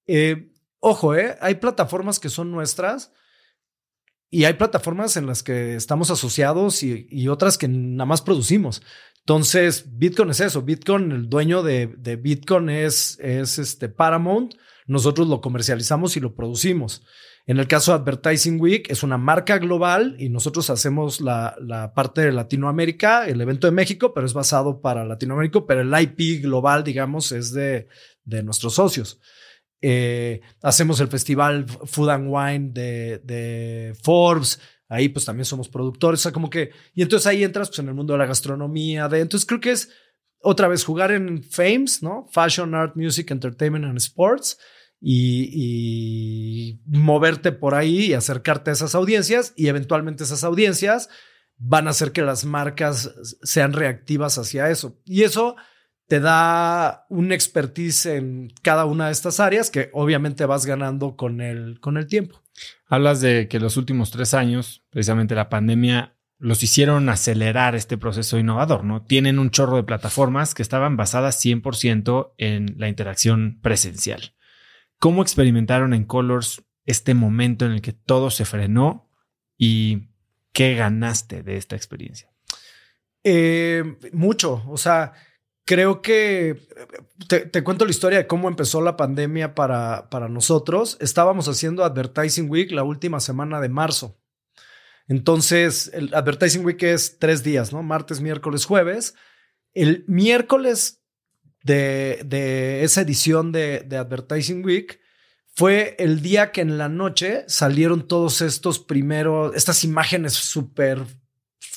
[0.06, 3.12] Eh, ojo, eh, hay plataformas que son nuestras
[4.34, 8.82] y hay plataformas en las que estamos asociados y, otras que nada más producimos.
[9.20, 10.62] Entonces, Bitcoin es eso.
[10.62, 14.56] Bitcoin, el dueño de, Bitcoin es, es este Paramount.
[14.88, 17.04] Nosotros lo comercializamos y lo producimos.
[17.46, 21.94] En el caso de Advertising Week, es una marca global y nosotros hacemos la, la,
[21.94, 26.42] parte de Latinoamérica, el evento de México, pero es basado para Latinoamérica, pero el IP
[26.42, 27.90] global, digamos, es de,
[28.24, 29.20] de nuestros socios.
[29.82, 36.20] Eh, hacemos el festival Food and Wine de, de Forbes, ahí pues también somos productores,
[36.20, 39.08] o sea, como que, y entonces ahí entras pues en el mundo de la gastronomía,
[39.08, 39.90] de, entonces creo que es
[40.44, 42.28] otra vez jugar en Fames, ¿no?
[42.32, 44.58] Fashion, Art, Music, Entertainment and Sports
[45.00, 51.10] y, moverte por ahí y acercarte a esas audiencias y eventualmente esas audiencias
[51.58, 53.14] van a hacer que las marcas
[53.44, 55.00] sean reactivas hacia eso.
[55.06, 55.56] Y eso
[56.12, 61.40] te da un expertise en cada una de estas áreas que obviamente vas ganando con
[61.40, 62.44] el, con el tiempo.
[62.88, 68.38] Hablas de que los últimos tres años, precisamente la pandemia, los hicieron acelerar este proceso
[68.38, 69.04] innovador, ¿no?
[69.04, 74.34] Tienen un chorro de plataformas que estaban basadas 100% en la interacción presencial.
[75.00, 79.10] ¿Cómo experimentaron en Colors este momento en el que todo se frenó
[79.58, 80.10] y
[80.52, 82.34] qué ganaste de esta experiencia?
[83.24, 85.14] Eh, mucho, o sea,
[85.72, 86.68] creo que
[87.30, 90.98] te, cuento la historia de cómo empezó la pandemia para, para nosotros.
[91.00, 94.20] Estábamos haciendo Advertising Week la última semana de marzo.
[95.08, 97.84] Entonces, Advertising Week es tres días, ¿no?
[97.84, 99.16] Martes, miércoles, jueves.
[99.74, 101.06] El miércoles
[101.64, 105.00] de, de esa edición de, de Advertising Week
[105.56, 111.06] fue el día que en la noche salieron todos estos primeros, estas imágenes súper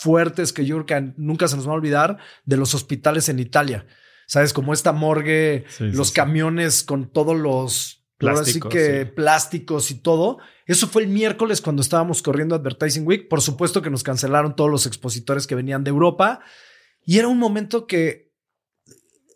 [0.05, 3.39] fuertes que yo creo que nunca se nos va a olvidar de los hospitales en
[3.39, 3.87] Italia.
[4.27, 4.53] ¿Sabes?
[4.53, 10.39] Como esta morgue, los camiones con todos los plásticos, que plásticos y todo.
[10.67, 13.29] Eso fue el miércoles cuando estábamos corriendo Advertising Week.
[13.29, 16.41] Por supuesto que nos cancelaron todos los expositores que venían de Europa.
[17.05, 18.24] Y era un momento que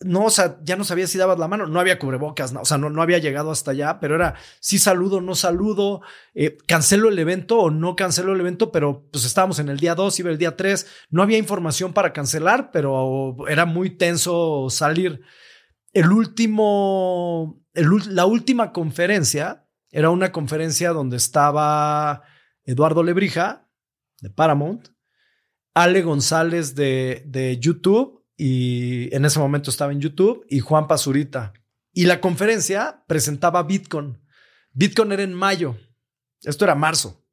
[0.00, 2.64] no, o sea, ya no sabía si dabas la mano, no había cubrebocas, no, o
[2.64, 6.02] sea, no, no había llegado hasta allá, pero era sí saludo, no saludo,
[6.34, 9.94] eh, cancelo el evento o no cancelo el evento, pero pues estábamos en el día
[9.94, 15.22] 2, iba el día 3, no había información para cancelar, pero era muy tenso salir.
[15.92, 22.22] El último, la última conferencia era una conferencia donde estaba
[22.64, 23.68] Eduardo Lebrija
[24.20, 24.88] de Paramount,
[25.74, 31.52] Ale González de, de YouTube y en ese momento estaba en YouTube y Juan Pazurita.
[31.92, 34.22] Y la conferencia presentaba Bitcoin.
[34.72, 35.76] Bitcoin era en mayo.
[36.42, 37.26] Esto era marzo.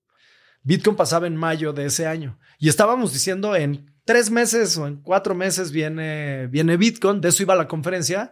[0.63, 2.39] Bitcoin pasaba en mayo de ese año.
[2.57, 7.21] Y estábamos diciendo en tres meses o en cuatro meses viene, viene Bitcoin.
[7.21, 8.31] De eso iba la conferencia.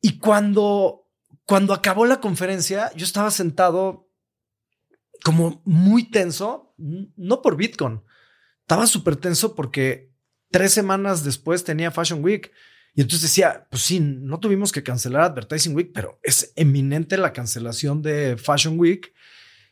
[0.00, 1.06] Y cuando,
[1.44, 4.10] cuando acabó la conferencia, yo estaba sentado
[5.22, 8.02] como muy tenso, no por Bitcoin.
[8.62, 10.07] Estaba súper tenso porque
[10.50, 12.52] tres semanas después tenía Fashion Week.
[12.94, 17.32] Y entonces decía, pues sí, no tuvimos que cancelar Advertising Week, pero es eminente la
[17.32, 19.12] cancelación de Fashion Week.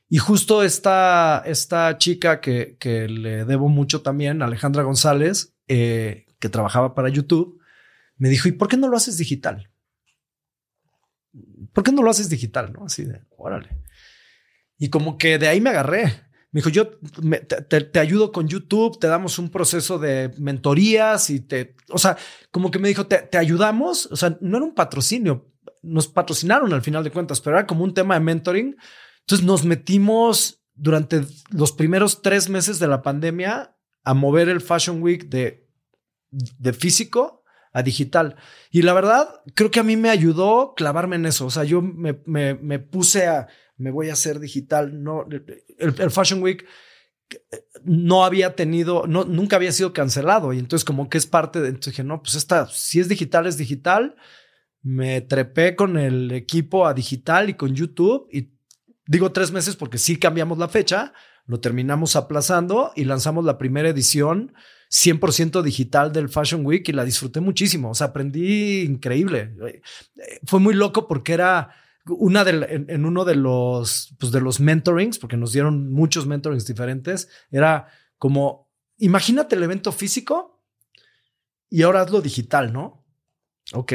[0.08, 6.48] Y justo esta, esta chica que, que le debo mucho también, Alejandra González, eh, que
[6.48, 7.60] trabajaba para YouTube,
[8.16, 9.70] me dijo, ¿y por qué no lo haces digital?
[11.72, 12.72] ¿Por qué no lo haces digital?
[12.72, 12.84] ¿No?
[12.84, 13.70] Así de, órale.
[14.78, 16.25] Y como que de ahí me agarré.
[16.52, 16.88] Me dijo, yo
[17.68, 22.16] te, ayudo con YouTube, te damos un proceso de mentorías y te, o sea,
[22.50, 25.50] como que me dijo, te, ayudamos, o sea, no era un patrocinio,
[25.82, 28.76] nos patrocinaron al final de cuentas, pero era como un tema de mentoring.
[29.20, 35.02] Entonces nos metimos durante los primeros tres meses de la pandemia a mover el Fashion
[35.02, 35.68] Week de,
[36.30, 38.36] de físico a digital.
[38.70, 41.46] Y la verdad, creo que a mí me ayudó clavarme en eso.
[41.46, 45.02] O sea, yo me, me, me puse a, me voy a hacer digital.
[45.02, 45.26] No,
[45.78, 46.66] el, Fashion Week
[47.84, 50.52] no había tenido, no, nunca había sido cancelado.
[50.52, 53.46] Y entonces como que es parte de, entonces dije, no, pues esta, si es digital,
[53.46, 54.16] es digital.
[54.82, 58.52] Me trepé con el equipo a digital y con YouTube y
[59.06, 61.12] digo tres meses porque sí cambiamos la fecha,
[61.46, 64.52] lo terminamos aplazando y lanzamos la primera edición
[64.90, 67.90] 100% digital del Fashion Week y la disfruté muchísimo.
[67.90, 69.54] O sea, aprendí increíble.
[70.44, 71.70] Fue muy loco porque era
[72.08, 76.66] una de, en, uno de los, pues de los mentorings, porque nos dieron muchos mentorings
[76.66, 77.88] diferentes, era
[78.18, 80.64] como, imagínate el evento físico
[81.68, 83.04] y ahora hazlo digital, ¿no?
[83.72, 83.92] Ok.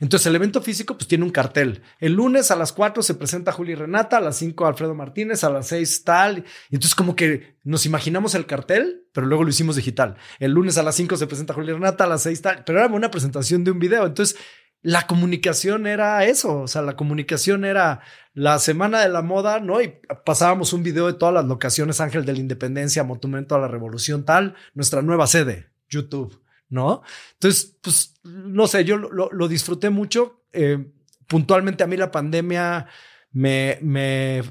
[0.00, 1.82] Entonces el evento físico pues tiene un cartel.
[2.00, 5.50] El lunes a las 4 se presenta Juli Renata, a las 5 Alfredo Martínez, a
[5.50, 6.38] las 6 tal.
[6.70, 10.16] Y entonces como que nos imaginamos el cartel, pero luego lo hicimos digital.
[10.40, 12.64] El lunes a las 5 se presenta Juli Renata, a las 6 tal.
[12.64, 14.04] Pero era una presentación de un video.
[14.04, 14.36] Entonces
[14.82, 18.00] la comunicación era eso, o sea, la comunicación era
[18.34, 19.80] la semana de la moda, ¿no?
[19.80, 19.94] Y
[20.24, 24.24] pasábamos un video de todas las locaciones, Ángel de la Independencia, Monumento a la Revolución,
[24.24, 27.02] tal, nuestra nueva sede, YouTube, ¿no?
[27.34, 30.42] Entonces, pues, no sé, yo lo, disfruté mucho.
[30.52, 30.84] Eh,
[31.28, 32.86] puntualmente a mí la pandemia
[33.30, 34.42] me, me,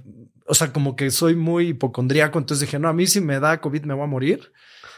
[0.47, 3.59] o sea, como que soy muy hipocondríaco, entonces dije, no, a mí si me da
[3.59, 4.53] COVID me voy a morir.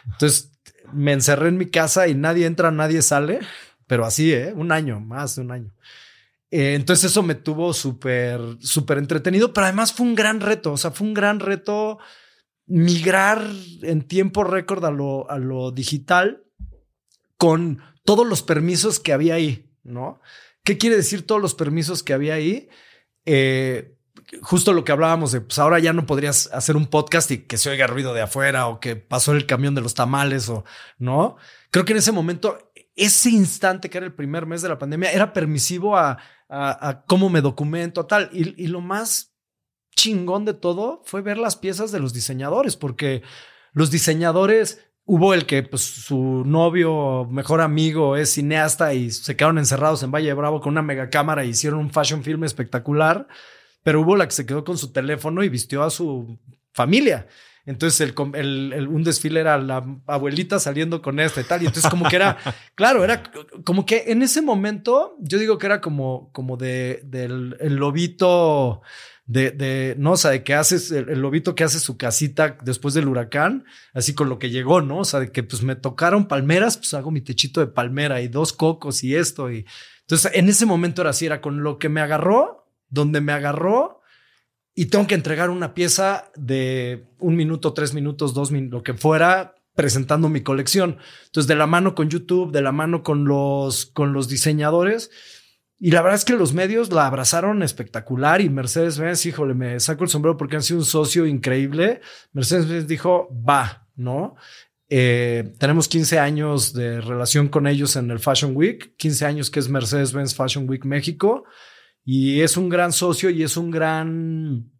[0.06, 0.52] Entonces
[0.92, 3.40] me encerré en mi casa y nadie entra, nadie sale
[3.88, 4.54] pero así, ¿eh?
[4.56, 5.74] Un año, más de un año.
[6.52, 10.78] Eh, entonces eso me tuvo súper, súper entretenido, pero además fue un gran reto, o
[10.78, 11.98] sea, fue un gran reto
[12.68, 13.44] migrar
[13.82, 16.44] en tiempo récord a lo, a lo digital
[17.38, 20.22] con todos los permisos que había ahí, ¿no?
[20.64, 22.70] ¿Qué quiere decir todos los permisos que había ahí?
[23.26, 23.98] Eh,
[24.42, 27.58] justo lo que hablábamos de, pues ahora ya no podrías hacer un podcast y que
[27.58, 30.64] se oiga ruido de afuera o que pasó el camión de los tamales o,
[30.98, 31.38] ¿no?
[31.70, 35.11] Creo que en ese momento ese instante que era el primer mes de la pandemia
[35.11, 36.18] era permisivo a,
[37.07, 38.30] cómo me documento, tal.
[38.32, 39.34] Y, lo más
[39.95, 43.24] chingón de todo fue ver las piezas de los diseñadores, porque
[43.74, 49.57] los diseñadores, hubo el que pues, su novio, mejor amigo, es cineasta y se quedaron
[49.57, 53.28] encerrados en Valle Bravo con una mega cámara y hicieron un fashion film espectacular,
[53.82, 56.40] pero hubo la que se quedó con su teléfono y vistió a su
[56.72, 57.28] familia.
[57.65, 61.64] Entonces el, un desfile era la abuelita saliendo con esta y tal.
[61.64, 62.38] Y entonces como que era,
[62.76, 63.23] claro, era
[63.64, 68.81] como que en ese momento yo digo que era como, como de, del el lobito
[69.26, 72.94] de, de, no, o sea, de que haces el, lobito que hace su casita después
[72.94, 73.64] del huracán,
[73.94, 74.99] así con lo que llegó, ¿no?
[74.99, 78.27] O sea, de que pues me tocaron palmeras, pues hago mi techito de palmera y
[78.27, 79.49] dos cocos y esto.
[79.49, 79.65] Y
[80.02, 84.02] entonces en ese momento era así, era con lo que me agarró, donde me agarró
[84.76, 88.94] y tengo que entregar una pieza de un minuto, tres minutos, dos minutos, lo que
[88.94, 90.98] fuera, presentando mi colección.
[91.26, 95.12] Entonces, de la mano con YouTube, de la mano con los, con los diseñadores.
[95.80, 100.06] Y la verdad es que los medios la abrazaron espectacular y Mercedes-Benz, híjole, me saco
[100.06, 102.02] el sombrero porque han sido un socio increíble.
[102.32, 104.36] Mercedes-Benz dijo, va, ¿no?
[104.90, 109.60] Eh, tenemos 15 años de relación con ellos en el Fashion Week, 15 años que
[109.60, 111.44] es Mercedes-Benz Fashion Week México.
[112.06, 114.72] Y es un gran socio y es un gran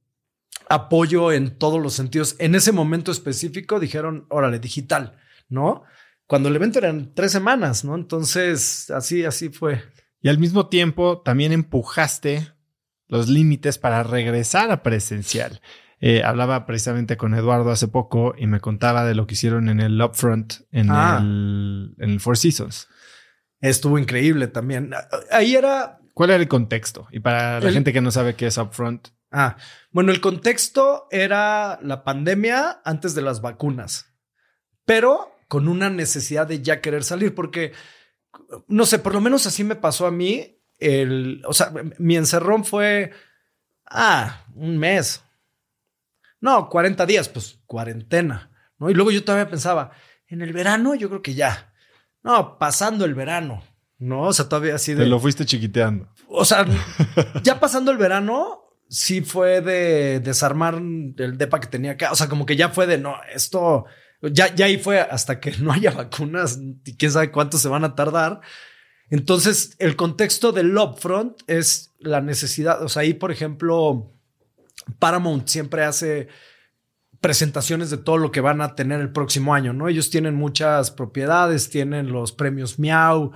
[0.70, 2.36] apoyo en todos los sentidos.
[2.40, 5.18] En ese momento específico dijeron, órale, digital,
[5.50, 5.84] ¿no?
[6.28, 7.96] Cuando el evento eran tres semanas, ¿no?
[7.96, 9.82] Entonces, así, así fue.
[10.22, 12.54] Y al mismo tiempo también empujaste
[13.08, 15.62] los límites para regresar a presencial.
[16.00, 19.80] Eh, hablaba precisamente con Eduardo hace poco y me contaba de lo que hicieron en
[19.80, 21.20] el Upfront en, ah.
[21.22, 22.90] el, en el Four Seasons.
[23.62, 24.92] Estuvo increíble también.
[25.32, 27.08] Ahí era ¿Cuál era el contexto?
[27.12, 29.10] Y para la gente que no sabe qué es Upfront.
[29.32, 29.58] Ah,
[29.92, 34.14] bueno, el contexto era la pandemia antes de las vacunas,
[34.86, 37.74] pero con una necesidad de ya querer salir, porque
[38.68, 40.60] no sé, por lo menos así me pasó a mí.
[40.80, 43.12] El, o sea, mi encerrón fue,
[43.86, 45.24] ah, un mes.
[46.40, 48.90] No, 40 días, pues cuarentena, ¿no?
[48.90, 49.92] Y luego yo todavía pensaba,
[50.28, 51.74] en el verano yo creo que ya.
[52.22, 53.64] No, pasando el verano.
[54.04, 55.04] No, o sea, todavía así de.
[55.04, 56.10] Te lo fuiste chiquiteando.
[56.28, 56.66] O sea,
[57.44, 62.12] ya pasando el verano, sí fue de desarmar el depa que tenía acá.
[62.12, 63.86] O sea, como que ya fue de no, esto.
[64.22, 67.86] Ya, ya ahí fue hasta que no haya vacunas y quién sabe cuánto se van
[67.86, 68.42] a tardar.
[69.10, 72.84] Entonces, el contexto del upfront es la necesidad.
[72.84, 74.12] O sea, ahí, por ejemplo,
[75.00, 76.28] Paramount siempre hace
[77.22, 79.88] presentaciones de todo lo que van a tener el próximo año, ¿no?
[79.88, 83.32] Ellos tienen muchas propiedades, tienen los premios Miau,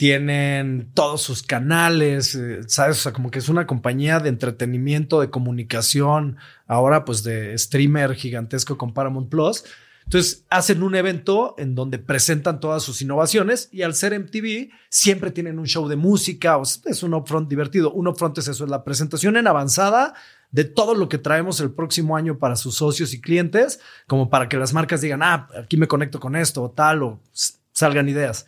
[0.00, 2.96] tienen todos sus canales, eh, ¿sabes?
[2.96, 8.14] O sea, como que es una compañía de entretenimiento, de comunicación, ahora pues de streamer
[8.14, 9.62] gigantesco con Paramount Plus.
[10.04, 15.32] Entonces hacen un evento en donde presentan todas sus innovaciones y al ser MTV siempre
[15.32, 17.92] tienen un show de música, o es un upfront divertido.
[17.92, 20.14] Un upfront es eso, es la presentación en avanzada
[20.50, 24.48] de todo lo que traemos el próximo año para sus socios y clientes, como para
[24.48, 27.20] que las marcas digan, ah, aquí me conecto con esto o tal, o
[27.74, 28.46] salgan ideas.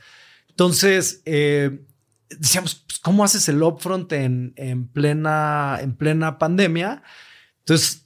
[0.52, 1.84] Entonces, eh,
[2.28, 7.02] decíamos, pues, ¿cómo haces el upfront en, en, plena, en plena pandemia?
[7.60, 8.04] Entonces,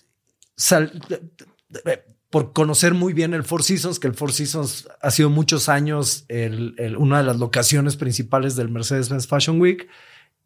[2.30, 6.24] por conocer muy bien el Four Seasons, que el Four Seasons ha sido muchos años
[6.98, 9.88] una de las locaciones principales del Mercedes-Benz Fashion Week,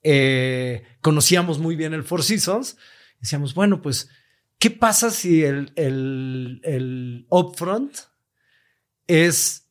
[0.02, 2.78] eh, conocíamos muy bien el Four Seasons.
[3.20, 4.08] Decíamos, bueno, pues,
[4.58, 7.94] ¿qué pasa si el, el, el upfront
[9.06, 9.69] es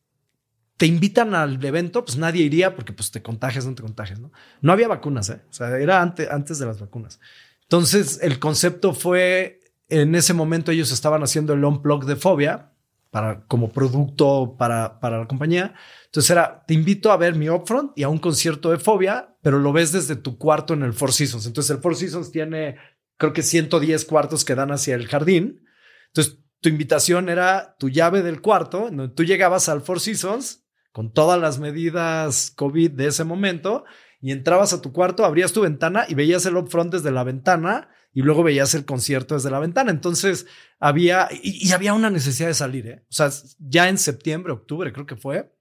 [0.79, 4.31] te invitan al evento, pues nadie iría porque pues te contagias, no te contagias, ¿no?
[4.61, 5.41] No había vacunas, ¿eh?
[5.49, 7.19] O sea, era antes, antes de las vacunas.
[7.63, 12.71] Entonces, el concepto fue, en ese momento ellos estaban haciendo el unplug de Fobia
[13.11, 15.73] para, como producto para, para la compañía.
[16.05, 19.59] Entonces era, te invito a ver mi upfront y a un concierto de Fobia, pero
[19.59, 21.45] lo ves desde tu cuarto en el Four Seasons.
[21.45, 22.77] Entonces el Four Seasons tiene,
[23.17, 25.67] creo que 110 cuartos que dan hacia el jardín.
[26.07, 31.13] Entonces tu invitación era tu llave del cuarto, donde tú llegabas al Four Seasons, con
[31.13, 33.85] todas las medidas COVID de ese momento
[34.21, 37.89] y entrabas a tu cuarto, abrías tu ventana y veías el upfront desde la ventana
[38.13, 39.91] y luego veías el concierto desde la ventana.
[39.91, 40.45] Entonces
[40.79, 43.05] había, y, había una necesidad de salir, ¿eh?
[43.09, 43.29] O sea,
[43.59, 45.55] ya en septiembre, octubre creo que fue,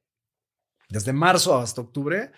[0.89, 2.33] desde marzo hasta octubre,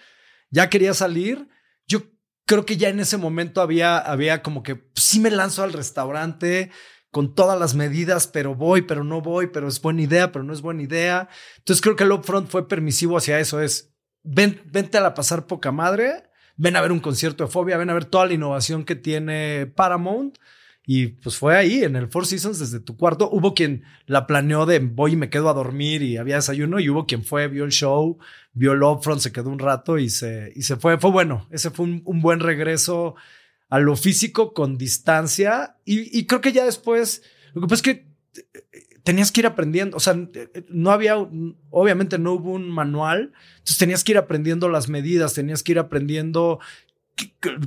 [0.51, 1.49] ya quería salir.
[1.87, 2.03] Yo
[2.45, 5.73] creo que ya en ese momento había, había como que pues, sí me lanzo al
[5.73, 6.71] restaurante,
[7.11, 10.53] con todas las medidas, pero voy, pero no voy, pero es buena idea, pero no
[10.53, 11.29] es buena idea.
[11.59, 13.61] Entonces creo que el upfront fue permisivo hacia eso.
[13.61, 13.93] Es,
[14.23, 16.25] ven, vente a la pasar poca madre,
[16.57, 19.67] ven a ver un concierto de fobia, ven a ver toda la innovación que tiene
[19.75, 20.39] Paramount.
[20.87, 23.29] Y pues fue ahí, en el Four Seasons, desde tu cuarto.
[23.31, 26.81] Hubo quien la planeó de voy y me quedo a dormir y había desayuno.
[26.81, 28.19] Y hubo quien fue, vio el show,
[28.55, 30.99] vio el upfront, se quedó un rato y se, y se fue.
[30.99, 31.47] Fue bueno.
[31.51, 33.15] Ese fue un, un buen regreso
[33.71, 37.23] a lo físico con distancia y, creo que ya después,
[37.55, 40.15] lo que pasa es que eh, tenías que ir aprendiendo, o sea,
[40.69, 41.17] no había,
[41.71, 45.79] obviamente no hubo un manual, entonces tenías que ir aprendiendo las medidas, tenías que ir
[45.79, 46.59] aprendiendo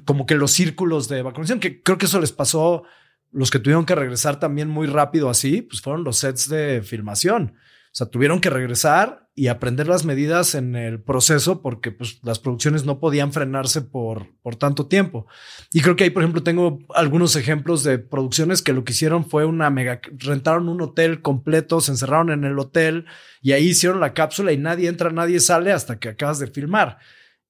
[0.06, 2.84] como que los círculos de vacunación, que creo que eso les pasó
[3.32, 7.56] los que tuvieron que regresar también muy rápido así, pues fueron los sets de filmación.
[7.56, 12.38] O sea, tuvieron que regresar y aprender las medidas en el proceso porque pues, las
[12.38, 15.26] producciones no podían frenarse por, por tanto tiempo.
[15.74, 19.28] Y creo que ahí, por ejemplo, tengo algunos ejemplos de producciones que lo que hicieron
[19.28, 23.06] fue una mega, rentaron un hotel completo, se encerraron en el hotel
[23.42, 27.00] y ahí hicieron la cápsula y nadie entra, nadie sale hasta que acabas de filmar.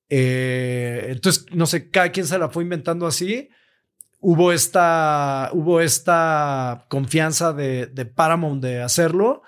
[0.09, 3.49] Eh, entonces, no sé, cada quien se la fue inventando así
[4.25, 9.43] hubo esta, hubo esta confianza de, de Paramount de hacerlo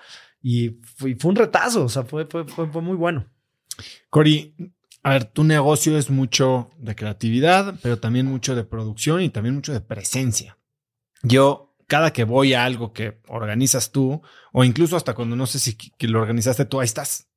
[0.48, 3.26] y fue, un retazo, o sea, fue, fue, fue, muy bueno.
[4.10, 4.54] Cori,
[5.02, 9.56] a ver, tu negocio es mucho de creatividad, pero también mucho de producción y también
[9.56, 10.56] mucho de presencia.
[11.24, 15.58] Yo, cada que voy a algo que organizas tú, o incluso hasta cuando no sé
[15.58, 17.28] si que lo organizaste tú, ahí estás.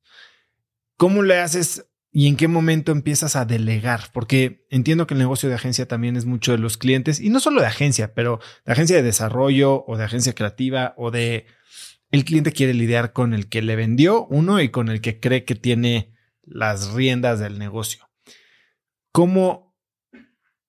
[0.96, 4.02] ¿Cómo le haces y en qué momento empiezas a delegar?
[4.12, 7.40] Porque entiendo que el negocio de agencia también es mucho de los clientes, y no
[7.40, 11.46] solo de agencia, pero de agencia de desarrollo o de agencia creativa o de
[12.10, 15.44] el cliente quiere lidiar con el que le vendió uno y con el que cree
[15.44, 18.08] que tiene las riendas del negocio.
[19.12, 19.76] ¿Cómo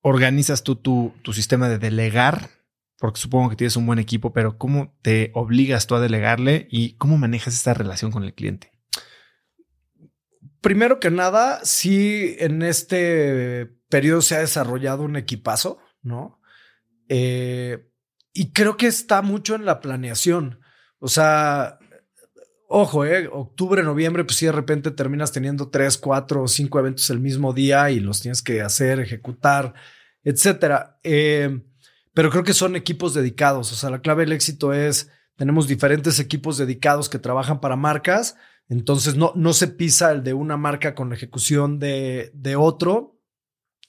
[0.02, 2.50] organizas tú tu, sistema de delegar?
[2.98, 6.96] Porque supongo que tienes un buen equipo, pero ¿cómo te obligas tú a delegarle y
[6.98, 8.72] cómo manejas esta relación con el cliente?
[10.62, 16.40] Primero que nada, sí, en este periodo se ha desarrollado un equipazo, ¿no?
[17.10, 17.90] Eh,
[18.32, 20.61] y creo que está mucho en la planeación.
[21.04, 21.80] O sea,
[22.68, 27.10] ojo, eh, octubre, noviembre, pues si de repente terminas teniendo tres, cuatro o cinco eventos
[27.10, 29.74] el mismo día y los tienes que hacer, ejecutar,
[30.24, 31.00] etcétera.
[31.04, 31.60] Eh,
[32.14, 33.72] pero creo que son equipos dedicados.
[33.72, 38.36] O sea, la clave del éxito es tenemos diferentes equipos dedicados que trabajan para marcas.
[38.70, 43.20] Entonces no, no se pisa el de una marca con la ejecución de, de otro.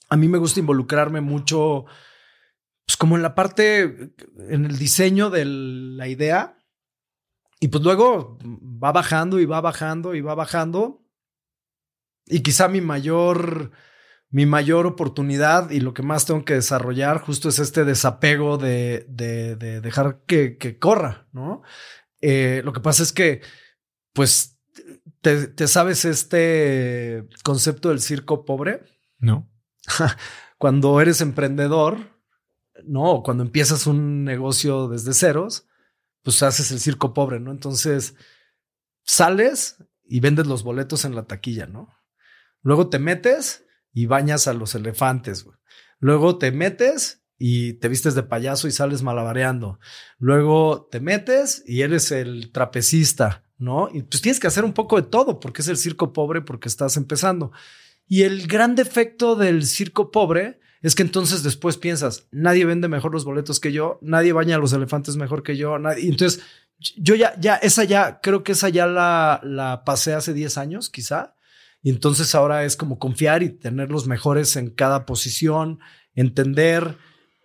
[0.09, 1.85] A mí me gusta involucrarme mucho,
[2.87, 4.15] pues como en la parte,
[4.49, 6.57] en el diseño de la idea
[7.63, 11.07] y pues luego va bajando y va bajando y va bajando.
[12.27, 13.71] Y quizá mi mayor,
[14.31, 19.07] mi mayor oportunidad y lo que más tengo que desarrollar justo es este desapego de,
[19.09, 21.63] de, dejar que, que, corra, ¿no?
[22.21, 23.43] Eh, lo que pasa es que,
[24.13, 24.59] pues,
[25.21, 28.83] te, te, sabes este concepto del circo pobre?
[29.21, 29.49] No.
[30.59, 32.21] cuando eres emprendedor,
[32.83, 33.23] ¿no?
[33.23, 35.69] Cuando empiezas un negocio desde ceros,
[36.23, 37.51] pues haces el circo pobre, ¿no?
[37.51, 38.15] Entonces
[39.05, 41.89] sales y vendes los boletos en la taquilla, ¿no?
[42.63, 45.47] Luego te metes y bañas a los elefantes.
[45.99, 49.81] Luego te metes y te vistes de payaso y sales malabareando.
[50.19, 53.89] Luego te metes y eres el trapecista, ¿no?
[53.93, 56.69] Y pues tienes que hacer un poco de todo porque es el circo pobre porque
[56.69, 57.53] estás empezando.
[58.07, 63.13] Y el gran defecto del circo pobre es que entonces después piensas, nadie vende mejor
[63.13, 66.09] los boletos que yo, nadie baña a los elefantes mejor que yo, nadie.
[66.09, 66.43] Entonces
[66.97, 70.91] yo ya, ya, esa ya, creo que esa ya la, la pasé hace 10 años,
[70.91, 71.37] quizá.
[71.83, 75.79] Y entonces ahora es como confiar y tener los mejores en cada posición,
[76.15, 76.97] entender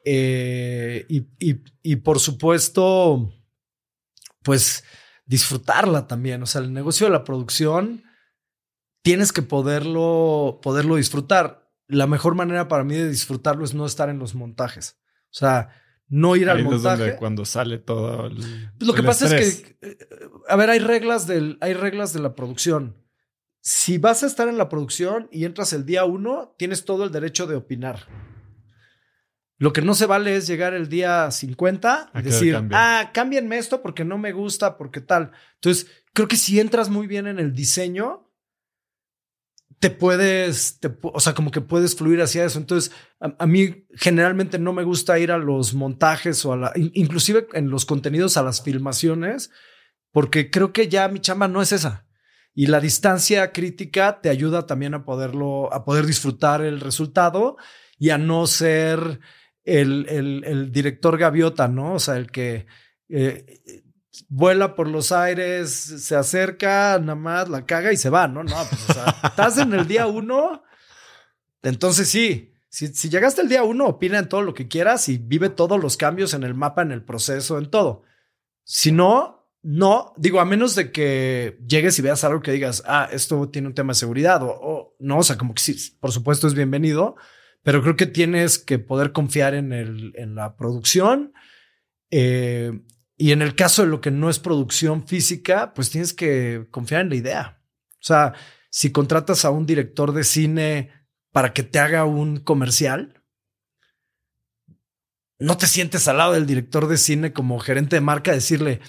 [0.10, 3.34] eh, y, y, y, por supuesto,
[4.42, 4.84] pues
[5.26, 6.42] disfrutarla también.
[6.42, 8.04] O sea, el negocio de la producción
[9.02, 11.67] tienes que poderlo, poderlo disfrutar.
[11.88, 15.00] La mejor manera para mí de disfrutarlo es no estar en los montajes.
[15.26, 15.70] O sea,
[16.10, 17.16] no ir al montaje.
[17.18, 18.28] cuando sale todo.
[18.28, 19.98] El, lo que pasa es que, eh,
[20.48, 22.98] a ver, hay reglas del, hay reglas de la producción.
[23.62, 27.12] Si vas a estar en la producción y entras el día uno, tienes todo el
[27.12, 28.08] derecho de opinar.
[29.60, 33.82] Lo que no se vale es llegar el día 50 y decir, ah, cámbienme esto
[33.82, 35.32] porque no me gusta, porque tal.
[35.56, 38.27] Entonces, creo que si entras muy bien en el diseño,
[39.80, 42.58] te puedes, o sea, como que puedes fluir hacia eso.
[42.58, 47.48] Entonces, a, mí generalmente no me gusta ir a los montajes o a la, inclusive
[47.54, 49.52] en los contenidos, a las filmaciones,
[50.12, 52.08] porque creo que ya mi chamba no es esa.
[52.56, 57.58] Y la distancia crítica te ayuda también a poderlo, a poder disfrutar el resultado
[58.00, 59.20] y a no ser
[59.64, 61.94] el, el, director gaviota, ¿no?
[61.94, 62.66] O sea, el que
[63.10, 63.60] eh,
[64.30, 68.44] vuela por los aires, se acerca, nada más la caga y se va, ¿no?
[68.44, 70.64] No, pues, o sea, estás en el día uno,
[71.64, 72.54] entonces sí.
[72.70, 75.82] Si, si llegaste el día uno, opina en todo lo que quieras y vive todos
[75.82, 78.04] los cambios en el mapa, en el proceso, en todo.
[78.64, 83.10] Si no, no, digo, a menos de que llegues y veas algo que digas, ah,
[83.12, 86.48] esto tiene un tema de seguridad o, no, o sea, como que sí, por supuesto
[86.48, 87.16] es bienvenido,
[87.64, 91.34] pero creo que tienes que poder confiar en, el, en la producción.
[92.12, 92.80] Eh,
[93.18, 97.02] y en el caso de lo que no es producción física, pues tienes que confiar
[97.02, 97.62] en la idea.
[97.94, 98.34] O sea,
[98.70, 100.92] si contratas a un director de cine
[101.32, 103.24] para que te haga un comercial,
[105.40, 108.82] no te sientes al lado del director de cine como gerente de marca decirle,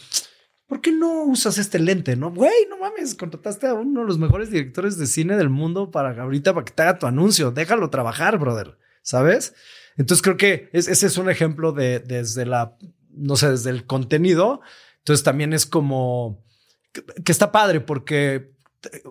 [0.66, 2.14] ¿por qué no usas este lente?
[2.14, 5.90] No, güey, no mames, contrataste a uno de los mejores directores de cine del mundo
[5.90, 7.50] para ahorita para que te haga tu anuncio.
[7.50, 8.78] Déjalo trabajar, brother.
[9.02, 9.54] ¿Sabes?
[9.96, 12.76] Entonces creo que ese es un ejemplo de desde la
[13.10, 14.60] no sé, desde el contenido.
[14.98, 16.44] Entonces también es como
[16.92, 18.52] que, está padre porque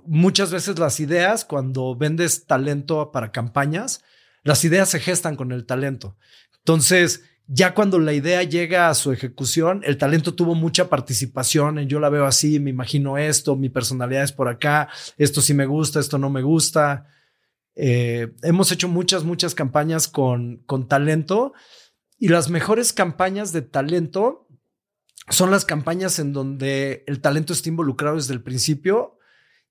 [0.06, 4.04] muchas veces las ideas, cuando vendes talento para campañas,
[4.44, 6.16] las ideas se gestan con el talento.
[6.60, 11.88] Entonces, ya cuando la idea llega a su ejecución, el talento tuvo mucha participación en
[11.88, 15.66] yo la veo así, me imagino esto, mi personalidad es por acá, esto sí me
[15.66, 17.08] gusta, esto no me gusta.
[17.76, 21.54] Eh, hemos hecho muchas, muchas campañas con, con talento
[22.20, 24.48] y las mejores campañas de talento
[25.30, 29.20] son las campañas en donde el talento está involucrado desde el principio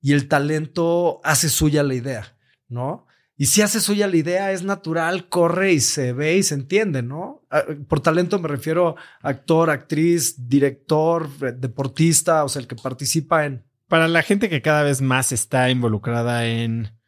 [0.01, 2.37] y el talento hace suya la idea,
[2.69, 3.07] ¿no?
[3.39, 7.03] Y si hace suya la idea, es natural, corre y se ve y se entiende,
[7.03, 7.47] ¿no?
[7.51, 11.29] Ah, por talento me refiero a actor, actriz, director,
[11.59, 13.65] deportista, o sea, el que participa en...
[13.89, 16.99] Para la gente que cada vez más está involucrada en,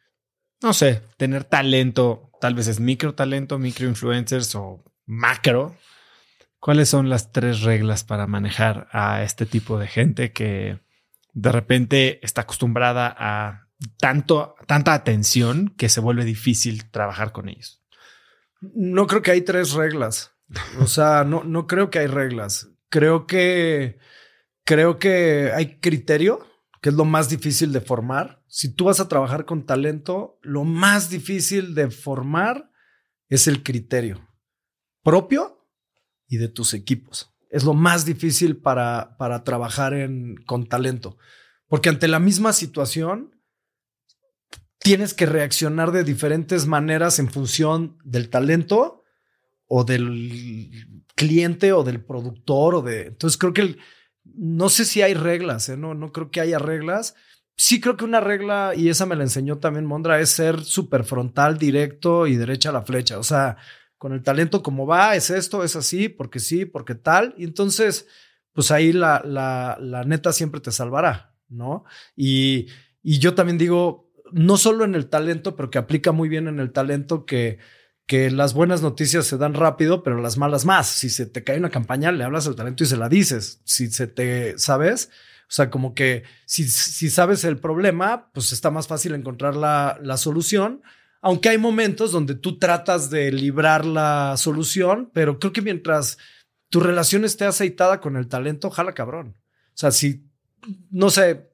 [0.61, 5.75] no sé, tener talento, tal vez es micro talento, micro influencers o macro,
[6.59, 10.79] ¿cuáles son las tres reglas para manejar a este tipo de gente que
[11.33, 13.67] de repente está acostumbrada a
[13.99, 17.81] tanto, tanta atención que se vuelve difícil trabajar con ellos?
[18.61, 20.35] No creo que hay tres reglas.
[20.79, 22.69] O sea, no, no creo que hay reglas.
[22.89, 23.97] Creo que
[24.63, 26.45] creo que hay criterio,
[26.81, 28.43] que es lo más difícil de formar.
[28.47, 32.69] Si tú vas a trabajar con talento, lo más difícil de formar
[33.27, 34.28] es el criterio
[35.09, 35.65] propio
[36.27, 37.31] y de tus equipos.
[37.49, 41.17] Es lo más difícil para, para trabajar en, con talento,
[41.67, 43.35] porque ante la misma situación
[44.77, 49.03] tienes que reaccionar de diferentes maneras en función del talento
[49.65, 53.07] o del cliente o del productor o de...
[53.07, 53.77] Entonces creo que
[54.23, 55.77] no sé si hay reglas, ¿eh?
[55.77, 57.15] no, no creo que haya reglas.
[57.57, 61.03] Sí creo que una regla, y esa me la enseñó también Mondra, es ser súper
[61.03, 63.17] frontal, directo y derecha a la flecha.
[63.17, 63.57] O sea,
[63.99, 67.35] con el talento como va, es esto, es así, porque sí, porque tal.
[67.37, 68.07] Y entonces,
[68.53, 71.83] pues ahí la, la, la neta siempre te salvará, ¿no?
[72.15, 72.67] Y,
[73.03, 76.61] y yo también digo, no solo en el talento, pero que aplica muy bien en
[76.61, 77.59] el talento que,
[78.07, 80.87] que las buenas noticias se dan rápido, pero las malas más.
[80.87, 83.61] Si se te cae una campaña, le hablas al talento y se la dices.
[83.65, 85.09] Si se te, ¿sabes?
[85.41, 89.99] O sea, como que si, si sabes el problema, pues está más fácil encontrar la,
[90.01, 90.83] la solución
[91.21, 96.17] aunque hay momentos donde tú tratas de librar la solución, pero creo que mientras
[96.69, 99.35] tu relación esté aceitada con el talento, jala cabrón.
[99.37, 100.25] O sea, si,
[100.91, 101.51] no sé,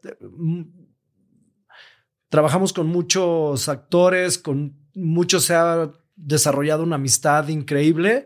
[2.29, 8.25] trabajamos con muchos actores, con muchos se ha desarrollado una amistad increíble.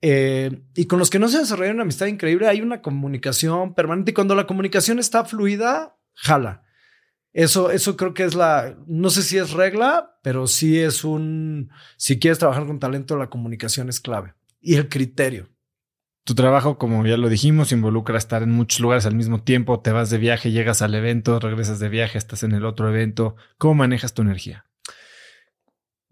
[0.00, 3.74] Eh, y con los que no se ha desarrollado una amistad increíble, hay una comunicación
[3.74, 4.10] permanente.
[4.10, 6.64] Y cuando la comunicación está fluida, jala.
[7.32, 11.70] Eso, eso creo que es la, no sé si es regla, pero sí es un,
[11.96, 14.34] si quieres trabajar con talento, la comunicación es clave.
[14.60, 15.48] Y el criterio.
[16.24, 19.80] Tu trabajo, como ya lo dijimos, involucra estar en muchos lugares al mismo tiempo.
[19.80, 23.36] Te vas de viaje, llegas al evento, regresas de viaje, estás en el otro evento.
[23.56, 24.66] ¿Cómo manejas tu energía?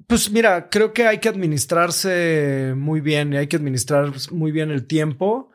[0.07, 4.71] Pues mira, creo que hay que administrarse muy bien y hay que administrar muy bien
[4.71, 5.51] el tiempo.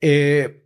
[0.00, 0.61] Eh,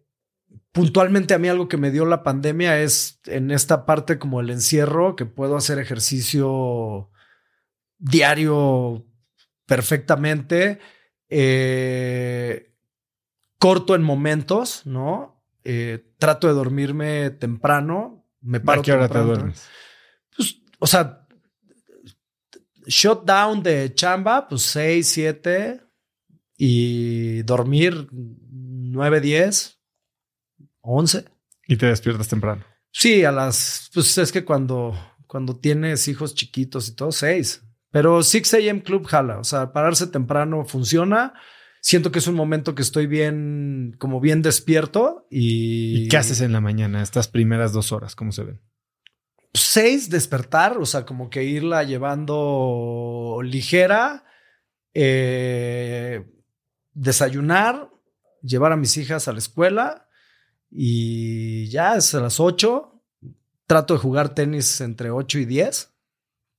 [0.77, 4.51] puntualmente a mí algo que me dio la pandemia es en esta parte como el
[4.51, 7.11] encierro, que puedo hacer ejercicio
[7.97, 9.07] diario
[9.65, 10.79] perfectamente,
[11.31, 12.75] eh,
[13.59, 15.43] corto en momentos, ¿no?
[15.65, 18.83] Eh, trato de dormirme temprano, me paro.
[18.83, 19.67] ¿A qué hora te duermes?
[20.37, 21.27] Pues, o sea,
[22.87, 25.81] shutdown de chamba, pues 6, 7
[26.59, 29.76] y dormir 9, 10
[30.87, 31.25] 11.
[31.67, 32.65] Y te despiertas temprano.
[32.93, 34.97] Sí, a las, pues es que cuando,
[35.27, 37.63] cuando tienes hijos chiquitos y todo, 6.
[37.91, 38.83] Pero 6 a.m.
[38.83, 41.35] Club jala, o sea, pararse temprano funciona.
[41.81, 46.05] Siento que es un momento que estoy bien, como bien despierto y...
[46.05, 48.17] ¿Y qué haces en la mañana, estas primeras dos horas?
[48.17, 48.61] ¿Cómo se ven?
[49.55, 54.25] Seis, despertar, o sea, como que irla llevando ligera,
[54.95, 56.27] eh,
[56.93, 57.91] desayunar,
[58.43, 60.06] llevar a mis hijas a la escuela,
[60.71, 62.93] y ya es a las 8.
[63.67, 65.93] Trato de jugar tenis entre 8 y 10.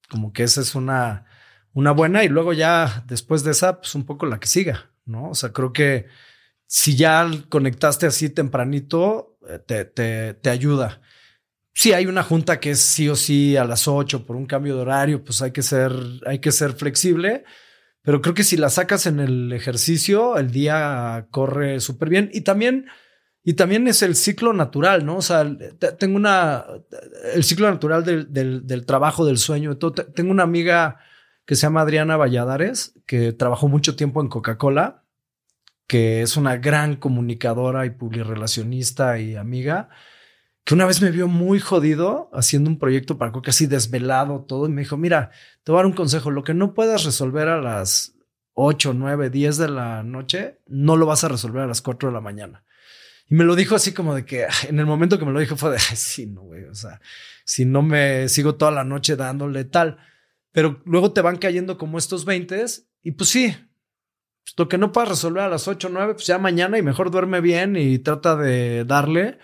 [0.10, 1.26] Como que esa es una,
[1.74, 2.24] una buena.
[2.24, 5.30] Y luego ya después de esa, pues un poco la que siga, ¿no?
[5.30, 6.08] O sea, creo que
[6.66, 11.02] si ya conectaste así tempranito, eh, te, te, te ayuda.
[11.74, 14.76] Si hay una junta que es sí o sí a las 8 por un cambio
[14.76, 15.94] de horario, pues hay que ser,
[16.26, 17.46] hay que ser flexible.
[18.02, 22.30] Pero creo que si la sacas en el ejercicio, el día corre súper bien.
[22.34, 22.88] Y también
[23.48, 25.16] y también es el ciclo natural, ¿no?
[25.16, 25.50] O sea,
[25.98, 26.66] tengo una,
[27.34, 28.28] el ciclo natural del,
[28.68, 29.78] del, trabajo, del sueño.
[29.78, 29.94] Todo.
[29.94, 30.98] Tengo una amiga
[31.46, 35.06] que se llama Adriana Valladares, que trabajó mucho tiempo en Coca-Cola,
[35.88, 39.88] que es una gran comunicadora y publirelacionista y amiga,
[40.66, 44.66] que una vez me vio muy jodido haciendo un proyecto para Coca, así desvelado todo,
[44.68, 45.32] y me dijo, mira,
[45.64, 48.14] te voy a dar un consejo, lo que no puedas resolver a las
[48.56, 52.14] 8, 9, 10 de la noche, no lo vas a resolver a las 4 de
[52.14, 52.66] la mañana.
[53.30, 55.58] Y me lo dijo así como de que en el momento que me lo dijo
[55.58, 57.02] fue de, ay, sí, no, güey, o sea,
[57.46, 59.98] si no me sigo toda la noche dándole tal.
[60.52, 62.66] Pero luego te van cayendo como estos 20
[63.04, 63.56] y pues sí,
[64.44, 66.82] pues lo que no puedas resolver a las 8 o 9, pues ya mañana y
[66.82, 69.40] mejor duerme bien y trata de darle.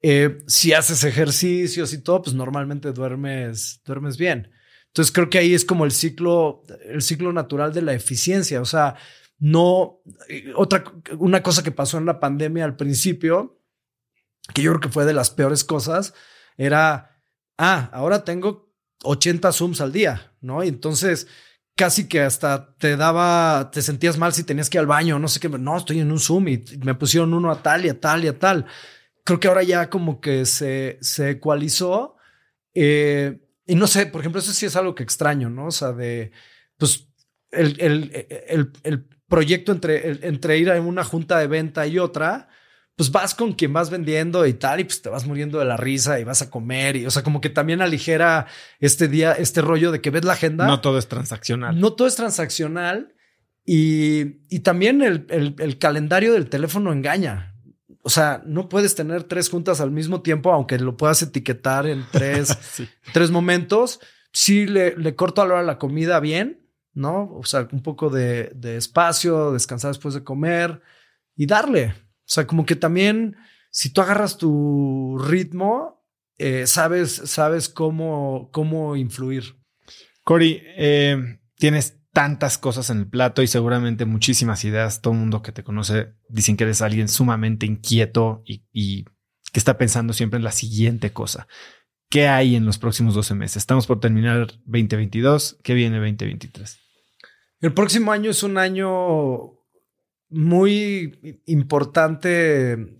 [0.00, 4.50] Eh, si haces ejercicios y todo, pues normalmente duermes, duermes bien.
[4.88, 8.60] Entonces creo que ahí es como el ciclo, el ciclo natural de la eficiencia.
[8.60, 8.96] O sea,
[9.42, 10.84] no, eh, otra,
[11.18, 13.60] una cosa que pasó en la pandemia al principio,
[14.54, 16.14] que yo creo que fue de las peores cosas,
[16.56, 17.20] era,
[17.58, 20.62] ah, ahora tengo 80 Zooms al día, ¿no?
[20.62, 21.26] Y entonces
[21.74, 25.26] casi que hasta te daba, te sentías mal si tenías que ir al baño, no
[25.26, 27.98] sé qué, no, estoy en un Zoom y me pusieron uno a tal y a
[27.98, 28.66] tal y a tal.
[29.24, 32.14] Creo que ahora ya como que se, se ecualizó.
[32.74, 35.66] Eh, y no sé, por ejemplo, eso sí es algo que extraño, ¿no?
[35.66, 36.30] O sea, de,
[36.76, 37.08] pues,
[37.50, 42.48] el, el, el, el proyecto entre, entre ir a una junta de venta y otra,
[42.96, 45.78] pues vas con quien vas vendiendo y tal, y pues te vas muriendo de la
[45.78, 46.96] risa y vas a comer.
[46.96, 48.46] Y o sea, como que también aligera
[48.78, 50.66] este día, este rollo de que ves la agenda.
[50.66, 51.80] No todo es transaccional.
[51.80, 53.14] No todo es transaccional.
[53.64, 57.54] Y, y también el, el, calendario del teléfono engaña.
[58.02, 62.04] O sea, no puedes tener tres juntas al mismo tiempo, aunque lo puedas etiquetar en
[62.12, 62.58] tres,
[63.14, 63.98] tres momentos.
[64.30, 66.61] Sí, le, le corto a la hora la comida bien,
[66.94, 67.32] ¿no?
[67.34, 70.82] O sea, un poco de, espacio, descansar después de comer
[71.36, 71.88] y darle.
[71.88, 73.36] O sea, como que también,
[73.70, 76.04] si tú agarras tu ritmo,
[76.38, 79.56] eh, sabes, sabes cómo, cómo influir.
[80.24, 85.00] Cory, eh, tienes tantas cosas en el plato y seguramente muchísimas ideas.
[85.00, 89.04] Todo el mundo que te conoce dicen que eres alguien sumamente inquieto y, y
[89.52, 91.46] que está pensando siempre en la siguiente cosa.
[92.10, 93.56] ¿Qué hay en los próximos 12 meses?
[93.56, 95.60] Estamos por terminar 2022.
[95.62, 96.81] ¿Qué viene 2023?
[97.62, 99.56] El próximo año es un año
[100.28, 102.96] muy importante,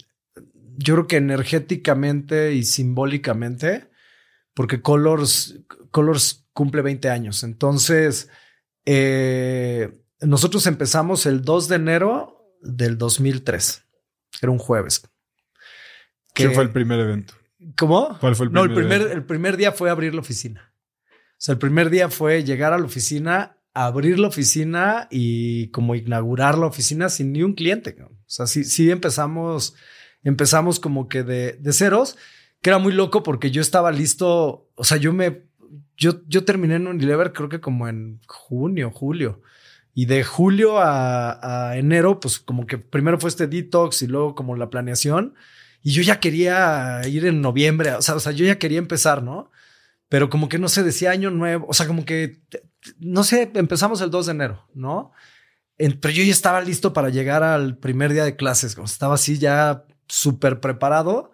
[0.76, 3.90] yo creo que energéticamente y simbólicamente,
[4.54, 5.58] porque Colors,
[5.90, 7.42] Colors cumple 20 años.
[7.42, 8.30] Entonces,
[8.84, 13.84] eh, nosotros empezamos el 2 de enero del 2003.
[14.40, 15.02] Era un jueves.
[16.34, 17.34] ¿Qué fue el primer evento?
[17.76, 18.16] ¿Cómo?
[18.20, 20.72] ¿Cuál fue el primer No, el primer, el primer día fue abrir la oficina.
[21.10, 25.94] O sea, el primer día fue llegar a la oficina, abrir la oficina y como
[25.94, 27.96] inaugurar la oficina sin ni un cliente.
[28.02, 29.74] O sea, sí, sí empezamos,
[30.22, 32.16] empezamos como que de, ceros,
[32.60, 34.68] que era muy loco porque yo estaba listo.
[34.74, 35.42] O sea, yo me,
[35.96, 39.42] yo, yo terminé en Unilever creo que como en junio, julio.
[39.94, 44.34] Y de julio a, a, enero, pues como que primero fue este detox y luego
[44.34, 45.34] como la planeación.
[45.82, 49.22] Y yo ya quería ir en noviembre, o sea, o sea, yo ya quería empezar,
[49.22, 49.50] ¿no?
[50.08, 52.40] Pero como que no se decía año nuevo, o sea, como que,
[52.98, 55.12] no sé, empezamos el 2 de enero, ¿no?
[56.00, 59.84] pero yo ya estaba listo para llegar al primer día de clases, estaba así ya
[60.06, 61.32] súper preparado.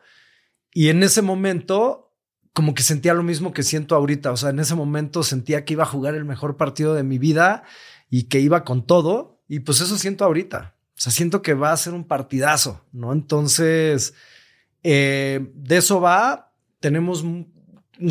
[0.73, 2.15] Y en ese momento,
[2.55, 5.75] como que sentía lo mismo que siento ahorita, o sea, en ese momento sentía que
[5.75, 7.65] iba a jugar el mejor partido de mi vida
[8.11, 9.43] y que iba con todo.
[9.49, 10.77] Y pues eso siento ahorita.
[10.99, 13.13] O sea, siento que va a ser un partidazo, ¿no?
[13.13, 14.15] Entonces,
[14.83, 16.53] eh, de eso va.
[16.81, 17.53] Tenemos un,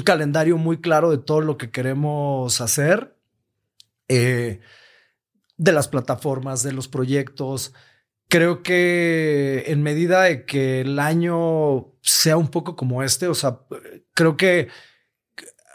[0.04, 3.17] calendario muy claro de todo lo que queremos hacer.
[4.08, 4.60] Eh,
[5.58, 7.74] de las plataformas, de los proyectos.
[8.30, 13.62] Creo que en medida de que el año sea un poco como este, o sea,
[14.14, 14.68] creo que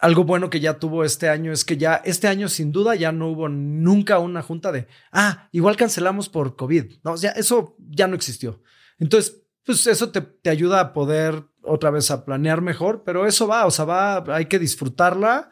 [0.01, 3.13] algo bueno que ya tuvo este año es que ya este año sin duda ya
[3.13, 7.01] no hubo nunca una junta de, ah, igual cancelamos por COVID.
[7.05, 8.63] No, ya eso ya no existió.
[8.99, 13.47] Entonces, pues eso te, te, ayuda a poder otra vez a planear mejor, pero eso
[13.47, 15.51] va, o sea, va, hay que disfrutarla.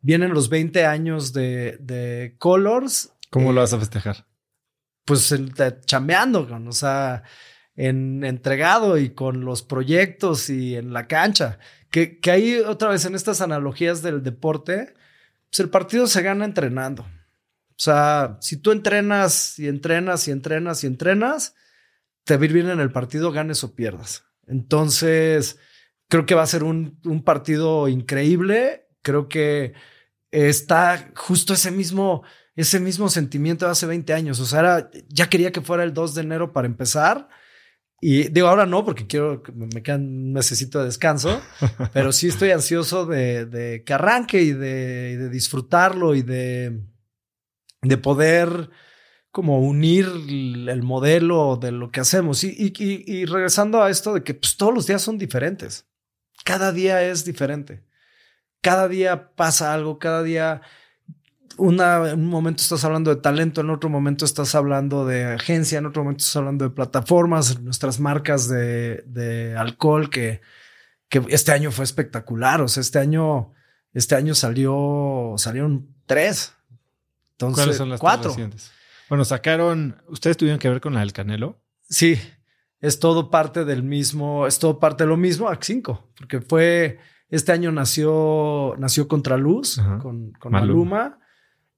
[0.00, 3.12] Vienen los 20 años de, de Colors.
[3.30, 4.26] ¿Cómo eh, lo vas a festejar?
[5.04, 5.34] Pues
[5.86, 7.24] chambeando, o sea,
[7.74, 11.58] en entregado y con los proyectos y en la cancha.
[11.90, 14.94] Que, que ahí otra vez en estas analogías del deporte,
[15.50, 17.02] pues el partido se gana entrenando.
[17.02, 21.54] O sea, si tú entrenas y entrenas y entrenas y entrenas,
[22.24, 24.24] te va a ir bien en el partido, ganes o pierdas.
[24.48, 25.58] Entonces,
[26.08, 28.87] creo que va a ser un, un partido increíble.
[29.02, 29.74] Creo que
[30.30, 32.22] está justo ese mismo,
[32.56, 34.40] ese mismo sentimiento de hace 20 años.
[34.40, 37.28] O sea, era, ya quería que fuera el 2 de enero para empezar
[38.00, 41.40] y digo, ahora no, porque quiero, me quedan, necesito de descanso,
[41.92, 46.80] pero sí estoy ansioso de, de que arranque y de, de, disfrutarlo y de,
[47.82, 48.70] de poder
[49.32, 52.44] como unir el modelo de lo que hacemos.
[52.44, 55.88] Y, y, y regresando a esto de que pues, todos los días son diferentes.
[56.44, 57.84] Cada día es diferente.
[58.60, 60.62] Cada día pasa algo, cada día
[61.58, 65.78] una, en un momento estás hablando de talento, en otro momento estás hablando de agencia,
[65.78, 70.40] en otro momento estás hablando de plataformas, nuestras marcas de, de alcohol, que,
[71.08, 72.60] que este año fue espectacular.
[72.62, 73.52] O sea, este año,
[73.92, 76.54] este año salió, salieron tres.
[77.32, 78.34] Entonces, ¿Cuáles son las cuatro?
[79.08, 81.60] Bueno, sacaron, ¿ustedes tuvieron que ver con la del Canelo?
[81.88, 82.20] Sí,
[82.80, 86.98] es todo parte del mismo, es todo parte de lo mismo, a cinco, porque fue,
[87.30, 89.98] este año nació, nació Contraluz Ajá.
[89.98, 90.96] con, con Maluma.
[90.96, 91.18] Maluma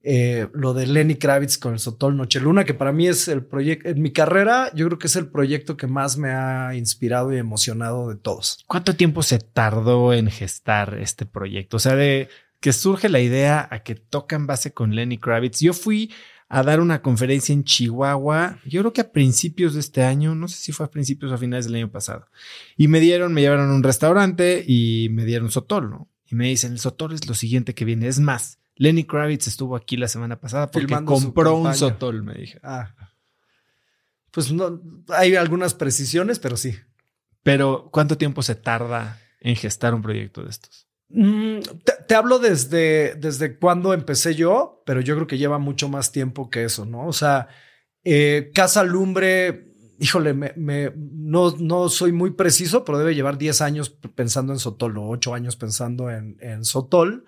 [0.03, 3.91] eh, lo de Lenny Kravitz con el Sotol Luna, que para mí es el proyecto,
[3.91, 7.37] en mi carrera, yo creo que es el proyecto que más me ha inspirado y
[7.37, 8.65] emocionado de todos.
[8.67, 11.77] ¿Cuánto tiempo se tardó en gestar este proyecto?
[11.77, 12.29] O sea, de
[12.61, 15.61] que surge la idea a que tocan base con Lenny Kravitz.
[15.61, 16.13] Yo fui
[16.53, 20.49] a dar una conferencia en Chihuahua, yo creo que a principios de este año, no
[20.49, 22.27] sé si fue a principios o a finales del año pasado.
[22.77, 26.09] Y me dieron, me llevaron a un restaurante y me dieron Sotol, ¿no?
[26.27, 28.09] Y me dicen, el Sotol es lo siguiente que viene.
[28.09, 32.35] Es más, Lenny Kravitz estuvo aquí la semana pasada porque Filmando compró un sotol, me
[32.35, 32.59] dije.
[32.65, 32.95] Ah.
[34.33, 36.75] Pues no, hay algunas precisiones, pero sí.
[37.45, 40.89] Pero, ¿cuánto tiempo se tarda en gestar un proyecto de estos?
[41.11, 41.61] Mm,
[42.07, 46.51] te, hablo desde, desde cuando empecé yo, pero yo creo que lleva mucho más tiempo
[46.51, 47.07] que eso, ¿no?
[47.07, 47.49] O sea,
[48.05, 53.91] eh, Casa Lumbre, híjole, me, no, no soy muy preciso, pero debe llevar 10 años
[54.15, 57.25] pensando en Sotol o 8 años pensando en, en Sotol.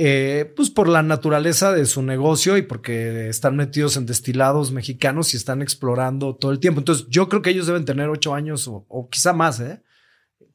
[0.00, 5.34] Eh, pues por la naturaleza de su negocio y porque están metidos en destilados mexicanos
[5.34, 6.80] y están explorando todo el tiempo.
[6.80, 9.82] Entonces, yo creo que ellos deben tener ocho años o, o quizá más, ¿eh?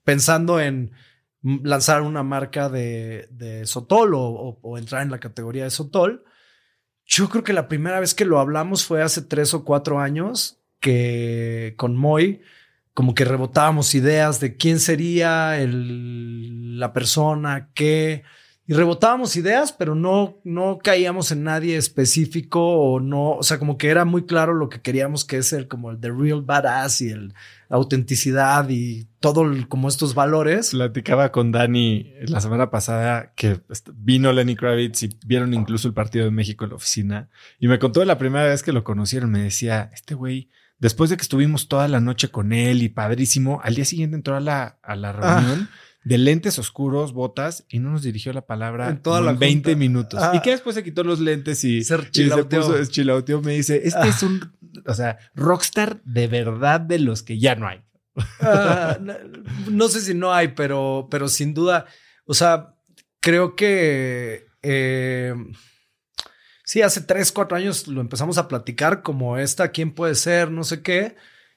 [0.05, 0.91] pensando en
[1.44, 6.24] lanzar una marca de, de Sotol o, entrar en la categoría de Sotol.
[7.06, 10.60] Yo creo que la primera vez que lo hablamos fue hace tres o cuatro años
[10.80, 12.41] que con Moy
[12.94, 18.24] como que rebotábamos ideas de quién sería el, la persona que
[18.65, 23.77] y rebotábamos ideas, pero no, no caíamos en nadie específico o no, o sea, como
[23.77, 27.02] que era muy claro lo que queríamos que es el como el the real badass
[27.02, 27.34] y el
[27.69, 30.72] la autenticidad y todo el- como estos valores.
[30.72, 33.60] Platicaba con Dani la semana pasada que
[33.95, 37.30] vino Lenny Kravitz y vieron incluso el partido de México en la oficina.
[37.60, 39.31] Y me contó de la primera vez que lo conocieron.
[39.31, 40.49] Me decía, este güey,
[40.80, 44.35] después de que estuvimos toda la noche con él y padrísimo, al día siguiente entró
[44.35, 45.68] a la, a la reunión
[46.03, 49.69] de lentes oscuros, botas, y no nos dirigió la palabra En toda la en 20
[49.71, 49.80] junta.
[49.80, 50.19] minutos.
[50.21, 50.31] Ah.
[50.35, 53.41] Y que después se quitó los lentes y, Se y se puso, chilauteó.
[53.41, 54.07] Me dice, este Ah.
[54.07, 54.53] es un,
[54.85, 57.81] o sea, rockstar de verdad de los que ya no hay.
[58.41, 59.13] Ah, no,
[59.71, 61.85] no sé si no hay, pero, pero sin duda,
[62.25, 62.75] o sea,
[63.19, 65.34] creo que eh,
[66.63, 70.63] sí, hace tres, cuatro años lo empezamos a platicar como esta, quién puede ser, no
[70.63, 71.15] sé qué,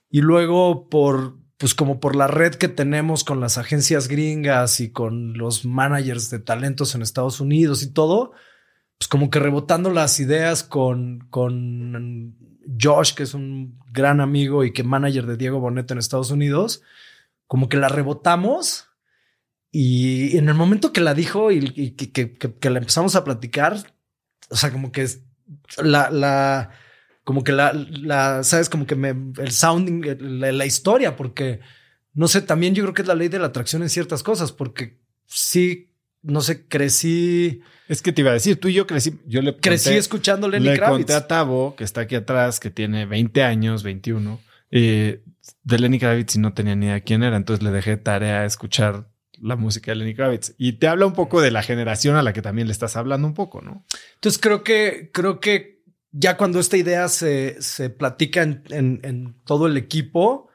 [0.09, 4.91] y luego por, pues como por la red que tenemos con las agencias gringas y
[4.91, 8.33] con los managers de talentos en Estados Unidos y todo,
[8.99, 12.37] pues como que rebotando las ideas con, con
[12.81, 16.83] Josh, que es un gran amigo y que manager de Diego Boneta en Estados Unidos,
[17.47, 18.89] como que la rebotamos
[19.70, 23.77] y en el momento que la dijo y, que, que- la empezamos a platicar,
[24.51, 25.07] o sea, como que
[25.83, 26.70] la, la,
[27.27, 29.09] como que la, la, sabes, como que me,
[29.43, 31.59] el sounding, la, la historia, porque
[32.15, 34.53] no sé, también yo creo que es la ley de la atracción en ciertas cosas,
[34.53, 35.90] porque sí,
[36.23, 39.57] no sé, crecí, Es que te iba a decir, tú y yo crecí, yo le
[39.57, 40.98] crecí conté- escuchando Lenny Le Kravitz.
[40.98, 44.40] conté a Tavo, que está aquí atrás, que tiene 20 años, 21,
[44.70, 45.23] eh,
[45.65, 47.36] de Lenny Kravitz y no tenía ni idea quién era.
[47.36, 49.09] Entonces le dejé tarea a escuchar
[49.40, 50.55] la música de Lenny Kravitz.
[50.59, 53.27] Y te habla un poco de la generación a la que también le estás hablando
[53.28, 53.85] un poco, ¿no?
[54.15, 55.76] Entonces creo que, creo que
[56.12, 60.49] ya cuando esta idea se, se platica en, en- todo el equipo,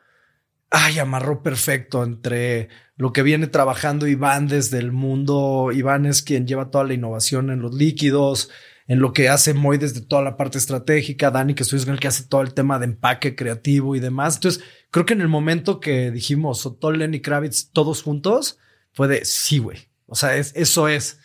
[0.70, 5.72] ay, amarró perfecto entre lo que viene trabajando Iván desde el mundo.
[5.74, 8.50] Iván es quien lleva toda la innovación en los líquidos,
[8.88, 12.08] en lo que hace Moy desde toda la parte estratégica, Dani, que con el que
[12.08, 14.36] hace todo el tema de empaque creativo y demás.
[14.36, 18.58] Entonces, creo que en el momento que dijimos Sotol, Lenny Kravitz, todos juntos,
[18.92, 19.90] fue de sí, güey.
[20.08, 21.20] O sea, es, eso es.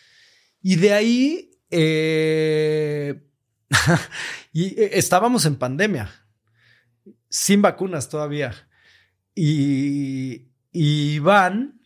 [0.61, 3.21] Y de ahí, eh,
[4.53, 6.09] y eh, estábamos en pandemia,
[7.29, 8.53] sin vacunas todavía.
[9.35, 11.81] Y, Iván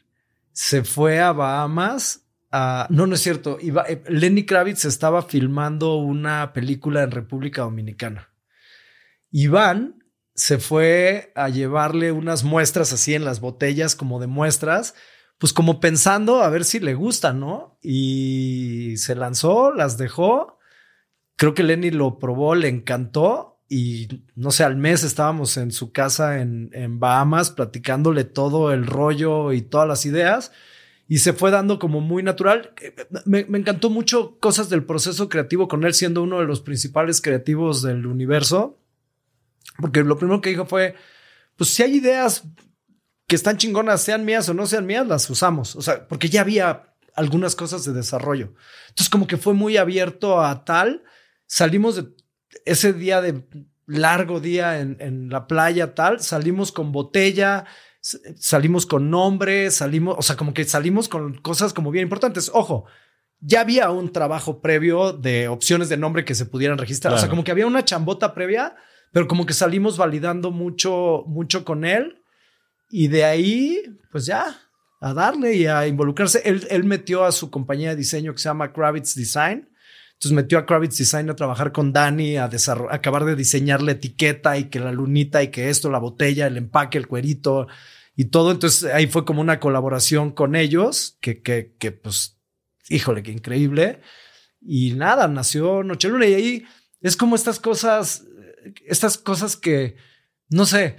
[0.54, 2.28] se fue a Bahamas.
[2.52, 3.58] a- no, no es cierto.
[3.60, 8.30] Eh, Lenny Kravitz estaba filmando una película en República Dominicana.
[9.32, 10.04] Iván
[10.36, 14.96] se fue a llevarle unas muestras así en las botellas como de muestras,
[15.38, 17.78] pues como pensando a ver si le gusta, ¿no?
[17.82, 20.58] Y se lanzó, las dejó.
[21.42, 25.92] Creo que Lenny lo probó, le encantó y no sé, al mes estábamos en su
[25.92, 30.52] casa en, en Bahamas platicándole todo el rollo y todas las ideas
[31.08, 32.76] y se fue dando como muy natural.
[33.26, 37.22] Me, me encantó mucho cosas del proceso creativo con él siendo uno de los principales
[37.22, 38.78] creativos del universo,
[39.78, 40.94] porque lo primero que dijo fue,
[41.56, 42.44] pues si hay ideas
[43.26, 45.76] que están chingonas, sean mías o no sean mías, las usamos.
[45.76, 48.54] O sea, porque ya había algunas cosas de desarrollo.
[48.90, 51.02] Entonces, como que fue muy abierto a tal.
[51.52, 52.06] Salimos de
[52.64, 53.44] ese día de
[53.86, 56.22] largo día en, en la playa, tal.
[56.22, 57.66] Salimos con botella,
[58.00, 62.50] salimos con nombre, salimos, o sea, como que salimos con cosas como bien importantes.
[62.54, 62.86] Ojo,
[63.42, 67.14] ya había un trabajo previo de opciones de nombre que se pudieran registrar.
[67.14, 68.78] O sea, como que había una chambota previa,
[69.12, 72.24] pero como que salimos validando mucho, mucho con él.
[72.90, 74.58] Y de ahí, pues ya,
[75.02, 76.44] a darle y a involucrarse.
[76.46, 79.68] Él, él metió a su compañía de diseño que se llama Kravitz Design.
[80.22, 82.48] Entonces metió a Kravitz Design a trabajar con Dani, a
[82.92, 86.58] acabar de diseñar la etiqueta y que la lunita y que esto, la botella, el
[86.58, 87.68] empaque, el cuerito
[88.16, 88.52] y todo.
[88.52, 92.38] Entonces ahí fue como una colaboración con ellos que, que, que pues,
[92.88, 94.00] híjole, qué increíble.
[94.62, 96.66] Y nada, nació Nocheluna y ahí
[97.00, 98.24] es como estas cosas,
[98.86, 99.96] estas cosas que,
[100.50, 100.98] no sé,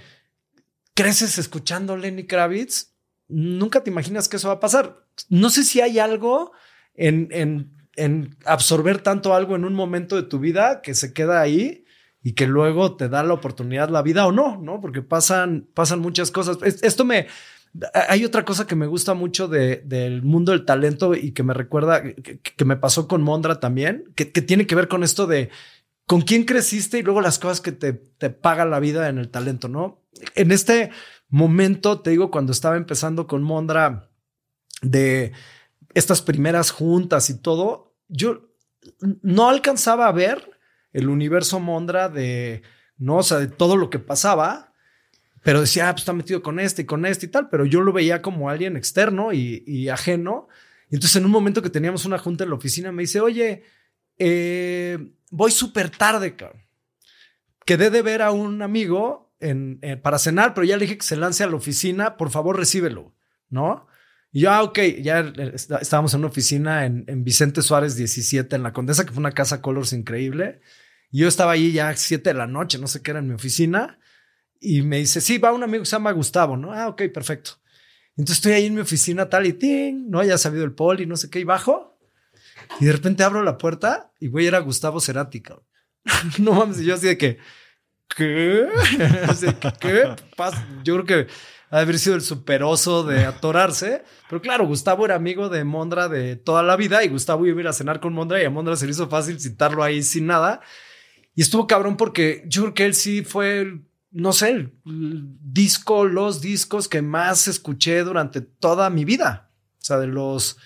[0.95, 2.93] creces escuchando Lenny Kravitz,
[3.29, 5.07] nunca te imaginas que eso va a pasar.
[5.29, 6.51] No sé si hay algo
[6.93, 11.41] en, en, en absorber tanto algo en un momento de tu vida que se queda
[11.41, 11.85] ahí
[12.21, 14.79] y que luego te da la oportunidad la vida o no, ¿no?
[14.81, 16.57] Porque pasan, pasan muchas cosas.
[16.63, 17.27] Es- Esto me...
[18.07, 21.53] Hay otra cosa que me gusta mucho de- del mundo del talento y que me
[21.55, 25.25] recuerda, que, que me pasó con Mondra también, que, que tiene que ver con esto
[25.27, 25.49] de
[26.05, 29.29] con quién creciste y luego las cosas que te, te paga la vida en el
[29.29, 30.01] talento, ¿no?
[30.35, 30.91] En este
[31.29, 34.09] momento, te digo, cuando estaba empezando con Mondra
[34.81, 35.31] de
[35.93, 38.49] estas primeras juntas y todo, yo
[39.21, 40.51] no alcanzaba a ver
[40.91, 42.63] el universo Mondra de,
[42.97, 44.73] no, o sea, de todo lo que pasaba,
[45.41, 47.81] pero decía, ah, pues está metido con este y con este y tal, pero yo
[47.81, 50.47] lo veía como alguien externo y, y ajeno.
[50.89, 53.63] Entonces en un momento que teníamos una junta en la oficina me dice, oye,
[54.17, 54.97] eh,
[55.31, 56.61] voy súper tarde, cabrón.
[57.65, 61.15] Quedé de ver a un amigo eh, para cenar, pero ya le dije que se
[61.15, 63.13] lance a la oficina, por favor recíbelo,
[63.49, 63.87] ¿no?
[64.33, 68.55] Y yo, ah, ok, ya eh, estábamos en una oficina en, en, Vicente Suárez 17,
[68.55, 70.59] en la Condesa, que fue una casa Colors increíble.
[71.11, 73.27] Y yo estaba ahí ya a 7 de la noche, no sé qué era en
[73.27, 73.99] mi oficina.
[74.59, 76.73] Y me dice, sí, va un amigo que se llama Gustavo, ¿no?
[76.73, 77.51] Ah, ok, perfecto.
[78.17, 80.23] Entonces estoy ahí en mi oficina tal y ting, ¿no?
[80.23, 81.99] Ya sabido el poli, no sé qué, y bajo.
[82.79, 85.67] Y de repente abro la puerta y güey, era Gustavo Cerati, cabrón.
[86.39, 87.37] no mames, y yo así de que,
[88.15, 88.67] ¿qué?
[89.79, 90.15] ¿qué?
[90.83, 91.27] Yo creo que
[91.73, 94.03] ha haber sido el superoso de atorarse.
[94.29, 97.61] Pero claro, Gustavo era amigo de Mondra de toda la vida y Gustavo iba a
[97.61, 100.27] ir a cenar con Mondra y a Mondra se le hizo fácil citarlo ahí sin
[100.27, 100.61] nada.
[101.33, 103.81] Y estuvo cabrón porque yo creo que él sí fue,
[104.11, 109.49] no sé, el disco, los discos que más escuché durante toda mi vida.
[109.81, 110.57] O sea, de los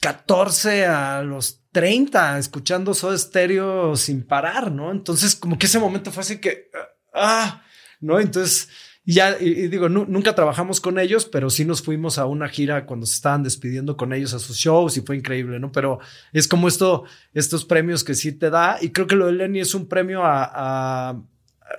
[0.00, 4.90] 14 a los 30, escuchando Soda Stereo sin parar, ¿no?
[4.90, 6.70] Entonces, como que ese momento fue así que,
[7.12, 7.62] ah,
[8.00, 8.18] ¿no?
[8.18, 8.70] Entonces,
[9.04, 13.04] ya, y, digo, nunca trabajamos con ellos, pero sí nos fuimos a una gira cuando
[13.04, 15.70] se estaban despidiendo con ellos a sus shows y fue increíble, ¿no?
[15.70, 15.98] Pero
[16.32, 17.04] es como esto,
[17.34, 18.78] estos premios que sí te da.
[18.80, 21.10] Y creo que lo de Lenny es un premio a,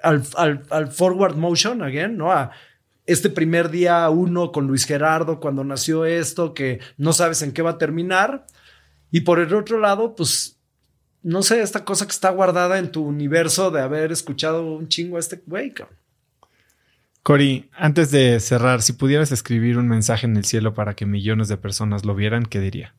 [0.03, 0.23] al,
[0.69, 2.31] al, forward motion, again, ¿no?
[2.31, 2.51] A
[3.07, 7.63] este primer día uno con Luis Gerardo cuando nació esto, que no sabes en qué
[7.63, 8.45] va a terminar.
[9.17, 10.59] Y por el otro lado, pues,
[11.23, 15.17] no sé, esta cosa que está guardada en tu universo de haber escuchado un chingo
[15.17, 15.97] a este güey, cabrón.
[17.23, 21.47] Cori, antes de cerrar, si pudieras escribir un mensaje en el cielo para que millones
[21.47, 22.93] de personas lo vieran, ¿qué diría?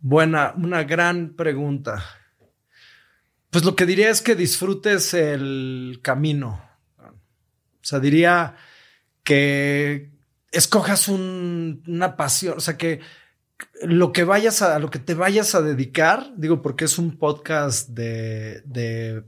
[0.00, 2.02] Buena, una gran pregunta.
[3.50, 6.64] Pues lo que diría es que disfrutes el camino.
[6.98, 8.56] O sea, diría
[9.22, 10.12] que
[10.50, 13.00] escojas una pasión, o sea, que
[13.82, 17.88] lo que vayas a, lo que te vayas a dedicar, digo, porque es un podcast
[17.90, 19.24] de, de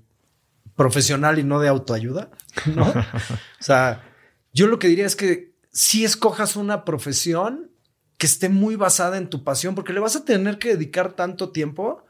[0.76, 2.30] profesional y no de autoayuda,
[2.74, 2.88] ¿no?
[3.60, 4.04] o sea,
[4.52, 7.70] yo lo que diría es que si escojas una profesión
[8.16, 11.50] que esté muy basada en tu pasión, porque le vas a tener que dedicar tanto
[11.50, 12.04] tiempo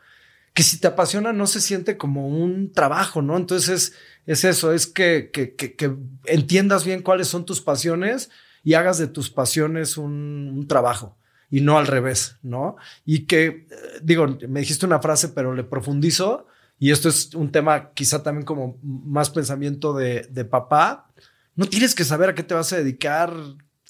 [0.52, 3.36] que si te apasiona no se siente como un trabajo, ¿no?
[3.36, 3.92] Entonces
[4.26, 5.96] es, eso, es que, que, que,
[6.26, 8.30] entiendas bien cuáles son tus pasiones
[8.62, 11.16] y hagas de tus pasiones un, un trabajo
[11.54, 12.74] y no al revés, ¿no?
[13.04, 13.66] Y que, eh,
[14.02, 16.48] digo, me dijiste una frase, pero le profundizo
[16.80, 21.12] y esto es un tema quizá también como más pensamiento de, papá,
[21.54, 23.32] no tienes que saber a qué te vas a dedicar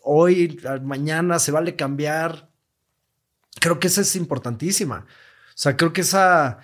[0.03, 2.51] hoy, mañana, se vale cambiar.
[3.59, 5.07] Creo que esa es importantísima.
[5.07, 6.59] O sea, creo que esa,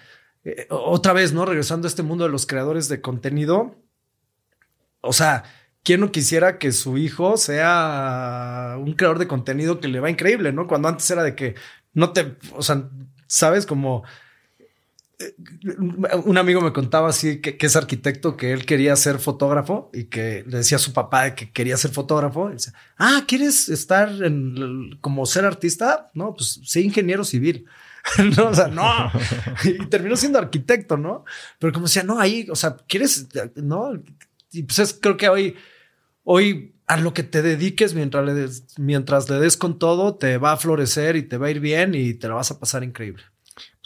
[0.45, 1.47] eh, otra vez, ¿no?
[1.47, 3.75] Regresando a este mundo de los creadores de contenido,
[5.01, 5.45] o sea,
[5.83, 10.53] ¿quién no quisiera que su hijo sea un creador de contenido que le va increíble,
[10.53, 10.67] ¿no?
[10.67, 11.55] Cuando antes era de que
[11.93, 12.89] no te, o sea,
[13.27, 14.05] sabes como
[16.25, 20.45] un amigo me contaba así que, es arquitecto, que él quería ser fotógrafo y que
[20.47, 22.51] le decía a su papá que quería ser fotógrafo.
[22.51, 26.11] Y dice, ah, ¿quieres estar en como ser artista?
[26.15, 27.67] No, pues sí, ingeniero civil.
[28.37, 29.11] no, o sea, no.
[29.65, 31.25] y terminó siendo arquitecto, ¿no?
[31.59, 33.29] Pero como decía, no, ahí, o sea, ¿quieres?
[33.57, 33.93] No.
[34.53, 35.57] Y pues es, creo que hoy,
[36.25, 40.39] hoy a lo que te dediques mientras le des, mientras le des con todo, te
[40.39, 42.83] va a florecer y te va a ir bien y te la vas a pasar
[42.83, 43.23] increíble.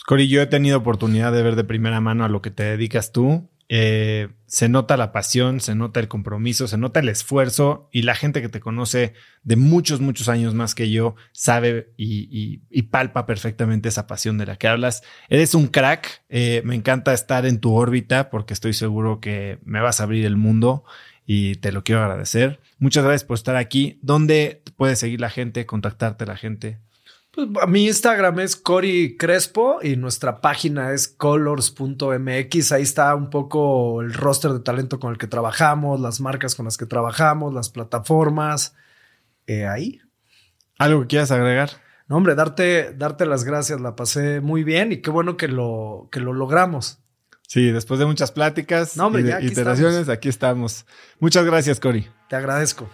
[0.07, 3.13] Cori, yo he tenido oportunidad de ver de primera mano a lo que te dedicas
[3.13, 3.49] tú.
[3.69, 8.15] Eh, se nota la pasión, se nota el compromiso, se nota el esfuerzo y la
[8.15, 12.59] gente que te conoce de muchos, muchos años más que yo sabe y,
[12.91, 15.03] palpa perfectamente esa pasión de la que hablas.
[15.29, 19.81] Eres un crack, eh, me encanta estar en tu órbita porque estoy seguro que me
[19.81, 20.85] vas a abrir el mundo
[21.27, 22.61] y te lo quiero agradecer.
[22.79, 23.99] Muchas gracias por estar aquí.
[24.03, 26.84] ¿Dónde puede seguir la gente, contactarte la gente?
[27.35, 32.73] Pues, mi Instagram es Cori Crespo y nuestra página es colors.mx.
[32.73, 36.65] Ahí está un poco el roster de talento con el que trabajamos, las marcas con
[36.65, 38.75] las que trabajamos, las plataformas.
[39.47, 40.01] Eh, ahí.
[40.79, 41.71] ¿Algo que quieras agregar?
[42.07, 43.81] No, hombre, darte, darte las gracias.
[43.81, 46.99] La pasé muy bien y qué bueno que lo, que lo logramos.
[47.47, 50.87] Sí, después de muchas pláticas y de iteraciones, aquí estamos.
[51.19, 52.09] Muchas gracias, Cori.
[52.29, 52.89] Te agradezco.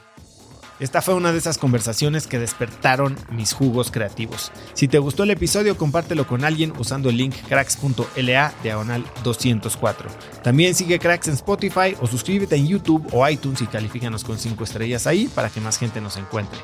[0.80, 4.50] Esta fue una de esas conversaciones que despertaron mis jugos creativos.
[4.72, 10.08] Si te gustó el episodio, compártelo con alguien usando el link cracks.la diagonal 204.
[10.42, 14.64] También sigue Cracks en Spotify o suscríbete en YouTube o iTunes y califícanos con 5
[14.64, 16.58] estrellas ahí para que más gente nos encuentre.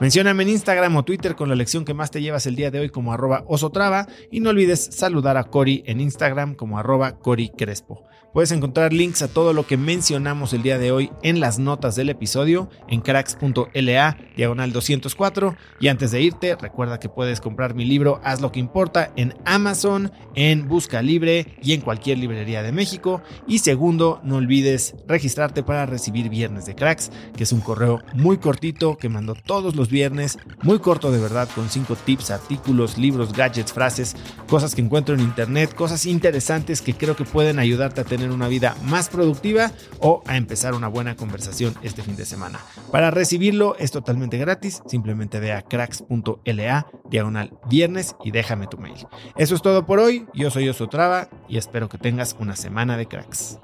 [0.00, 2.80] Mencióname en Instagram o Twitter con la lección que más te llevas el día de
[2.80, 7.48] hoy como arroba osotrava y no olvides saludar a Cory en Instagram como arroba Cory
[7.48, 8.04] Crespo.
[8.32, 11.96] Puedes encontrar links a todo lo que mencionamos el día de hoy en las notas
[11.96, 17.84] del episodio en cracks.la diagonal 204 y antes de irte recuerda que puedes comprar mi
[17.84, 22.72] libro Haz lo que importa en Amazon, en Busca Libre y en cualquier librería de
[22.72, 23.20] México.
[23.46, 28.38] Y segundo no olvides registrarte para recibir Viernes de Cracks que es un correo muy
[28.38, 33.34] cortito que mando todos los viernes, muy corto de verdad con 5 tips, artículos, libros,
[33.34, 34.16] gadgets, frases,
[34.48, 38.48] cosas que encuentro en internet, cosas interesantes que creo que pueden ayudarte a tener una
[38.48, 42.60] vida más productiva o a empezar una buena conversación este fin de semana.
[42.90, 49.06] Para recibirlo es totalmente gratis, simplemente ve a cracks.la diagonal viernes y déjame tu mail.
[49.36, 53.06] Eso es todo por hoy, yo soy Osotrava y espero que tengas una semana de
[53.06, 53.58] cracks.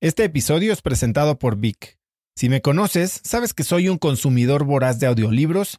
[0.00, 1.98] Este episodio es presentado por Vic.
[2.34, 5.78] Si me conoces, sabes que soy un consumidor voraz de audiolibros